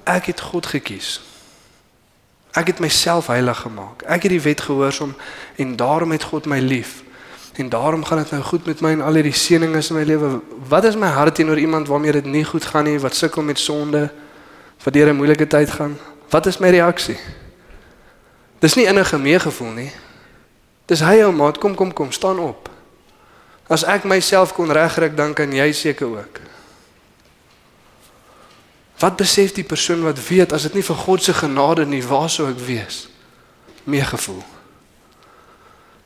ek 0.08 0.30
het 0.32 0.40
God 0.52 0.70
gekies 0.70 1.18
Ek 2.50 2.66
het 2.66 2.78
myself 2.78 3.26
heilig 3.26 3.58
gemaak. 3.58 4.02
Ek 4.02 4.22
het 4.22 4.32
die 4.32 4.42
wet 4.42 4.60
gehoorsaam 4.60 5.14
en 5.56 5.76
daarom 5.76 6.10
het 6.10 6.22
God 6.22 6.46
my 6.46 6.58
lief. 6.58 7.02
En 7.54 7.68
daarom 7.68 8.04
gaan 8.04 8.18
dit 8.18 8.30
nou 8.30 8.42
goed 8.42 8.66
met 8.66 8.80
my 8.80 8.90
en 8.90 9.00
al 9.00 9.14
hierdie 9.20 9.34
seënings 9.34 9.90
in 9.90 9.96
my 9.96 10.02
lewe. 10.02 10.40
Wat 10.68 10.84
is 10.84 10.96
my 10.96 11.06
hart 11.06 11.34
teenoor 11.34 11.58
iemand 11.58 11.88
waarmee 11.88 12.12
dit 12.12 12.24
nie 12.24 12.44
goed 12.44 12.64
gaan 12.64 12.84
nie, 12.84 12.98
wat 12.98 13.14
sukkel 13.14 13.42
met 13.42 13.58
sonde, 13.58 14.10
wat 14.82 14.94
deur 14.94 15.08
'n 15.12 15.16
moeilike 15.16 15.46
tyd 15.46 15.70
gaan? 15.70 15.98
Wat 16.28 16.46
is 16.46 16.58
my 16.58 16.68
reaksie? 16.68 17.18
Dis 18.58 18.74
nie 18.74 18.86
innige 18.86 19.18
meegevoel 19.18 19.70
nie. 19.70 19.92
Dis 20.86 21.00
hy 21.00 21.22
ou 21.22 21.32
maat, 21.32 21.58
kom 21.58 21.74
kom 21.74 21.92
kom, 21.92 22.12
staan 22.12 22.38
op. 22.38 22.69
As 23.70 23.84
ek 23.86 24.04
myself 24.08 24.52
kon 24.56 24.72
regkry, 24.74 25.12
dan 25.14 25.34
kan 25.34 25.52
jy 25.54 25.70
seker 25.72 26.10
ook. 26.10 26.40
Wat 29.00 29.16
besef 29.16 29.54
die 29.56 29.64
persoon 29.64 30.02
wat 30.02 30.18
weet 30.26 30.52
as 30.52 30.66
dit 30.66 30.74
nie 30.80 30.84
vir 30.84 30.98
God 31.06 31.22
se 31.22 31.34
genade 31.34 31.86
nie, 31.86 32.02
waar 32.04 32.28
sou 32.28 32.48
ek 32.50 32.58
wees? 32.66 33.04
Meegevoel. 33.88 34.42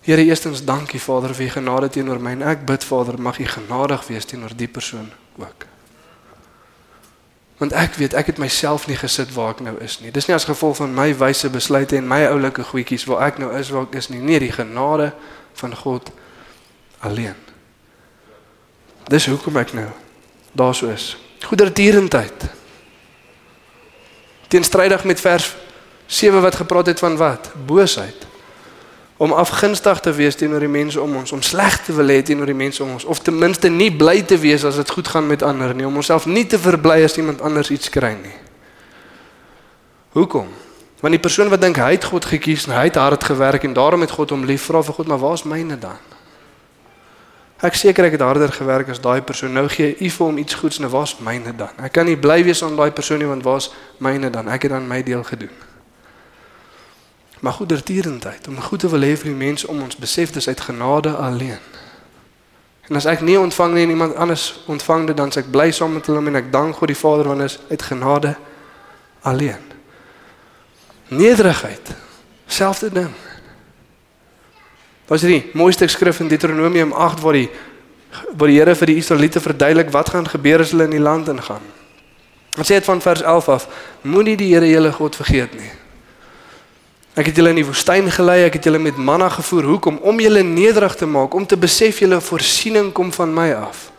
Here, 0.04 0.22
eerstens 0.22 0.60
dankie 0.64 1.00
Vader 1.00 1.32
vir 1.34 1.46
u 1.46 1.50
genade 1.56 1.88
teenoor 1.88 2.20
my 2.20 2.34
en 2.36 2.44
ek 2.52 2.66
bid 2.68 2.84
Vader, 2.84 3.16
mag 3.16 3.40
u 3.40 3.46
genadig 3.48 4.04
wees 4.06 4.28
teenoor 4.28 4.52
die 4.54 4.68
persoon 4.68 5.08
ook. 5.40 5.64
Want 7.58 7.72
ek 7.72 7.96
weet 7.96 8.14
ek 8.18 8.34
het 8.34 8.42
myself 8.42 8.84
nie 8.90 8.98
gesit 9.00 9.32
waar 9.32 9.54
ek 9.56 9.64
nou 9.64 9.74
is 9.80 9.96
nie. 10.02 10.12
Dis 10.12 10.28
nie 10.28 10.36
as 10.36 10.44
gevolg 10.44 10.76
van 10.82 10.92
my 10.94 11.08
wyse 11.16 11.48
besluite 11.50 11.96
en 11.96 12.06
my 12.10 12.20
oulike 12.28 12.66
goedjies 12.74 13.08
waar 13.08 13.24
ek 13.30 13.40
nou 13.40 13.48
is 13.56 13.72
waar 13.72 13.88
ek 13.88 13.96
is 14.02 14.10
nie. 14.12 14.20
Nee, 14.20 14.42
die 14.44 14.52
genade 14.52 15.14
van 15.56 15.74
God 15.80 16.12
alleen. 17.00 17.53
Dis 19.08 19.26
hoekom 19.26 19.56
ek 19.60 19.72
nou 19.76 19.88
daar 20.54 20.74
so 20.74 20.88
is. 20.88 21.14
Goedertierendheid 21.44 22.50
teenstrydig 24.48 25.04
met 25.04 25.20
vers 25.20 25.48
7 26.06 26.40
wat 26.40 26.54
gepraat 26.54 26.86
het 26.86 26.98
van 26.98 27.16
wat? 27.16 27.50
Boosheid. 27.66 28.26
Om 29.16 29.32
afgunstig 29.32 30.00
te 30.00 30.12
wees 30.12 30.34
teenoor 30.34 30.62
die 30.62 30.70
mense 30.70 31.00
om 31.00 31.16
ons, 31.16 31.32
om 31.32 31.42
sleg 31.42 31.80
te 31.82 31.94
wil 31.94 32.12
hê 32.12 32.20
teenoor 32.22 32.46
die 32.46 32.54
mense 32.54 32.82
om 32.82 32.92
ons 32.94 33.04
of 33.04 33.18
ten 33.18 33.38
minste 33.38 33.68
nie 33.68 33.90
bly 33.90 34.22
te 34.22 34.38
wees 34.38 34.64
as 34.64 34.78
dit 34.78 34.90
goed 34.90 35.08
gaan 35.08 35.26
met 35.26 35.42
ander 35.42 35.74
nie, 35.74 35.86
om 35.86 35.96
onsself 35.96 36.26
nie 36.26 36.46
te 36.46 36.58
verbly 36.58 37.00
as 37.04 37.16
iemand 37.18 37.42
anders 37.42 37.70
iets 37.70 37.90
kry 37.90 38.12
nie. 38.20 38.36
Hoekom? 40.14 40.50
Want 41.00 41.14
die 41.14 41.22
persoon 41.22 41.50
wat 41.50 41.60
dink 41.60 41.78
hy 41.82 41.96
het 41.96 42.06
God 42.10 42.24
gekies 42.24 42.68
en 42.68 42.76
hy 42.78 42.86
het 42.88 43.00
hard 43.00 43.24
gewerk 43.24 43.66
en 43.66 43.74
daarom 43.74 44.06
het 44.06 44.14
God 44.14 44.30
hom 44.30 44.44
lief, 44.46 44.68
vra 44.70 44.82
vir 44.82 44.94
God, 44.94 45.10
maar 45.10 45.22
waar's 45.22 45.42
myne 45.42 45.78
dan? 45.78 46.13
Ek 47.64 47.74
seker 47.74 48.04
ek 48.04 48.18
het 48.18 48.24
harder 48.24 48.52
gewerk 48.52 48.90
as 48.92 49.00
daai 49.00 49.22
persoon. 49.24 49.54
Nou 49.56 49.68
gee 49.72 49.94
u 49.96 50.08
vir 50.10 50.26
hom 50.26 50.38
iets 50.38 50.54
goeds, 50.60 50.78
nou 50.84 50.90
waar's 50.92 51.16
myne 51.24 51.54
dan? 51.56 51.72
Ek 51.80 51.94
kan 51.96 52.04
nie 52.04 52.18
bly 52.20 52.42
wees 52.44 52.60
aan 52.62 52.76
daai 52.76 52.92
persoon 52.92 53.22
nie 53.22 53.28
want 53.30 53.46
waar's 53.46 53.70
myne 54.04 54.30
dan? 54.30 54.50
Ek 54.52 54.66
het 54.68 54.74
dan 54.74 54.88
my 54.88 55.00
deel 55.02 55.24
gedoen. 55.24 55.54
Maar 57.40 57.52
goedertierendheid 57.52 58.48
om 58.48 58.60
goed 58.60 58.84
te 58.84 58.88
wil 58.88 59.00
hê 59.00 59.14
vir 59.16 59.32
die 59.32 59.40
mense 59.40 59.68
om 59.68 59.80
ons 59.82 59.96
besef 59.96 60.32
dis 60.32 60.48
uit 60.48 60.60
genade 60.60 61.16
alleen. 61.16 61.60
En 62.88 62.96
as 63.00 63.08
ek 63.08 63.24
nie 63.24 63.38
ontvang 63.40 63.74
nie 63.74 63.82
en 63.82 63.94
iemand 63.96 64.16
anders 64.20 64.60
ontvang 64.68 65.06
dit 65.06 65.16
dan 65.16 65.32
sê 65.32 65.40
ek 65.40 65.52
bly 65.52 65.70
saam 65.72 65.96
met 65.96 66.08
hom 66.08 66.28
en 66.28 66.40
ek 66.40 66.52
dank 66.52 66.76
God 66.76 66.92
die 66.92 67.00
Vader 67.00 67.32
want 67.32 67.46
is 67.46 67.58
uit 67.70 67.82
genade 67.82 68.34
alleen. 69.24 69.72
Nederigheid. 71.08 71.96
Selfde 72.46 72.92
ding. 72.92 73.12
Wat 75.06 75.22
is 75.22 75.28
die 75.28 75.50
mooiste 75.52 75.88
skrif 75.88 76.20
in 76.20 76.28
Deuteronomium 76.28 76.92
8 76.92 77.20
waar 77.20 77.32
die 77.32 77.48
waar 78.38 78.50
die 78.50 78.58
Here 78.58 78.74
vir 78.78 78.92
die 78.92 78.98
Israeliete 79.00 79.40
verduidelik 79.40 79.90
wat 79.92 80.12
gaan 80.14 80.28
gebeur 80.28 80.62
as 80.62 80.70
hulle 80.74 80.86
in 80.88 80.96
die 80.96 81.02
land 81.02 81.28
ingaan. 81.28 81.62
Wat 82.54 82.66
sê 82.66 82.78
dit 82.78 82.86
van 82.86 83.00
vers 83.02 83.22
11 83.22 83.48
af? 83.48 83.66
Moenie 84.02 84.36
die 84.38 84.52
Here 84.52 84.68
julle 84.68 84.92
God 84.92 85.16
vergeet 85.18 85.56
nie. 85.58 85.70
Ek 87.14 87.28
het 87.30 87.36
julle 87.38 87.52
in 87.54 87.60
die 87.60 87.66
woestyn 87.66 88.10
gelei, 88.10 88.40
ek 88.46 88.58
het 88.58 88.66
julle 88.66 88.80
met 88.82 88.96
manna 88.98 89.28
gevoer, 89.30 89.68
hoekom? 89.70 90.00
Om 90.02 90.22
julle 90.22 90.42
nederig 90.42 90.96
te 90.98 91.06
maak, 91.06 91.34
om 91.34 91.46
te 91.46 91.58
besef 91.58 92.00
julle 92.02 92.18
voorsiening 92.20 92.90
kom 92.94 93.12
van 93.14 93.34
my 93.34 93.52
af. 93.54 93.90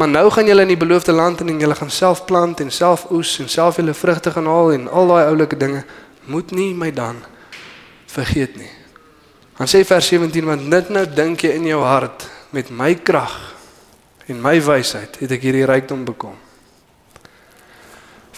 Maar 0.00 0.08
nou 0.08 0.24
gaan 0.32 0.48
julle 0.48 0.64
in 0.64 0.72
die 0.72 0.80
beloofde 0.80 1.12
land 1.12 1.42
in 1.44 1.52
en 1.52 1.60
julle 1.60 1.76
gaan 1.76 1.92
self 1.92 2.24
plant 2.24 2.60
en 2.64 2.72
self 2.72 3.08
oes 3.12 3.34
en 3.42 3.48
self 3.52 3.80
julle 3.80 3.96
vrugte 3.96 4.32
gaan 4.32 4.48
haal 4.48 4.72
en 4.72 4.88
al 4.88 5.12
daai 5.12 5.24
oulike 5.26 5.60
dinge. 5.60 5.84
Moet 6.24 6.56
nie 6.56 6.72
my 6.74 6.92
dan 6.92 7.20
vergeet 8.06 8.56
nie. 8.56 8.77
Dan 9.58 9.66
sê 9.66 9.82
vers 9.84 10.06
17 10.06 10.44
want 10.46 10.66
net 10.70 10.90
nou 10.94 11.02
dink 11.10 11.42
jy 11.42 11.56
in 11.58 11.66
jou 11.66 11.80
hart 11.82 12.28
met 12.54 12.70
my 12.70 12.92
krag 13.02 13.34
en 14.30 14.38
my 14.42 14.54
wysheid 14.62 15.18
het 15.18 15.34
ek 15.34 15.42
hierdie 15.42 15.66
rykdom 15.66 16.04
bekom. 16.06 16.36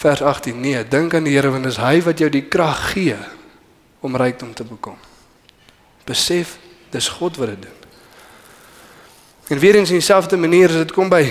Vers 0.01 0.23
18 0.25 0.57
nee, 0.57 0.81
dink 0.89 1.13
aan 1.13 1.27
die 1.29 1.35
Here 1.35 1.51
want 1.53 1.67
dit 1.67 1.75
is 1.75 1.81
hy 1.81 1.99
wat 2.01 2.23
jou 2.23 2.29
die 2.33 2.47
krag 2.49 2.87
gee 2.95 3.19
om 4.01 4.17
rykdom 4.17 4.55
te 4.57 4.65
bekom. 4.65 4.97
Besef, 6.09 6.57
dis 6.89 7.09
God 7.19 7.37
wat 7.37 7.53
dit 7.53 7.67
doen. 7.67 7.77
En 9.53 9.59
weer 9.61 9.77
eens 9.77 9.91
in 9.93 10.01
dieselfde 10.01 10.37
manier 10.41 10.73
as 10.73 10.81
dit 10.87 10.93
kom 10.95 11.11
by 11.11 11.27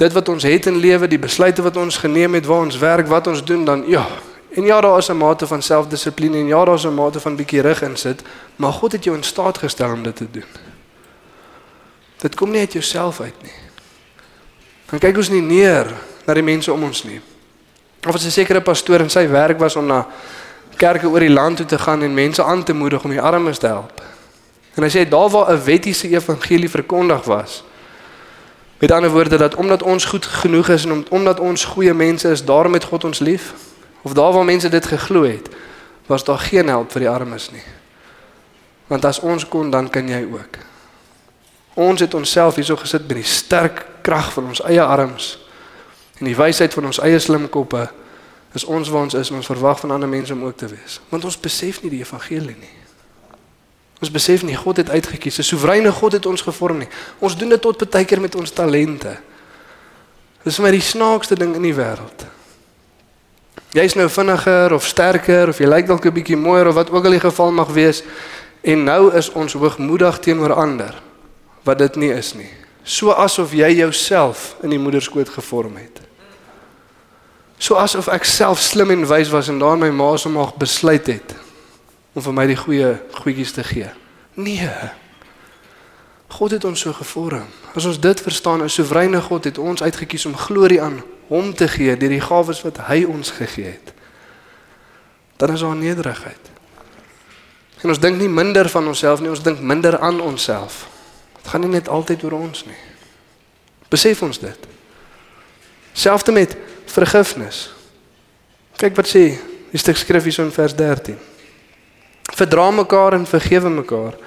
dit 0.00 0.12
wat 0.12 0.28
ons 0.28 0.44
het 0.44 0.66
in 0.68 0.80
lewe, 0.80 1.08
die 1.08 1.20
besluite 1.20 1.62
wat 1.64 1.76
ons 1.80 1.96
geneem 2.00 2.34
het, 2.36 2.46
waar 2.48 2.64
ons 2.64 2.78
werk, 2.80 3.08
wat 3.08 3.26
ons 3.30 3.44
doen, 3.44 3.64
dan 3.64 3.84
ja, 3.88 4.04
En 4.50 4.62
ja, 4.64 4.80
daar 4.80 4.98
is 4.98 5.08
'n 5.08 5.16
mate 5.16 5.46
van 5.46 5.62
selfdissipline 5.62 6.36
en 6.36 6.46
ja, 6.46 6.64
daar 6.64 6.74
is 6.74 6.84
'n 6.84 6.94
mate 6.94 7.20
van 7.20 7.36
bietjie 7.36 7.60
rug 7.60 7.82
insit, 7.82 8.22
maar 8.56 8.72
God 8.72 8.92
het 8.92 9.04
jou 9.04 9.16
in 9.16 9.22
staat 9.22 9.58
gestel 9.58 9.92
om 9.92 10.02
dit 10.02 10.16
te 10.16 10.30
doen. 10.30 10.44
Dit 12.16 12.34
kom 12.34 12.50
nie 12.50 12.60
uit 12.60 12.72
jouself 12.72 13.20
uit 13.20 13.42
nie. 13.42 13.52
Dan 14.90 14.98
kyk 14.98 15.16
ons 15.16 15.28
nie 15.28 15.42
neer 15.42 15.86
na 16.26 16.34
die 16.34 16.42
mense 16.42 16.72
om 16.72 16.82
ons 16.82 17.04
nie. 17.04 17.20
Of 18.06 18.14
as 18.14 18.24
'n 18.24 18.30
sekere 18.30 18.60
pastoor 18.60 19.00
en 19.00 19.10
sy 19.10 19.28
werk 19.28 19.58
was 19.58 19.76
om 19.76 19.86
na 19.86 20.06
kerke 20.76 21.08
oor 21.08 21.20
die 21.20 21.30
land 21.30 21.56
toe 21.56 21.66
te 21.66 21.78
gaan 21.78 22.02
en 22.02 22.14
mense 22.14 22.44
aan 22.44 22.62
te 22.62 22.72
moedig 22.72 23.04
om 23.04 23.10
die 23.10 23.20
armes 23.20 23.58
te 23.58 23.66
help. 23.66 24.02
En 24.74 24.82
hy 24.82 24.88
sê 24.88 25.08
daar 25.08 25.28
waar 25.28 25.52
'n 25.52 25.64
wettiese 25.64 26.08
evangelie 26.08 26.70
verkondig 26.70 27.24
was, 27.24 27.64
met 28.78 28.90
ander 28.90 29.10
woorde 29.10 29.36
dat 29.36 29.54
omdat 29.54 29.82
ons 29.82 30.04
goed 30.04 30.26
genoeg 30.26 30.68
is 30.68 30.84
en 30.84 31.06
omdat 31.10 31.40
ons 31.40 31.64
goeie 31.64 31.94
mense 31.94 32.30
is, 32.30 32.44
daarom 32.44 32.72
het 32.72 32.84
God 32.84 33.04
ons 33.04 33.18
lief 33.18 33.54
of 34.02 34.12
daar 34.12 34.32
waar 34.32 34.44
mense 34.44 34.68
dit 34.68 34.86
geglo 34.86 35.22
het, 35.22 35.48
was 36.06 36.24
daar 36.24 36.38
geen 36.38 36.68
hulp 36.68 36.92
vir 36.92 37.00
die 37.00 37.10
armes 37.10 37.50
nie. 37.50 37.64
Want 38.86 39.04
as 39.04 39.20
ons 39.20 39.46
kon, 39.48 39.70
dan 39.70 39.90
kan 39.90 40.08
jy 40.08 40.24
ook. 40.32 40.58
Ons 41.74 42.00
het 42.00 42.14
onsself 42.14 42.58
hierso 42.58 42.76
gesit 42.76 43.06
by 43.06 43.20
die 43.20 43.28
sterk 43.28 43.84
krag 44.02 44.32
van 44.32 44.50
ons 44.50 44.62
eie 44.66 44.82
arms 44.82 45.36
en 46.18 46.26
die 46.26 46.36
wysheid 46.36 46.74
van 46.74 46.90
ons 46.90 46.98
eie 47.00 47.18
slim 47.22 47.46
koppe 47.48 47.86
is 48.52 48.66
ons 48.66 48.90
waar 48.90 49.06
ons 49.06 49.14
is 49.14 49.30
en 49.30 49.38
ons 49.38 49.46
verwag 49.46 49.78
van 49.80 49.94
ander 49.94 50.10
mense 50.10 50.32
om 50.34 50.42
ook 50.44 50.56
te 50.56 50.66
wees. 50.68 50.98
Want 51.08 51.24
ons 51.24 51.38
besef 51.40 51.78
nie 51.82 51.92
die 51.94 52.02
evangelie 52.02 52.56
nie. 52.58 52.74
Ons 54.00 54.10
besef 54.10 54.42
nie 54.42 54.56
God 54.56 54.80
het 54.82 54.90
uitgekies, 54.90 55.38
'n 55.38 55.42
soewereine 55.42 55.92
God 55.92 56.12
het 56.12 56.26
ons 56.26 56.42
gevorm 56.42 56.78
nie. 56.78 56.88
Ons 57.18 57.36
doen 57.36 57.48
dit 57.48 57.60
tot 57.60 57.90
baie 57.90 58.04
keer 58.04 58.20
met 58.20 58.34
ons 58.34 58.50
talente. 58.50 59.18
Dis 60.42 60.56
vir 60.56 60.64
my 60.64 60.70
die 60.70 60.80
snaakste 60.80 61.34
ding 61.34 61.54
in 61.54 61.62
die 61.62 61.74
wêreld. 61.74 62.26
Jy's 63.70 63.94
nou 63.94 64.08
vinniger 64.10 64.72
of 64.74 64.86
sterker 64.86 65.48
of 65.52 65.58
jy 65.62 65.68
lyk 65.68 65.86
dalk 65.86 66.04
'n 66.04 66.10
bietjie 66.12 66.36
mooier 66.36 66.66
of 66.66 66.74
wat 66.74 66.90
ook 66.90 67.04
al 67.04 67.14
die 67.14 67.22
geval 67.22 67.52
mag 67.52 67.68
wees 67.70 68.02
en 68.62 68.84
nou 68.84 69.14
is 69.14 69.30
ons 69.30 69.52
hoogmoedig 69.52 70.18
teenoor 70.18 70.52
ander 70.52 71.02
wat 71.62 71.78
dit 71.78 71.96
nie 71.96 72.10
is 72.10 72.34
nie. 72.34 72.50
So 72.82 73.12
asof 73.12 73.52
jy 73.52 73.70
jouself 73.70 74.56
in 74.62 74.70
die 74.70 74.78
moederskoot 74.78 75.28
gevorm 75.28 75.76
het. 75.76 76.00
So 77.58 77.74
asof 77.74 78.08
ek 78.08 78.24
self 78.24 78.60
slim 78.60 78.90
en 78.90 79.06
wys 79.06 79.30
was 79.30 79.48
en 79.48 79.58
daar 79.58 79.78
my 79.78 79.90
ma 79.90 80.16
se 80.16 80.28
mag 80.28 80.56
besluit 80.56 81.06
het 81.06 81.34
om 82.12 82.22
vir 82.22 82.32
my 82.32 82.46
die 82.46 82.56
goeie 82.56 82.98
goedjies 83.22 83.52
te 83.52 83.62
gee. 83.64 83.90
Nee. 84.34 84.70
God 86.28 86.50
het 86.50 86.64
ons 86.64 86.80
so 86.80 86.92
gevorm. 86.92 87.46
As 87.74 87.84
ons 87.84 88.00
dit 88.00 88.20
verstaan, 88.20 88.62
'n 88.62 88.68
soewereine 88.68 89.20
God 89.20 89.44
het 89.44 89.58
ons 89.58 89.82
uitget 89.82 90.08
kies 90.08 90.26
om 90.26 90.36
glorie 90.36 90.82
aan 90.82 91.02
hom 91.30 91.54
te 91.54 91.68
gee 91.70 91.94
deur 91.96 92.10
die 92.10 92.22
gawes 92.22 92.62
wat 92.66 92.82
hy 92.90 93.04
ons 93.06 93.30
gegee 93.38 93.70
het. 93.70 93.92
Dan 95.38 95.54
is 95.54 95.62
daar 95.62 95.78
nederigheid. 95.78 96.50
En 97.80 97.88
ons 97.88 98.00
dink 98.02 98.18
nie 98.18 98.28
minder 98.28 98.68
van 98.68 98.90
onsself 98.90 99.22
nie, 99.22 99.30
ons 99.30 99.42
dink 99.42 99.62
minder 99.62 99.96
aan 99.98 100.20
onsself. 100.20 100.84
Dit 101.38 101.52
gaan 101.52 101.64
nie 101.64 101.72
net 101.78 101.88
altyd 101.88 102.26
oor 102.26 102.36
ons 102.42 102.64
nie. 102.66 102.76
Besef 103.88 104.22
ons 104.26 104.42
dit. 104.42 104.66
Selfs 105.92 106.28
met 106.34 106.56
vergifnis. 106.90 107.70
Kyk 108.80 108.98
wat 108.98 109.08
sê 109.08 109.24
die 109.70 109.80
stuk 109.80 109.98
skrif 110.00 110.26
hier 110.26 110.44
in 110.44 110.52
vers 110.54 110.74
13. 110.74 111.18
Verdra 112.36 112.70
mekaar 112.74 113.16
en 113.16 113.26
vergewe 113.26 113.70
mekaar. 113.70 114.18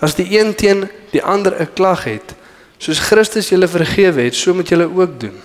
As 0.00 0.16
die 0.16 0.30
een 0.38 0.54
teen 0.54 0.88
die 1.12 1.22
ander 1.22 1.54
'n 1.60 1.72
klag 1.74 2.04
het, 2.04 2.34
soos 2.78 2.98
Christus 2.98 3.48
julle 3.48 3.68
vergewe 3.68 4.22
het, 4.22 4.34
so 4.34 4.54
moet 4.54 4.68
julle 4.68 4.88
ook 4.88 5.20
doen. 5.20 5.36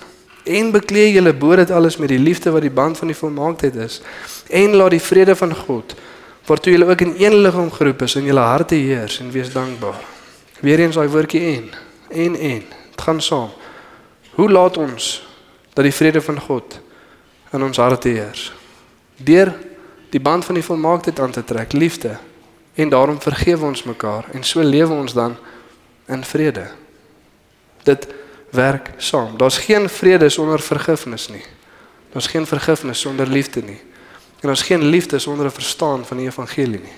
En 0.46 0.70
bekleë 0.72 1.16
julle 1.16 1.34
bo 1.34 1.56
dit 1.58 1.72
alles 1.74 1.98
met 1.98 2.12
die 2.14 2.22
liefde 2.22 2.52
wat 2.54 2.62
die 2.62 2.74
band 2.74 2.98
van 2.98 3.10
die 3.10 3.18
volmaaktheid 3.18 3.76
is. 3.82 4.02
En 4.50 4.76
laat 4.78 4.94
die 4.94 5.02
vrede 5.02 5.36
van 5.36 5.56
God, 5.56 5.96
waartoe 6.46 6.76
julle 6.76 6.90
ook 6.90 7.02
in 7.02 7.16
een 7.18 7.38
liggaam 7.42 7.72
geroep 7.72 8.02
is, 8.06 8.16
in 8.16 8.30
julle 8.30 8.46
harte 8.46 8.76
heers 8.76 9.20
en 9.20 9.32
wees 9.34 9.50
dankbaar. 9.54 10.04
Weereens 10.62 10.96
daai 10.96 11.10
woordjie 11.10 11.42
en, 11.56 11.70
en 12.10 12.36
en, 12.36 12.62
dit 12.92 13.02
gaan 13.02 13.22
saam. 13.22 13.50
Hoe 14.36 14.52
laat 14.52 14.78
ons 14.78 15.28
dat 15.74 15.84
die 15.84 15.94
vrede 15.94 16.22
van 16.22 16.40
God 16.40 16.80
in 17.52 17.64
ons 17.64 17.78
harte 17.78 18.10
heers? 18.10 18.52
Deur 19.18 19.54
die 20.14 20.22
band 20.22 20.46
van 20.46 20.56
die 20.56 20.64
volmaaktheid 20.64 21.20
aan 21.20 21.32
te 21.32 21.44
trek, 21.44 21.74
liefde. 21.74 22.18
En 22.76 22.90
daarom 22.90 23.22
vergewe 23.22 23.66
ons 23.66 23.84
mekaar 23.84 24.30
en 24.32 24.44
so 24.44 24.62
lewe 24.62 24.94
ons 24.94 25.14
dan 25.14 25.36
in 26.08 26.24
vrede. 26.24 26.68
Dit 27.84 28.08
werk 28.56 28.90
saam. 28.98 29.38
Daar's 29.38 29.58
geen 29.58 29.90
vrede 29.90 30.30
sonder 30.30 30.60
vergifnis 30.60 31.28
nie. 31.28 31.44
Daar's 32.12 32.28
geen 32.28 32.48
vergifnis 32.48 33.00
sonder 33.00 33.28
liefde 33.28 33.62
nie. 33.62 33.82
En 34.40 34.48
daar's 34.48 34.62
geen 34.62 34.84
liefde 34.84 35.20
sonder 35.20 35.46
'n 35.46 35.52
verstaan 35.52 36.06
van 36.06 36.18
die 36.18 36.26
evangelie 36.26 36.80
nie. 36.80 36.98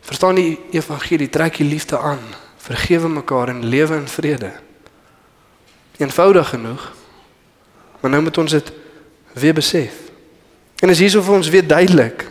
Verstaan 0.00 0.34
die 0.34 0.58
evangelie, 0.70 1.28
trek 1.28 1.56
die 1.56 1.66
liefde 1.66 1.98
aan, 1.98 2.20
vergewe 2.56 3.08
mekaar 3.08 3.48
en 3.48 3.64
lewe 3.64 3.96
in 3.96 4.08
vrede. 4.08 4.52
Eenvoudig 5.96 6.48
genoeg. 6.48 6.92
Maar 8.00 8.10
nou 8.10 8.22
moet 8.22 8.38
ons 8.38 8.50
dit 8.50 8.72
weer 9.32 9.54
besef. 9.54 9.92
En 10.76 10.88
is 10.88 10.98
hierso 10.98 11.22
vir 11.22 11.34
ons 11.34 11.48
weer 11.48 11.66
duidelik. 11.66 12.26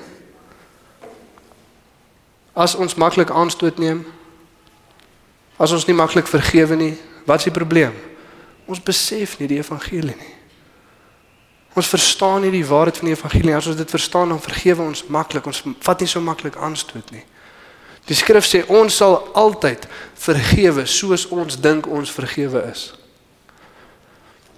As 2.53 2.75
ons 2.75 2.95
maklik 2.95 3.29
aanstoot 3.29 3.77
neem, 3.77 4.05
as 5.57 5.71
ons 5.71 5.85
nie 5.85 5.95
maklik 5.95 6.27
vergewe 6.27 6.75
nie, 6.75 6.97
wat 7.29 7.43
is 7.43 7.49
die 7.51 7.55
probleem? 7.55 7.95
Ons 8.69 8.81
besef 8.81 9.37
nie 9.39 9.47
die 9.49 9.61
evangelie 9.61 10.17
nie. 10.17 10.35
Ons 11.77 11.89
verstaan 11.89 12.41
nie 12.43 12.51
die 12.53 12.65
waarheid 12.65 12.97
van 12.97 13.11
die 13.11 13.15
evangelie. 13.15 13.55
As 13.55 13.67
ons 13.69 13.77
dit 13.77 13.89
verstaan, 13.89 14.31
dan 14.33 14.41
vergewe 14.41 14.83
ons 14.83 15.05
maklik. 15.07 15.45
Ons 15.47 15.61
vat 15.85 16.01
nie 16.01 16.09
so 16.09 16.21
maklik 16.21 16.57
aanstoot 16.57 17.11
nie. 17.13 17.23
Die 18.09 18.17
skrif 18.17 18.47
sê 18.49 18.63
ons 18.73 18.95
sal 18.97 19.19
altyd 19.37 19.85
vergewe 20.17 20.85
soos 20.89 21.27
ons 21.29 21.59
dink 21.61 21.87
ons 21.87 22.09
vergewe 22.11 22.63
is. 22.71 22.87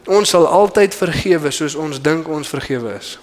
Ons 0.07 0.31
sal 0.31 0.47
altyd 0.47 0.95
vergewe 0.95 1.51
soos 1.53 1.75
ons 1.75 1.99
dink 2.01 2.29
ons 2.31 2.47
vergewe 2.47 2.95
is. 2.95 3.17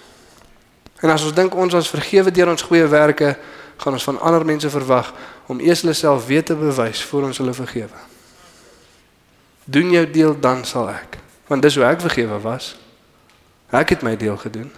En 1.01 1.09
as 1.09 1.25
ons 1.25 1.33
dink 1.33 1.55
ons 1.55 1.73
is 1.79 1.89
vergewe 1.89 2.31
deur 2.35 2.53
ons 2.53 2.67
goeie 2.67 2.85
werke, 2.91 3.33
gaan 3.79 3.95
ons 3.95 4.05
van 4.05 4.19
ander 4.19 4.45
mense 4.45 4.69
verwag 4.69 5.09
om 5.49 5.63
eers 5.63 5.81
hulle 5.81 5.97
self 5.97 6.27
weet 6.27 6.51
te 6.51 6.55
bewys 6.59 7.01
voor 7.09 7.31
ons 7.31 7.41
hulle 7.41 7.55
vergewe. 7.55 8.08
Doen 9.69 9.91
jou 9.93 10.05
deel 10.09 10.35
dan 10.41 10.63
sal 10.65 10.89
ek, 10.89 11.19
want 11.49 11.61
dis 11.61 11.75
hoe 11.77 11.85
ek 11.85 12.01
vergewe 12.01 12.39
was. 12.41 12.73
Ek 13.69 13.93
het 13.93 14.05
my 14.05 14.15
deel 14.17 14.37
gedoen. 14.37 14.71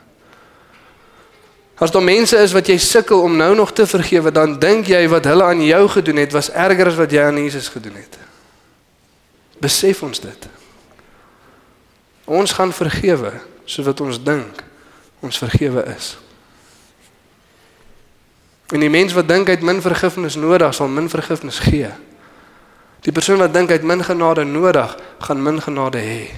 As 1.81 1.91
daar 1.91 2.03
mense 2.03 2.37
is 2.37 2.51
wat 2.53 2.67
jy 2.69 2.75
sukkel 2.77 3.23
om 3.23 3.37
nou 3.39 3.55
nog 3.55 3.71
te 3.73 3.87
vergewe, 3.87 4.31
dan 4.31 4.59
dink 4.59 4.91
jy 4.91 5.01
wat 5.09 5.25
hulle 5.25 5.47
aan 5.47 5.63
jou 5.65 5.81
gedoen 5.89 6.19
het 6.21 6.35
was 6.35 6.51
erger 6.51 6.91
as 6.91 6.99
wat 6.99 7.11
jy 7.11 7.23
aan 7.23 7.39
Jesus 7.41 7.71
gedoen 7.73 7.95
het. 7.97 8.19
Besef 9.61 10.03
ons 10.03 10.19
dit. 10.21 10.49
Ons 12.29 12.53
gaan 12.53 12.73
vergewe 12.73 13.31
soos 13.65 13.87
wat 13.87 14.01
ons 14.01 14.19
dink 14.23 14.61
ons 15.21 15.37
vergewe 15.37 15.85
is. 15.95 16.17
En 18.73 18.79
die 18.79 18.89
mens 18.89 19.13
wat 19.13 19.27
dink 19.29 19.49
hy 19.49 19.57
het 19.57 19.65
min 19.65 19.81
vergifnis 19.83 20.37
nodig, 20.39 20.73
sal 20.73 20.89
min 20.89 21.09
vergifnis 21.11 21.59
gee. 21.65 21.89
Die 23.01 23.11
persoon 23.11 23.41
wat 23.41 23.53
dink 23.53 23.71
hy 23.71 23.79
het 23.79 23.87
min 23.87 24.03
genade 24.05 24.43
nodig, 24.45 24.93
gaan 25.25 25.41
min 25.41 25.61
genade 25.61 26.01
hê. 26.01 26.29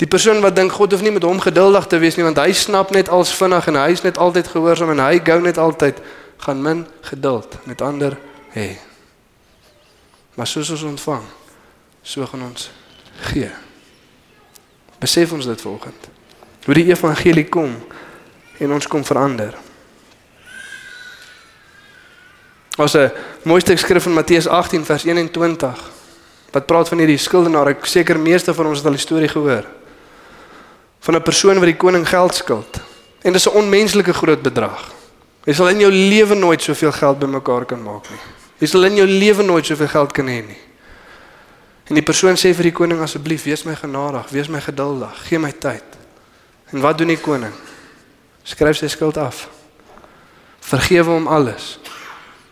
Die 0.00 0.08
persoon 0.08 0.40
wat 0.40 0.56
dink 0.56 0.72
God 0.72 0.94
hoef 0.94 1.02
nie 1.04 1.12
met 1.12 1.26
hom 1.28 1.40
geduldig 1.44 1.86
te 1.92 1.98
wees 2.00 2.16
nie 2.16 2.24
want 2.24 2.38
hy 2.40 2.54
snap 2.56 2.92
net 2.96 3.10
als 3.12 3.34
vinnig 3.36 3.66
en 3.68 3.76
hy 3.76 3.90
is 3.92 4.04
net 4.06 4.16
altyd 4.16 4.48
gehoorsaam 4.48 4.94
en 4.94 5.02
hy 5.04 5.18
gou 5.24 5.36
net 5.44 5.60
altyd 5.60 6.00
gaan 6.40 6.62
min 6.64 6.86
geduld 7.04 7.58
met 7.68 7.84
ander 7.84 8.16
hê. 8.56 8.78
Maar 10.40 10.48
soos 10.48 10.70
ons 10.72 10.86
ontvang, 10.88 11.26
so 12.02 12.24
gaan 12.26 12.46
ons 12.48 12.70
gee. 13.28 13.50
Besef 15.00 15.32
ons 15.36 15.44
dit 15.44 15.60
volgende. 15.60 16.14
Hoe 16.64 16.76
die 16.76 16.88
evangelie 16.88 17.48
kom 17.52 17.76
en 18.60 18.72
ons 18.72 18.88
kom 18.88 19.04
verander. 19.04 19.52
Ons 22.78 22.94
'n 22.94 23.10
mooi 23.42 23.60
stuk 23.60 23.78
skrif 23.78 24.06
in 24.06 24.14
Matteus 24.14 24.48
18 24.48 24.84
vers 24.84 25.04
21 25.04 25.90
wat 26.50 26.66
praat 26.66 26.88
van 26.88 26.98
hierdie 26.98 27.18
skuldenaar. 27.18 27.68
Ek 27.68 27.84
seker 27.86 28.18
meeste 28.18 28.54
van 28.54 28.66
ons 28.66 28.78
het 28.78 28.86
al 28.86 28.92
die 28.92 29.00
storie 29.00 29.28
gehoor. 29.28 29.64
Van 31.00 31.14
'n 31.14 31.22
persoon 31.22 31.54
wat 31.54 31.64
die 31.64 31.76
koning 31.76 32.08
geld 32.08 32.34
skuld. 32.34 32.80
En 33.22 33.32
dis 33.32 33.46
'n 33.46 33.56
onmenslike 33.56 34.12
groot 34.12 34.42
bedrag. 34.42 34.92
Jy 35.44 35.52
sal 35.52 35.68
in 35.68 35.80
jou 35.80 35.90
lewe 35.90 36.34
nooit 36.34 36.62
soveel 36.62 36.92
geld 36.92 37.18
bymekaar 37.18 37.64
kan 37.64 37.82
maak 37.82 38.10
nie. 38.10 38.20
Jy 38.58 38.66
sal 38.66 38.84
in 38.84 38.94
jou 38.94 39.06
lewe 39.06 39.42
nooit 39.42 39.66
soveel 39.66 39.88
geld 39.88 40.12
kan 40.12 40.26
hê 40.26 40.44
nie. 40.46 40.58
En 41.88 41.94
die 41.94 42.04
persoon 42.04 42.36
sê 42.36 42.52
vir 42.54 42.68
die 42.68 42.72
koning 42.72 43.00
asseblief, 43.02 43.44
wees 43.44 43.64
my 43.64 43.74
genadig, 43.74 44.28
wees 44.30 44.48
my 44.48 44.60
geduldig, 44.60 45.24
gee 45.26 45.38
my 45.38 45.50
tyd. 45.52 45.82
En 46.72 46.80
wat 46.80 46.98
doen 46.98 47.08
die 47.08 47.18
koning? 47.18 47.52
Skryf 48.42 48.76
sy 48.76 48.86
skuld 48.86 49.18
af. 49.18 49.48
Vergewe 50.60 51.10
hom 51.10 51.26
alles. 51.26 51.78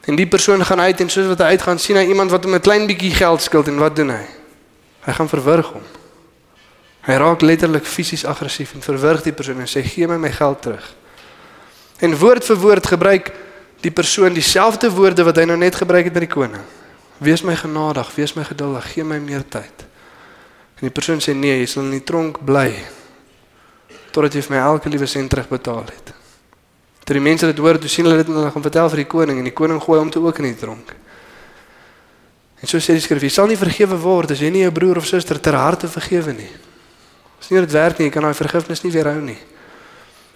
En 0.08 0.16
die 0.16 0.26
persoon 0.26 0.64
gaan 0.64 0.80
uit 0.80 1.00
en 1.00 1.10
soos 1.12 1.26
wat 1.28 1.42
hy 1.44 1.54
uitgaan, 1.54 1.78
sien 1.78 1.98
hy 2.00 2.06
iemand 2.08 2.32
wat 2.32 2.44
hom 2.44 2.54
'n 2.56 2.64
klein 2.64 2.86
bietjie 2.88 3.12
geld 3.12 3.42
skuld 3.42 3.68
en 3.68 3.76
wat 3.78 3.96
doen 3.96 4.10
hy? 4.10 4.24
Hy 5.04 5.12
gaan 5.12 5.28
verwrig 5.28 5.66
hom. 5.66 5.84
Hy 7.04 7.14
raak 7.14 7.40
letterlik 7.40 7.84
fisies 7.84 8.24
aggressief 8.24 8.72
en 8.74 8.82
verwrig 8.82 9.22
die 9.22 9.32
persoon 9.32 9.60
en 9.60 9.68
sê 9.68 9.82
gee 9.84 10.08
my 10.08 10.16
my 10.16 10.32
geld 10.32 10.62
terug. 10.62 10.94
En 12.00 12.16
woord 12.16 12.44
vir 12.44 12.56
woord 12.56 12.86
gebruik 12.86 13.32
die 13.80 13.90
persoon 13.90 14.32
dieselfde 14.32 14.90
woorde 14.90 15.24
wat 15.24 15.36
hy 15.36 15.44
nou 15.44 15.56
net 15.56 15.74
gebruik 15.74 16.04
het 16.04 16.12
met 16.12 16.26
die 16.26 16.34
koning. 16.34 16.64
Wees 17.18 17.42
my 17.42 17.56
genadig, 17.56 18.14
wees 18.14 18.34
my 18.34 18.44
geduldig, 18.44 18.92
gee 18.92 19.04
my 19.04 19.18
meer 19.18 19.44
tyd. 19.48 19.86
En 20.78 20.86
die 20.86 20.90
persoon 20.90 21.20
sê 21.20 21.34
nee, 21.34 21.58
jy 21.58 21.66
sal 21.66 21.82
in 21.82 21.90
die 21.90 22.04
tronk 22.04 22.38
bly 22.44 22.84
totdat 24.10 24.34
jy 24.34 24.42
vir 24.42 24.56
my 24.56 24.62
elke 24.62 24.88
liewe 24.88 25.06
sent 25.06 25.30
terugbetaal 25.30 25.84
het. 25.84 26.17
Toe 27.08 27.16
die 27.16 27.24
mense 27.24 27.46
dit 27.48 27.60
hoor, 27.64 27.78
toe 27.80 27.88
sien 27.88 28.04
hulle 28.04 28.18
dit 28.20 28.28
en 28.28 28.36
hulle 28.36 28.50
gaan 28.52 28.64
vertel 28.66 28.90
vir 28.92 29.00
die 29.00 29.08
koning 29.08 29.38
en 29.40 29.46
die 29.48 29.54
koning 29.56 29.78
gooi 29.80 29.96
hom 29.96 30.10
toe 30.12 30.20
ook 30.26 30.42
in 30.42 30.50
die 30.50 30.58
tronk. 30.60 30.90
En 32.60 32.68
so 32.68 32.76
sê 32.84 32.92
die 32.92 33.00
skrif, 33.00 33.24
jy 33.24 33.30
sal 33.32 33.48
nie 33.48 33.56
vergewe 33.56 33.96
word 34.02 34.34
as 34.34 34.42
jy 34.44 34.50
nie 34.52 34.66
jou 34.66 34.72
broer 34.76 35.00
of 35.00 35.06
suster 35.08 35.40
ter 35.40 35.56
harte 35.56 35.88
vergewe 35.88 36.34
nie. 36.36 36.50
As 37.40 37.48
nie 37.48 37.62
dit 37.64 37.72
werk 37.72 37.96
nie, 37.96 38.10
jy 38.10 38.12
kan 38.12 38.26
daai 38.28 38.36
vergifnis 38.36 38.84
nie 38.84 38.92
weerhou 38.92 39.22
nie. 39.24 39.38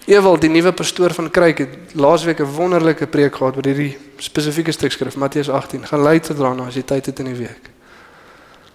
Ewald, 0.09 0.41
die 0.41 0.49
nuwe 0.49 0.73
pastoor 0.73 1.13
van 1.13 1.29
Kruik 1.29 1.61
het 1.61 1.93
laasweek 1.93 2.41
'n 2.41 2.55
wonderlike 2.57 3.05
preek 3.05 3.35
gehad 3.35 3.55
oor 3.55 3.69
hierdie 3.69 3.93
spesifieke 4.17 4.71
stuk 4.71 4.91
skrif, 4.91 5.15
Matteus 5.15 5.49
18. 5.49 5.85
Gaan 5.85 6.01
luister 6.01 6.35
daarna 6.35 6.65
as 6.65 6.75
jy 6.75 6.83
tyd 6.83 7.05
het 7.05 7.19
in 7.19 7.25
die 7.25 7.37
week. 7.45 7.69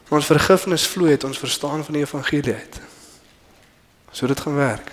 Ons 0.09 0.27
vergifnis 0.27 0.87
vloei 0.87 1.11
uit 1.11 1.25
ons 1.25 1.39
verstaan 1.39 1.85
van 1.85 1.95
die 1.95 2.03
evangelie 2.03 2.55
uit. 2.55 2.81
So 4.13 4.27
dit 4.27 4.41
gaan 4.41 4.55
werk. 4.55 4.93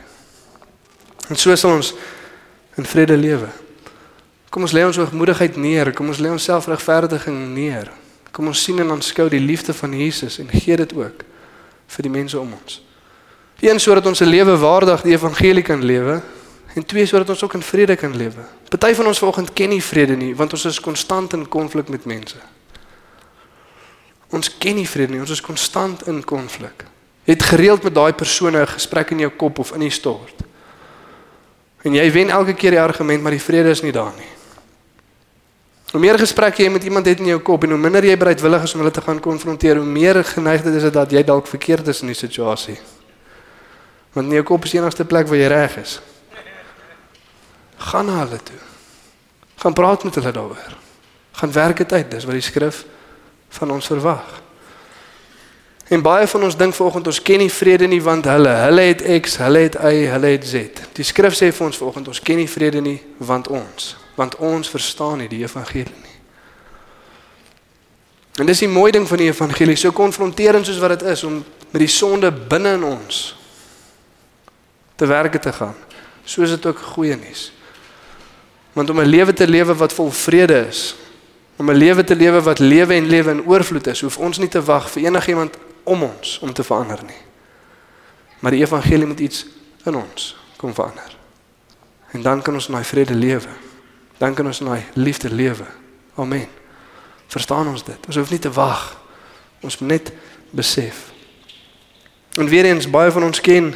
En 1.29 1.35
so 1.35 1.55
sal 1.55 1.71
ons 1.71 1.93
in 2.75 2.85
vrede 2.85 3.17
lewe. 3.17 3.47
Kom 4.49 4.61
ons 4.61 4.71
lê 4.71 4.85
ons 4.85 4.97
hoogmoedigheid 4.97 5.55
neer, 5.55 5.91
kom 5.93 6.07
ons 6.07 6.19
lê 6.19 6.29
ons 6.31 6.43
selfregverdiging 6.43 7.37
neer. 7.53 7.91
Kom 8.31 8.47
ons 8.47 8.63
sien 8.63 8.79
en 8.83 8.91
aanskou 8.91 9.29
die 9.31 9.39
liefde 9.39 9.73
van 9.73 9.93
Jesus 9.95 10.39
en 10.39 10.49
gee 10.51 10.75
dit 10.75 10.93
ook 10.95 11.23
vir 11.95 12.07
die 12.07 12.11
mense 12.11 12.39
om 12.39 12.53
ons. 12.55 12.81
Een 13.63 13.79
sodat 13.79 14.05
ons 14.05 14.21
'n 14.21 14.27
lewe 14.27 14.57
waardig 14.57 15.01
die 15.01 15.13
evangelie 15.13 15.63
kan 15.63 15.83
lewe 15.83 16.21
en 16.75 16.85
twee 16.85 17.05
sodat 17.05 17.29
ons 17.29 17.43
ook 17.43 17.53
in 17.53 17.61
vrede 17.61 17.95
kan 17.95 18.15
lewe. 18.15 18.43
Party 18.69 18.93
van 18.93 19.07
ons 19.07 19.19
vanoggend 19.19 19.53
ken 19.53 19.69
nie 19.69 19.83
vrede 19.83 20.15
nie 20.15 20.35
want 20.35 20.53
ons 20.53 20.65
is 20.65 20.79
konstant 20.79 21.33
in 21.33 21.47
konflik 21.47 21.89
met 21.89 22.05
mense. 22.05 22.35
Ons 24.29 24.57
ken 24.57 24.75
nie 24.75 24.87
vrede 24.87 25.11
nie, 25.11 25.19
ons 25.19 25.31
is 25.31 25.41
konstant 25.41 26.07
in 26.07 26.23
konflik. 26.23 26.85
Het 27.23 27.43
gereeld 27.43 27.83
met 27.83 27.95
daai 27.95 28.13
persone 28.13 28.61
'n 28.61 28.67
gesprek 28.67 29.11
in 29.11 29.19
jou 29.19 29.31
kop 29.31 29.59
of 29.59 29.71
in 29.71 29.79
die 29.79 29.89
stort. 29.89 30.44
En 31.85 31.93
jy 31.93 32.05
wen 32.11 32.31
elke 32.33 32.55
keer 32.57 32.73
die 32.73 32.81
argument, 32.81 33.21
maar 33.21 33.35
die 33.35 33.43
vrede 33.43 33.69
is 33.69 33.83
nie 33.85 33.93
daar 33.93 34.13
nie. 34.17 34.31
Hoe 35.93 36.01
meer 36.01 36.17
gesprekke 36.19 36.63
jy 36.63 36.71
met 36.73 36.83
iemand 36.83 37.05
het 37.05 37.21
in 37.21 37.29
jou 37.29 37.37
kop 37.45 37.63
en 37.63 37.75
hoe 37.75 37.79
minder 37.79 38.03
jy 38.03 38.17
bereidwillig 38.19 38.65
is 38.65 38.73
om 38.73 38.81
hulle 38.81 38.91
te 38.91 39.03
gaan 39.05 39.21
konfronteer, 39.23 39.77
hoe 39.79 39.87
meer 39.87 40.23
geneigd 40.25 40.65
is 40.65 40.87
dit 40.87 40.93
dat 40.93 41.13
jy 41.13 41.21
dalk 41.23 41.47
verkeerd 41.47 41.87
is 41.93 42.01
in 42.01 42.09
die 42.11 42.17
situasie. 42.17 42.75
Want 44.15 44.27
in 44.27 44.39
jou 44.39 44.43
kop 44.47 44.65
is 44.65 44.73
die 44.73 44.81
enigste 44.81 45.05
plek 45.05 45.29
waar 45.29 45.39
jy 45.39 45.51
reg 45.51 45.77
is. 45.83 45.99
Gaan 47.91 48.09
na 48.09 48.17
hulle 48.23 48.41
toe. 48.43 48.59
Gaan 49.61 49.77
praat 49.77 50.03
met 50.03 50.17
hulle 50.19 50.33
daaroor. 50.35 50.75
Gaan 51.35 51.51
werk 51.51 51.77
dit 51.83 51.93
uit, 51.93 52.11
dis 52.11 52.25
wat 52.25 52.39
die 52.39 52.43
skrif 52.43 52.81
van 53.59 53.71
ons 53.71 53.87
verwag. 53.93 54.41
En 55.87 56.01
baie 56.01 56.27
van 56.27 56.43
ons 56.43 56.57
dink 56.57 56.73
vanoggend 56.73 57.07
ons 57.07 57.21
ken 57.21 57.37
nie 57.37 57.51
vrede 57.51 57.85
nie 57.87 58.01
want 58.01 58.25
hulle, 58.25 58.49
hulle 58.49 58.81
het 58.81 59.03
X, 59.21 59.37
hulle 59.37 59.67
het 59.67 59.75
Y, 59.77 60.07
hulle 60.09 60.31
het 60.33 60.47
Z. 60.47 60.81
Die 60.97 61.05
skrif 61.05 61.35
sê 61.37 61.51
vir 61.53 61.67
ons 61.67 61.77
vanoggend 61.77 62.09
ons 62.09 62.21
ken 62.25 62.39
nie 62.41 62.49
vrede 62.49 62.81
nie 62.81 62.97
want 63.21 63.47
ons, 63.53 63.93
want 64.17 64.37
ons 64.41 64.69
verstaan 64.69 65.21
nie 65.21 65.29
die 65.29 65.43
evangelie 65.43 65.93
nie. 65.93 66.15
En 68.41 68.49
dis 68.49 68.63
die 68.65 68.71
mooi 68.71 68.89
ding 68.91 69.05
van 69.07 69.21
die 69.21 69.29
evangelie, 69.29 69.77
so 69.77 69.93
konfronterend 69.95 70.65
soos 70.65 70.81
wat 70.81 70.97
dit 70.97 71.05
is 71.13 71.23
om 71.23 71.37
met 71.69 71.83
die 71.83 71.91
sonde 71.91 72.31
binne 72.33 72.73
in 72.79 72.83
ons 72.83 73.35
te 74.95 75.05
werk 75.05 75.37
te 75.41 75.53
gaan. 75.53 75.75
So 76.25 76.41
is 76.41 76.49
dit 76.49 76.65
ook 76.65 76.81
goeie 76.95 77.15
nuus. 77.15 77.51
Want 78.73 78.89
om 78.89 78.99
'n 78.99 79.05
lewe 79.05 79.33
te 79.33 79.47
lewe 79.47 79.75
wat 79.75 79.93
vol 79.93 80.11
vrede 80.11 80.65
is, 80.67 80.95
om 81.55 81.69
'n 81.69 81.77
lewe 81.77 82.03
te 82.03 82.15
lewe 82.15 82.41
wat 82.41 82.59
lewe 82.59 82.93
en 82.93 83.07
lewe 83.07 83.31
in 83.31 83.45
oorvloed 83.45 83.87
is, 83.87 84.01
hoef 84.01 84.17
ons 84.17 84.37
nie 84.37 84.49
te 84.49 84.63
wag 84.63 84.89
vir 84.91 85.03
enigiemand 85.03 85.57
om 85.85 86.03
ons 86.03 86.39
om 86.41 86.53
te 86.53 86.63
verander 86.63 87.03
nie. 87.05 87.21
Maar 88.39 88.51
die 88.51 88.61
evangelie 88.61 89.07
moet 89.07 89.19
iets 89.19 89.45
in 89.85 89.95
ons 89.95 90.33
kom 90.57 90.73
verander. 90.73 91.17
En 92.11 92.21
dan 92.21 92.41
kan 92.41 92.53
ons 92.53 92.67
in 92.67 92.73
daai 92.73 92.85
vrede 92.85 93.15
lewe. 93.15 93.53
Dan 94.17 94.33
kan 94.33 94.45
ons 94.45 94.59
in 94.59 94.65
daai 94.65 94.83
liefde 94.93 95.29
lewe. 95.33 95.65
Amen. 96.15 96.47
Verstaan 97.27 97.67
ons 97.67 97.83
dit? 97.83 98.07
Ons 98.07 98.15
hoef 98.15 98.29
nie 98.29 98.39
te 98.39 98.51
wag. 98.51 99.01
Ons 99.61 99.77
moet 99.77 99.89
net 99.89 100.11
besef. 100.49 101.11
En 102.35 102.47
weer 102.49 102.65
eens 102.65 102.89
baie 102.89 103.11
van 103.11 103.23
ons 103.23 103.41
ken 103.41 103.73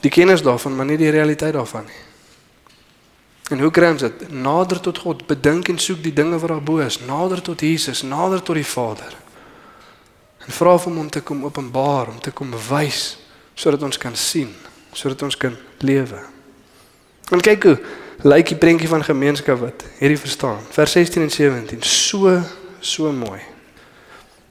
die 0.00 0.10
kennis 0.10 0.42
daarvan, 0.42 0.76
maar 0.76 0.86
nie 0.86 0.96
die 0.96 1.10
realiteit 1.10 1.52
daarvan 1.52 1.84
nie. 1.84 2.02
En 3.50 3.58
hoe 3.60 3.70
kry 3.74 3.90
ons 3.90 4.04
dit? 4.06 4.28
Nader 4.30 4.80
tot 4.80 4.98
God, 4.98 5.26
bedink 5.26 5.68
en 5.68 5.78
soek 5.78 6.02
die 6.02 6.14
dinge 6.14 6.38
wat 6.38 6.52
daar 6.52 6.62
bo 6.62 6.78
is, 6.78 7.00
nader 7.02 7.42
tot 7.42 7.60
Jesus, 7.60 8.02
nader 8.06 8.42
tot 8.42 8.54
die 8.54 8.66
Vader. 8.66 9.16
En 10.46 10.52
vra 10.52 10.76
vir 10.78 10.90
hom 10.90 10.98
om 10.98 11.10
te 11.10 11.20
kom 11.20 11.44
openbaar, 11.44 12.08
om 12.08 12.20
te 12.20 12.30
kom 12.30 12.52
wys 12.68 13.18
sodat 13.54 13.82
ons 13.82 13.98
kan 14.00 14.16
sien, 14.16 14.48
sodat 14.92 15.22
ons 15.22 15.36
kan 15.36 15.56
lewe. 15.84 16.20
En 17.30 17.42
kyk 17.44 17.66
hoe 17.68 17.76
lyk 18.24 18.52
die 18.52 18.58
prentjie 18.60 18.88
van 18.88 19.04
gemeenskap 19.04 19.60
wat 19.60 19.84
hierdie 19.98 20.20
verstaan. 20.20 20.60
Vers 20.72 20.96
16 20.96 21.22
en 21.22 21.30
17, 21.30 21.82
so 21.82 22.40
so 22.80 23.12
mooi. 23.12 23.40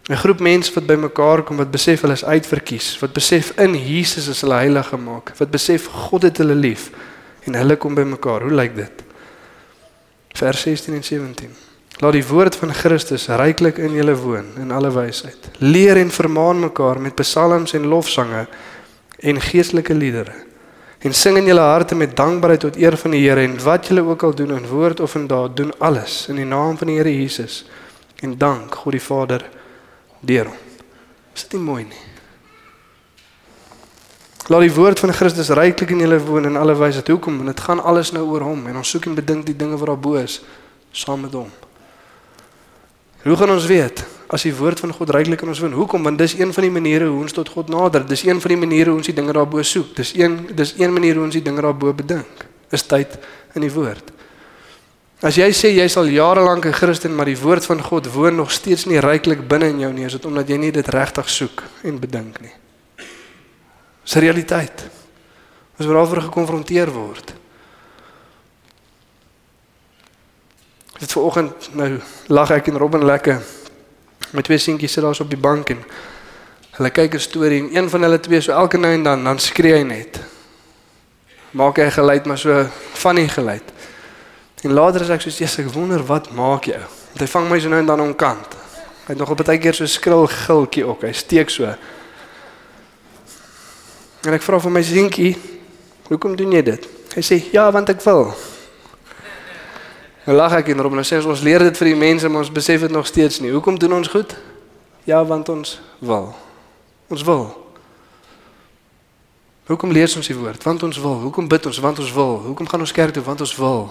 'n 0.09 0.17
Groep 0.17 0.39
mense 0.39 0.73
wat 0.73 0.85
bymekaar 0.85 1.43
kom 1.43 1.57
wat 1.57 1.71
besef 1.71 2.01
hulle 2.01 2.13
is 2.13 2.25
uitverkies, 2.25 2.97
wat 2.99 3.13
besef 3.13 3.51
in 3.57 3.75
Jesus 3.77 4.27
is 4.27 4.41
hulle 4.41 4.57
heilig 4.57 4.87
gemaak, 4.87 5.33
wat 5.37 5.51
besef 5.51 5.85
God 5.85 6.25
het 6.25 6.37
hulle 6.37 6.55
lief 6.55 6.89
en 7.45 7.53
hulle 7.53 7.75
kom 7.77 7.93
bymekaar. 7.93 8.41
Hoe 8.41 8.53
lyk 8.53 8.75
dit? 8.75 9.03
Vers 10.33 10.61
16 10.61 10.93
en 10.93 11.03
17. 11.03 11.68
Laat 11.99 12.15
die 12.15 12.23
woord 12.23 12.55
van 12.55 12.71
Christus 12.71 13.27
ryklik 13.27 13.77
in 13.83 13.91
julle 13.91 14.15
woon 14.15 14.53
in 14.61 14.71
alle 14.71 14.91
wysheid. 14.95 15.49
Leer 15.59 15.99
en 15.99 16.11
vermaan 16.11 16.61
mekaar 16.63 17.01
met 17.01 17.17
psalms 17.19 17.73
en 17.75 17.89
lofsange 17.91 18.45
en 19.19 19.41
geestelike 19.41 19.93
liedere. 19.93 20.31
En 20.99 21.13
sing 21.13 21.37
in 21.37 21.45
julle 21.51 21.63
harte 21.63 21.95
met 21.95 22.15
dankbaarheid 22.15 22.63
tot 22.63 22.79
eer 22.79 22.97
van 22.97 23.11
die 23.11 23.21
Here 23.25 23.43
en 23.43 23.59
wat 23.63 23.91
julle 23.91 24.05
ook 24.07 24.23
al 24.23 24.35
doen 24.35 24.55
in 24.55 24.67
woord 24.67 24.99
of 24.99 25.15
in 25.15 25.27
daad, 25.27 25.57
doen 25.57 25.75
alles 25.79 26.25
in 26.31 26.39
die 26.39 26.47
naam 26.47 26.77
van 26.77 26.87
die 26.87 26.95
Here 26.95 27.11
Jesus 27.11 27.65
en 28.23 28.37
dank 28.37 28.75
God 28.75 28.95
die 28.95 29.03
Vader 29.03 29.43
deur 30.19 30.51
hom. 30.53 30.57
Is 31.35 31.47
dit 31.47 31.59
nie 31.59 31.65
mooi 31.67 31.83
nie? 31.83 32.03
Laat 34.47 34.65
die 34.65 34.75
woord 34.75 34.99
van 34.99 35.13
Christus 35.13 35.51
ryklik 35.51 35.91
in 35.91 36.07
julle 36.07 36.19
woon 36.23 36.47
in 36.47 36.55
alle 36.57 36.79
wysheid. 36.79 37.07
Hoekom? 37.07 37.43
Want 37.43 37.55
dit 37.55 37.63
gaan 37.67 37.83
alles 37.83 38.11
nou 38.15 38.23
oor 38.31 38.47
hom 38.47 38.67
en 38.71 38.79
ons 38.79 38.91
soek 38.95 39.11
en 39.11 39.19
bedink 39.19 39.45
die 39.51 39.55
dinge 39.55 39.77
wat 39.77 39.91
daar 39.91 39.99
bo 39.99 40.19
is 40.19 40.39
saam 40.91 41.27
met 41.27 41.35
hom. 41.35 41.51
Hoe 43.23 43.35
gaan 43.35 43.51
ons 43.51 43.65
weet 43.67 44.05
as 44.29 44.45
die 44.45 44.53
woord 44.55 44.79
van 44.79 44.93
God 44.93 45.09
ryklik 45.09 45.41
in 45.43 45.51
ons 45.51 45.59
woon? 45.59 45.73
Hoekom? 45.75 46.03
Want 46.03 46.21
dis 46.21 46.37
een 46.37 46.53
van 46.53 46.63
die 46.63 46.71
maniere 46.71 47.09
hoe 47.09 47.23
ons 47.25 47.33
tot 47.35 47.49
God 47.49 47.69
nader. 47.69 48.05
Dis 48.07 48.23
een 48.23 48.39
van 48.41 48.53
die 48.53 48.59
maniere 48.59 48.93
hoe 48.93 48.99
ons 49.01 49.09
die 49.09 49.15
dinge 49.15 49.33
daarbo 49.35 49.63
soek. 49.65 49.95
Dis 49.97 50.13
een 50.15 50.37
dis 50.55 50.75
een 50.77 50.93
manier 50.93 51.19
hoe 51.19 51.25
ons 51.25 51.35
die 51.35 51.43
dinge 51.43 51.61
daarbo 51.61 51.93
bedink. 51.93 52.45
Is 52.71 52.85
tyd 52.87 53.17
in 53.57 53.65
die 53.65 53.73
woord. 53.73 54.13
As 55.19 55.35
jy 55.35 55.49
sê 55.51 55.73
jy 55.75 55.87
sal 55.91 56.07
jare 56.07 56.39
lank 56.45 56.65
'n 56.65 56.71
Christen, 56.71 57.15
maar 57.15 57.25
die 57.25 57.37
woord 57.37 57.65
van 57.65 57.81
God 57.83 58.07
woon 58.13 58.35
nog 58.35 58.51
steeds 58.51 58.85
nie 58.85 58.99
ryklik 58.99 59.47
binne 59.47 59.67
in 59.67 59.79
jou 59.79 59.93
nie, 59.93 60.05
is 60.05 60.13
dit 60.13 60.25
omdat 60.25 60.47
jy 60.47 60.57
nie 60.57 60.71
dit 60.71 60.87
regtig 60.87 61.29
soek 61.29 61.63
en 61.83 61.99
bedink 61.99 62.39
nie. 62.41 62.53
Dis 64.03 64.15
'n 64.15 64.19
realiteit. 64.19 64.87
Ons 65.77 65.87
word 65.87 65.97
daarvoor 65.97 66.21
gekonfronteer 66.21 66.91
word. 66.91 67.38
Dit 70.99 71.11
vanoggend 71.11 71.69
nou 71.79 71.99
lag 72.27 72.51
ek 72.51 72.67
en 72.67 72.77
Robin 72.77 73.05
lekker. 73.05 73.39
Met 74.35 74.43
twee 74.43 74.57
seentjies 74.59 74.93
sit 74.93 75.03
daar 75.03 75.15
so 75.15 75.23
op 75.23 75.31
die 75.31 75.39
bank 75.39 75.69
en 75.71 75.79
hulle 76.75 76.91
kyk 76.91 77.13
'n 77.15 77.19
storie 77.19 77.59
en 77.61 77.75
een 77.75 77.89
van 77.89 78.01
hulle 78.01 78.19
twee 78.19 78.41
so 78.41 78.51
elke 78.51 78.77
nou 78.77 78.93
en 78.93 79.03
dan 79.03 79.23
dan 79.23 79.39
skree 79.39 79.73
hy 79.73 79.83
net. 79.83 80.19
Maak 81.51 81.77
hy 81.77 81.89
geluid 81.89 82.25
maar 82.25 82.37
so 82.37 82.65
funny 82.93 83.27
geluid. 83.27 83.63
En 84.61 84.73
later 84.73 85.01
is 85.01 85.09
ek 85.09 85.21
so 85.21 85.29
Jesus, 85.29 85.59
ek 85.59 85.73
wonder 85.73 86.03
wat 86.05 86.31
maak 86.31 86.65
jy? 86.65 86.79
Want 86.79 87.19
hy 87.19 87.27
vang 87.27 87.49
my 87.49 87.59
so 87.59 87.69
nou 87.69 87.79
en 87.79 87.85
dan 87.85 88.01
onkant. 88.01 88.55
Hy 89.05 89.15
het 89.15 89.17
nog 89.17 89.29
op 89.29 89.39
'n 89.39 89.43
tydjie 89.43 89.73
so 89.73 89.85
skril 89.85 90.27
giltjie 90.27 90.85
ook. 90.85 91.01
Hy 91.01 91.13
steek 91.13 91.49
so. 91.49 91.63
En 94.23 94.33
ek 94.33 94.41
vra 94.41 94.59
vir 94.59 94.71
my 94.71 94.83
seentjie, 94.83 95.37
"Hoekom 96.07 96.35
doen 96.35 96.51
jy 96.51 96.61
dit?" 96.61 96.87
Hy 97.15 97.21
sê, 97.21 97.51
"Ja, 97.51 97.71
want 97.71 97.89
ek 97.89 98.01
wil." 98.01 98.35
Nou 100.25 100.35
lag 100.37 100.53
ek 100.59 100.73
en 100.73 100.81
Robin 100.83 101.03
sê 101.07 101.21
ons 101.23 101.41
leer 101.45 101.63
dit 101.69 101.77
vir 101.79 101.91
die 101.93 101.99
mense, 101.99 102.29
maar 102.29 102.43
ons 102.43 102.51
besef 102.51 102.83
dit 102.85 102.91
nog 102.91 103.07
steeds 103.07 103.39
nie. 103.39 103.51
Hoekom 103.55 103.79
doen 103.79 103.93
ons 104.01 104.11
goed? 104.11 104.35
Ja, 105.07 105.23
want 105.25 105.49
ons 105.49 105.79
wil. 105.99 106.33
Ons 107.09 107.23
wil. 107.23 107.47
Hoekom 109.69 109.91
lees 109.93 110.15
ons 110.17 110.27
die 110.27 110.35
woord? 110.35 110.63
Want 110.63 110.83
ons 110.83 110.97
wil. 110.97 111.17
Hoekom 111.23 111.47
bid 111.47 111.65
ons? 111.65 111.79
Want 111.79 111.99
ons 111.99 112.11
wil. 112.13 112.37
Hoekom 112.49 112.67
gaan 112.67 112.79
ons 112.79 112.91
kerk 112.91 113.13
toe? 113.13 113.23
Want 113.23 113.41
ons 113.45 113.55
wil. 113.55 113.89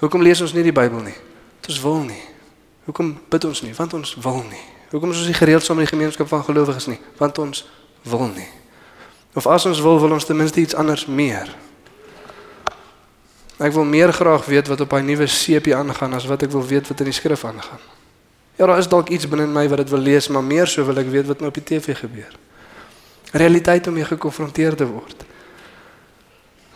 Hoekom 0.00 0.22
lees 0.22 0.40
ons 0.44 0.52
nie 0.52 0.64
die 0.66 0.74
Bybel 0.76 1.00
nie? 1.00 1.16
Want 1.56 1.70
ons 1.72 1.82
wil 1.82 2.02
nie. 2.04 2.22
Hoekom 2.86 3.14
bid 3.32 3.44
ons 3.48 3.62
nie? 3.64 3.72
Want 3.74 3.96
ons 3.96 4.14
wil 4.22 4.42
nie. 4.46 4.64
Hoekom 4.92 5.10
is 5.10 5.22
ons 5.24 5.30
nie 5.32 5.38
gereeld 5.38 5.64
saam 5.64 5.80
in 5.80 5.88
die 5.88 5.92
gemeenskap 5.92 6.28
van 6.30 6.44
gelowiges 6.46 6.86
nie? 6.86 6.98
Want 7.18 7.38
ons 7.42 7.64
wil 8.06 8.28
nie. 8.28 8.48
Of 9.36 9.48
as 9.50 9.66
ons 9.66 9.80
wil, 9.84 9.98
wil 10.00 10.14
ons 10.16 10.24
ten 10.24 10.36
minste 10.36 10.60
iets 10.60 10.76
anders 10.76 11.06
meer. 11.08 11.48
Ek 13.56 13.72
wil 13.72 13.84
meer 13.84 14.12
graag 14.12 14.44
weet 14.44 14.68
wat 14.68 14.80
op 14.84 14.92
hy 14.92 15.00
nuwe 15.00 15.26
seepie 15.26 15.76
aangaan 15.76 16.14
as 16.14 16.26
wat 16.28 16.42
ek 16.44 16.52
wil 16.52 16.64
weet 16.66 16.88
wat 16.88 17.00
in 17.00 17.08
die 17.08 17.16
skrif 17.16 17.44
aangaan. 17.44 17.80
Ja, 18.56 18.66
daar 18.66 18.78
is 18.78 18.88
dalk 18.88 19.08
iets 19.08 19.28
binne 19.28 19.44
in 19.44 19.52
my 19.52 19.68
wat 19.68 19.84
dit 19.84 19.92
wil 19.92 20.00
lees, 20.00 20.28
maar 20.28 20.44
meer 20.44 20.68
so 20.68 20.84
wil 20.84 20.98
ek 21.00 21.08
weet 21.12 21.26
wat 21.28 21.40
nou 21.40 21.48
op 21.52 21.56
die 21.56 21.64
TV 21.64 21.96
gebeur. 21.96 22.36
Realiteit 23.32 23.86
om 23.86 23.96
mee 23.96 24.04
gekonfronteer 24.04 24.76
te 24.76 24.86
word. 24.88 25.24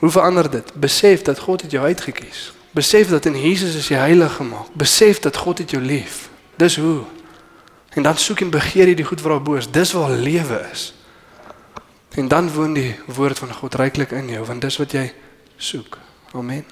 Hoe 0.00 0.10
verander 0.10 0.50
dit? 0.50 0.72
Besef 0.74 1.22
dat 1.22 1.38
God 1.38 1.62
het 1.62 1.70
jou 1.70 1.84
uitgekies. 1.84 2.52
Besef 2.70 3.08
dat 3.08 3.24
in 3.24 3.36
Jesus 3.40 3.74
is 3.74 3.88
jy 3.88 3.96
heilig 4.00 4.34
gemaak. 4.36 4.72
Besef 4.72 5.20
dat 5.20 5.36
God 5.36 5.58
het 5.58 5.70
jou 5.70 5.82
lief. 5.82 6.28
Dis 6.56 6.76
hoe. 6.76 7.02
En 7.90 8.02
dan 8.02 8.16
soek 8.16 8.40
en 8.40 8.50
begeer 8.50 8.88
jy 8.88 8.94
die 8.94 9.04
goed 9.04 9.20
wat 9.20 9.32
daar 9.32 9.42
bo 9.42 9.60
is. 9.60 9.68
Dis 9.70 9.92
waar 9.92 10.10
lewe 10.10 10.60
is. 10.72 10.92
En 12.16 12.28
dan 12.28 12.50
woon 12.52 12.72
die 12.72 12.94
woord 13.06 13.38
van 13.38 13.52
God 13.54 13.74
ryklik 13.74 14.10
in 14.10 14.28
jou, 14.28 14.44
want 14.44 14.60
dis 14.60 14.76
wat 14.76 14.92
jy 14.92 15.12
soek. 15.56 15.98
Amen. 16.32 16.64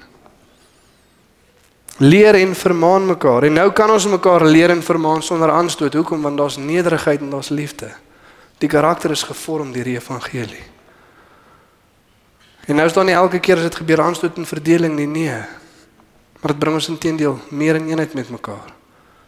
Leer 1.99 2.35
en 2.35 2.55
vermaan 2.55 3.07
mekaar. 3.07 3.43
En 3.43 3.53
nou 3.53 3.73
kan 3.73 3.91
ons 3.91 4.07
mekaar 4.07 4.45
leer 4.47 4.71
en 4.71 4.83
vermaan 4.83 5.23
sonder 5.23 5.51
aanstoot. 5.51 5.95
Hoekom? 5.95 6.23
Want 6.23 6.39
daar's 6.39 6.57
nederigheid 6.57 7.21
en 7.21 7.31
daar's 7.31 7.49
liefde. 7.49 7.91
Die 8.59 8.69
karakter 8.69 9.11
is 9.11 9.23
gevorm 9.23 9.73
deur 9.73 9.85
die 9.85 9.97
evangelie. 9.99 10.63
En 12.67 12.77
nou 12.77 12.87
is 12.87 12.93
daar 12.93 13.05
nie 13.05 13.17
elke 13.17 13.41
keer 13.41 13.57
as 13.57 13.67
dit 13.67 13.81
gebeur 13.81 14.03
aanstoot 14.05 14.37
en 14.37 14.47
verdeling 14.47 14.95
nie, 14.95 15.07
nee. 15.07 15.39
Maar 16.39 16.53
dit 16.53 16.59
bring 16.59 16.75
ons 16.75 16.89
intedeel 16.89 17.39
meer 17.49 17.79
in 17.81 17.89
eenheid 17.89 18.15
met 18.15 18.31
mekaar. 18.31 18.75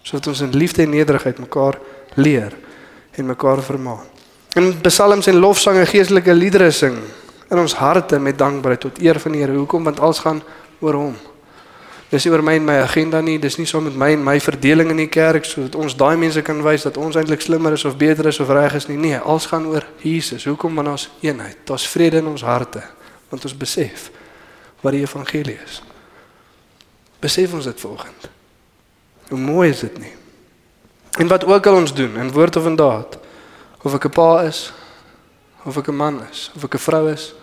Sodat 0.03 0.27
ons 0.27 0.43
in 0.47 0.55
liefde 0.55 0.83
en 0.83 0.93
nederigheid 0.95 1.39
mekaar 1.39 1.79
leer 2.15 2.55
en 3.17 3.27
mekaar 3.27 3.63
vermaan. 3.63 4.07
In 4.59 4.75
psalms 4.83 5.27
en 5.27 5.39
lofsange 5.43 5.87
geestelike 5.87 6.35
liedere 6.35 6.71
sing 6.71 6.99
in 7.51 7.59
ons 7.59 7.75
harte 7.75 8.19
met 8.19 8.39
dankbaarheid 8.39 8.81
tot 8.81 9.01
eer 9.03 9.19
van 9.21 9.33
die 9.35 9.41
Here. 9.43 9.57
Hoekom? 9.57 9.85
Want 9.85 10.01
alles 10.01 10.19
gaan 10.19 10.43
oor 10.81 10.95
hom. 10.95 11.17
Dis 12.11 12.25
nie 12.25 12.33
oor 12.33 12.43
my 12.43 12.57
en 12.59 12.65
my 12.67 12.77
agenda 12.83 13.21
nie, 13.23 13.37
dis 13.39 13.57
nie 13.59 13.67
saam 13.71 13.85
met 13.87 13.95
my 13.95 14.09
en 14.17 14.23
my 14.27 14.37
verdeling 14.43 14.91
in 14.91 14.99
die 15.05 15.11
kerk 15.11 15.47
sodat 15.47 15.77
ons 15.79 15.95
daai 15.95 16.17
mense 16.19 16.43
kan 16.43 16.63
wys 16.67 16.83
dat 16.83 16.99
ons 16.99 17.19
eintlik 17.19 17.43
slimmer 17.43 17.77
is 17.77 17.85
of 17.87 17.95
beter 17.99 18.27
is 18.27 18.41
of 18.43 18.51
reg 18.51 18.75
is 18.75 18.89
nie. 18.89 18.97
Nee, 18.99 19.19
alles 19.19 19.47
gaan 19.47 19.69
oor 19.71 19.87
Jesus. 20.03 20.47
Hoekom? 20.51 20.75
Want 20.75 20.89
ons 20.95 21.11
eenheid. 21.23 21.61
Daar's 21.71 21.87
vrede 21.87 22.19
in 22.19 22.27
ons 22.27 22.43
harte 22.43 22.83
want 23.31 23.45
ons 23.47 23.55
besef 23.55 24.09
wat 24.83 24.97
die 24.97 25.05
evangelie 25.05 25.59
is. 25.63 25.79
Besef 27.23 27.53
ons 27.55 27.69
dit 27.69 27.81
vanoggend. 27.81 28.31
Hoe 29.31 29.39
mooi 29.39 29.69
is 29.71 29.85
dit 29.85 29.99
nie? 30.03 30.15
En 31.23 31.29
wat 31.31 31.45
ook 31.45 31.67
al 31.67 31.79
ons 31.83 31.95
doen 31.95 32.17
in 32.19 32.33
woord 32.35 32.57
of 32.57 32.67
in 32.67 32.77
daad, 32.77 33.19
of 33.83 33.95
ek 33.95 34.07
'n 34.07 34.11
pa 34.11 34.43
is, 34.43 34.73
of 35.65 35.77
ek 35.77 35.89
'n 35.89 35.97
man 35.97 36.23
is, 36.31 36.51
of 36.57 36.65
ek 36.65 36.75
'n 36.75 36.79
vrou 36.79 37.11
is, 37.13 37.35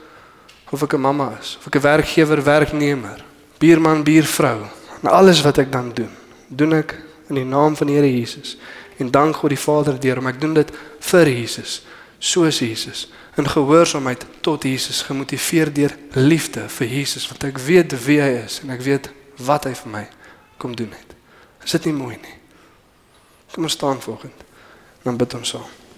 of 0.72 0.84
ek 0.84 0.94
'n 0.94 1.02
mamma 1.02 1.38
is, 1.40 1.58
of 1.60 1.68
ek 1.68 1.76
'n 1.76 1.82
werkgewer, 1.82 2.44
werknemer, 2.44 3.24
buurman, 3.58 4.04
buurvrou, 4.04 4.66
en 5.02 5.10
alles 5.10 5.42
wat 5.42 5.58
ek 5.58 5.72
dan 5.72 5.92
doen, 5.94 6.12
doen 6.48 6.74
ek 6.74 6.96
in 7.30 7.36
die 7.36 7.46
naam 7.46 7.76
van 7.76 7.88
die 7.88 7.96
Here 7.96 8.18
Jesus 8.18 8.58
en 8.98 9.12
dank 9.12 9.36
God 9.36 9.50
die 9.50 9.60
Vader 9.60 10.00
deur 10.00 10.18
om 10.18 10.28
ek 10.28 10.42
doen 10.42 10.54
dit 10.54 10.72
vir 11.00 11.28
Jesus, 11.28 11.86
soos 12.20 12.60
Jesus, 12.60 13.12
in 13.38 13.46
gehoorsaamheid 13.46 14.26
tot 14.42 14.64
Jesus, 14.64 15.04
gemotiveer 15.06 15.74
deur 15.74 15.94
liefde 16.14 16.70
vir 16.70 16.88
Jesus, 16.88 17.28
want 17.30 17.44
ek 17.44 17.60
weet 17.62 17.94
wie 18.06 18.22
hy 18.22 18.42
is 18.46 18.62
en 18.64 18.74
ek 18.74 18.82
weet 18.82 19.12
wat 19.46 19.70
hy 19.70 19.74
vir 19.74 19.92
my 19.92 20.08
kom 20.58 20.74
doen 20.76 20.90
het. 20.90 21.14
Is 21.64 21.76
dit 21.78 21.86
nie 21.92 21.94
mooi 21.94 22.16
nie? 22.18 22.38
Kom 23.54 23.68
ons 23.68 23.78
staan 23.78 24.02
vanoggend. 24.02 24.46
Dan 25.04 25.18
bid 25.18 25.34
ons 25.38 25.50
saam. 25.50 25.77